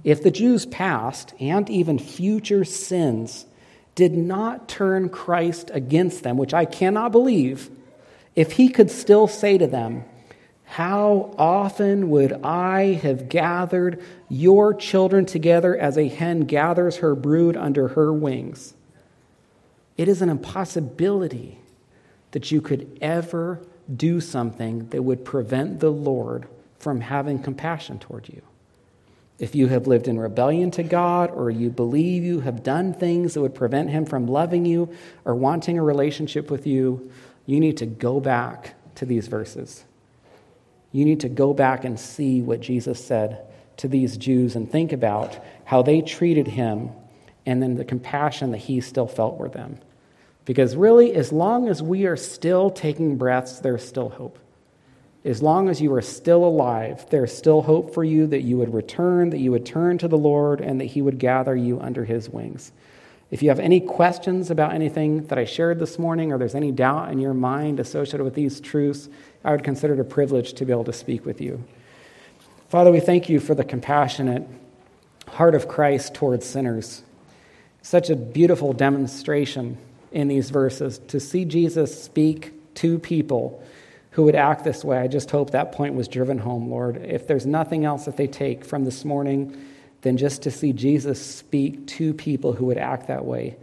If 0.04 0.22
the 0.22 0.30
Jews' 0.30 0.66
past 0.66 1.32
and 1.40 1.70
even 1.70 1.98
future 1.98 2.66
sins 2.66 3.46
did 3.94 4.12
not 4.12 4.68
turn 4.68 5.08
Christ 5.08 5.70
against 5.72 6.22
them, 6.22 6.36
which 6.36 6.52
I 6.52 6.66
cannot 6.66 7.12
believe, 7.12 7.70
if 8.36 8.52
he 8.52 8.68
could 8.68 8.90
still 8.90 9.26
say 9.26 9.56
to 9.56 9.66
them, 9.66 10.04
how 10.70 11.34
often 11.36 12.10
would 12.10 12.32
I 12.44 12.92
have 13.02 13.28
gathered 13.28 14.00
your 14.28 14.72
children 14.72 15.26
together 15.26 15.76
as 15.76 15.98
a 15.98 16.06
hen 16.06 16.42
gathers 16.42 16.98
her 16.98 17.16
brood 17.16 17.56
under 17.56 17.88
her 17.88 18.12
wings? 18.12 18.74
It 19.96 20.06
is 20.06 20.22
an 20.22 20.28
impossibility 20.28 21.58
that 22.30 22.52
you 22.52 22.60
could 22.60 22.98
ever 23.02 23.60
do 23.92 24.20
something 24.20 24.86
that 24.90 25.02
would 25.02 25.24
prevent 25.24 25.80
the 25.80 25.90
Lord 25.90 26.46
from 26.78 27.00
having 27.00 27.42
compassion 27.42 27.98
toward 27.98 28.28
you. 28.28 28.40
If 29.40 29.56
you 29.56 29.66
have 29.66 29.88
lived 29.88 30.06
in 30.06 30.20
rebellion 30.20 30.70
to 30.70 30.84
God, 30.84 31.32
or 31.32 31.50
you 31.50 31.70
believe 31.70 32.22
you 32.22 32.40
have 32.40 32.62
done 32.62 32.94
things 32.94 33.34
that 33.34 33.40
would 33.40 33.56
prevent 33.56 33.90
Him 33.90 34.06
from 34.06 34.28
loving 34.28 34.64
you 34.66 34.94
or 35.24 35.34
wanting 35.34 35.80
a 35.80 35.82
relationship 35.82 36.48
with 36.48 36.64
you, 36.64 37.10
you 37.44 37.58
need 37.58 37.76
to 37.78 37.86
go 37.86 38.20
back 38.20 38.76
to 38.94 39.04
these 39.04 39.26
verses. 39.26 39.84
You 40.93 41.05
need 41.05 41.20
to 41.20 41.28
go 41.28 41.55
back 41.55 41.84
and 41.84 41.99
see 41.99 42.43
what 42.43 42.61
Jesus 42.61 43.05
said 43.05 43.47
to 43.78 43.88
these 43.88 44.16
Jews 44.16 44.57
and 44.57 44.70
think 44.70 44.93
about 44.93 45.38
how 45.64 45.82
they 45.82 46.03
treated 46.03 46.49
him 46.49 46.91
and 47.47 47.62
then 47.62 47.76
the 47.76 47.84
compassion 47.84 48.51
that 48.51 48.59
he 48.59 48.80
still 48.80 49.07
felt 49.07 49.38
for 49.38 49.49
them. 49.49 49.78
Because 50.45 50.74
really, 50.74 51.14
as 51.14 51.32
long 51.32 51.68
as 51.68 51.82
we 51.82 52.07
are 52.07 52.16
still 52.16 52.70
taking 52.70 53.16
breaths, 53.16 53.61
there's 53.61 53.86
still 53.86 54.09
hope. 54.09 54.38
As 55.24 55.43
long 55.43 55.68
as 55.68 55.80
you 55.80 55.93
are 55.95 56.03
still 56.03 56.45
alive, 56.45 57.07
there's 57.11 57.36
still 57.36 57.62
hope 57.62 57.93
for 57.93 58.03
you 58.03 58.26
that 58.28 58.43
you 58.43 58.57
would 58.59 58.72
return, 58.72 59.30
that 59.30 59.38
you 59.38 59.51
would 59.51 59.66
turn 59.66 59.99
to 59.99 60.09
the 60.09 60.18
Lord, 60.18 60.61
and 60.61 60.80
that 60.80 60.86
he 60.86 61.03
would 61.03 61.18
gather 61.18 61.55
you 61.55 61.78
under 61.78 62.05
his 62.05 62.28
wings. 62.28 62.72
If 63.30 63.42
you 63.42 63.48
have 63.48 63.60
any 63.60 63.80
questions 63.80 64.50
about 64.50 64.72
anything 64.72 65.26
that 65.26 65.38
I 65.38 65.44
shared 65.44 65.78
this 65.78 65.98
morning, 65.98 66.32
or 66.32 66.38
there's 66.38 66.56
any 66.56 66.72
doubt 66.72 67.12
in 67.12 67.20
your 67.20 67.34
mind 67.34 67.78
associated 67.78 68.24
with 68.24 68.34
these 68.34 68.60
truths, 68.60 69.08
I 69.44 69.52
would 69.52 69.62
consider 69.62 69.94
it 69.94 70.00
a 70.00 70.04
privilege 70.04 70.54
to 70.54 70.64
be 70.64 70.72
able 70.72 70.84
to 70.84 70.92
speak 70.92 71.24
with 71.24 71.40
you. 71.40 71.62
Father, 72.68 72.90
we 72.90 73.00
thank 73.00 73.28
you 73.28 73.38
for 73.38 73.54
the 73.54 73.64
compassionate 73.64 74.46
heart 75.28 75.54
of 75.54 75.68
Christ 75.68 76.14
towards 76.14 76.44
sinners. 76.44 77.02
Such 77.82 78.10
a 78.10 78.16
beautiful 78.16 78.72
demonstration 78.72 79.78
in 80.10 80.26
these 80.26 80.50
verses 80.50 80.98
to 81.08 81.20
see 81.20 81.44
Jesus 81.44 82.02
speak 82.02 82.52
to 82.74 82.98
people 82.98 83.64
who 84.12 84.24
would 84.24 84.34
act 84.34 84.64
this 84.64 84.84
way. 84.84 84.98
I 84.98 85.06
just 85.06 85.30
hope 85.30 85.50
that 85.50 85.70
point 85.70 85.94
was 85.94 86.08
driven 86.08 86.38
home, 86.38 86.68
Lord. 86.68 86.96
If 86.96 87.28
there's 87.28 87.46
nothing 87.46 87.84
else 87.84 88.06
that 88.06 88.16
they 88.16 88.26
take 88.26 88.64
from 88.64 88.84
this 88.84 89.04
morning, 89.04 89.56
than 90.03 90.16
just 90.16 90.42
to 90.42 90.51
see 90.51 90.72
Jesus 90.72 91.24
speak 91.24 91.86
to 91.86 92.14
people 92.14 92.53
who 92.53 92.66
would 92.66 92.78
act 92.78 93.09
that 93.09 93.24
way, 93.24 93.57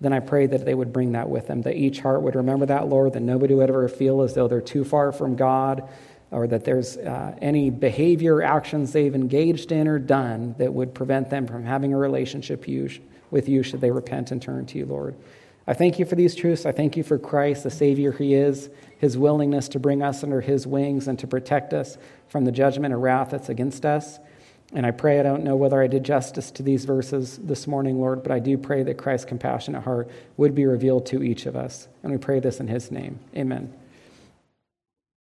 then 0.00 0.12
I 0.12 0.20
pray 0.20 0.46
that 0.46 0.64
they 0.64 0.74
would 0.74 0.92
bring 0.92 1.12
that 1.12 1.28
with 1.28 1.46
them, 1.46 1.62
that 1.62 1.76
each 1.76 2.00
heart 2.00 2.22
would 2.22 2.34
remember 2.34 2.66
that, 2.66 2.88
Lord, 2.88 3.12
that 3.12 3.20
nobody 3.20 3.54
would 3.54 3.68
ever 3.68 3.88
feel 3.88 4.22
as 4.22 4.34
though 4.34 4.48
they're 4.48 4.60
too 4.60 4.84
far 4.84 5.12
from 5.12 5.36
God 5.36 5.88
or 6.30 6.46
that 6.46 6.64
there's 6.64 6.96
uh, 6.96 7.36
any 7.42 7.70
behavior 7.70 8.36
or 8.36 8.42
actions 8.42 8.92
they've 8.92 9.14
engaged 9.14 9.72
in 9.72 9.88
or 9.88 9.98
done 9.98 10.54
that 10.58 10.72
would 10.72 10.94
prevent 10.94 11.28
them 11.28 11.46
from 11.46 11.64
having 11.64 11.92
a 11.92 11.98
relationship 11.98 12.66
with 13.30 13.48
you 13.48 13.62
should 13.62 13.80
they 13.80 13.90
repent 13.90 14.30
and 14.30 14.40
turn 14.40 14.64
to 14.66 14.78
you, 14.78 14.86
Lord. 14.86 15.16
I 15.66 15.74
thank 15.74 15.98
you 15.98 16.04
for 16.04 16.14
these 16.14 16.34
truths. 16.34 16.66
I 16.66 16.72
thank 16.72 16.96
you 16.96 17.02
for 17.02 17.18
Christ, 17.18 17.64
the 17.64 17.70
Savior 17.70 18.12
He 18.12 18.34
is, 18.34 18.70
His 18.98 19.18
willingness 19.18 19.68
to 19.68 19.78
bring 19.78 20.02
us 20.02 20.22
under 20.22 20.40
His 20.40 20.66
wings 20.66 21.06
and 21.06 21.18
to 21.18 21.26
protect 21.26 21.72
us 21.74 21.98
from 22.28 22.44
the 22.44 22.52
judgment 22.52 22.94
or 22.94 22.98
wrath 22.98 23.30
that's 23.30 23.48
against 23.48 23.84
us. 23.84 24.18
And 24.72 24.86
I 24.86 24.92
pray, 24.92 25.18
I 25.18 25.24
don't 25.24 25.42
know 25.42 25.56
whether 25.56 25.82
I 25.82 25.88
did 25.88 26.04
justice 26.04 26.50
to 26.52 26.62
these 26.62 26.84
verses 26.84 27.38
this 27.42 27.66
morning, 27.66 28.00
Lord, 28.00 28.22
but 28.22 28.30
I 28.30 28.38
do 28.38 28.56
pray 28.56 28.84
that 28.84 28.98
Christ's 28.98 29.26
compassionate 29.26 29.82
heart 29.82 30.08
would 30.36 30.54
be 30.54 30.64
revealed 30.64 31.06
to 31.06 31.22
each 31.22 31.46
of 31.46 31.56
us. 31.56 31.88
And 32.02 32.12
we 32.12 32.18
pray 32.18 32.38
this 32.38 32.60
in 32.60 32.68
His 32.68 32.90
name. 32.90 33.18
Amen. 33.36 33.72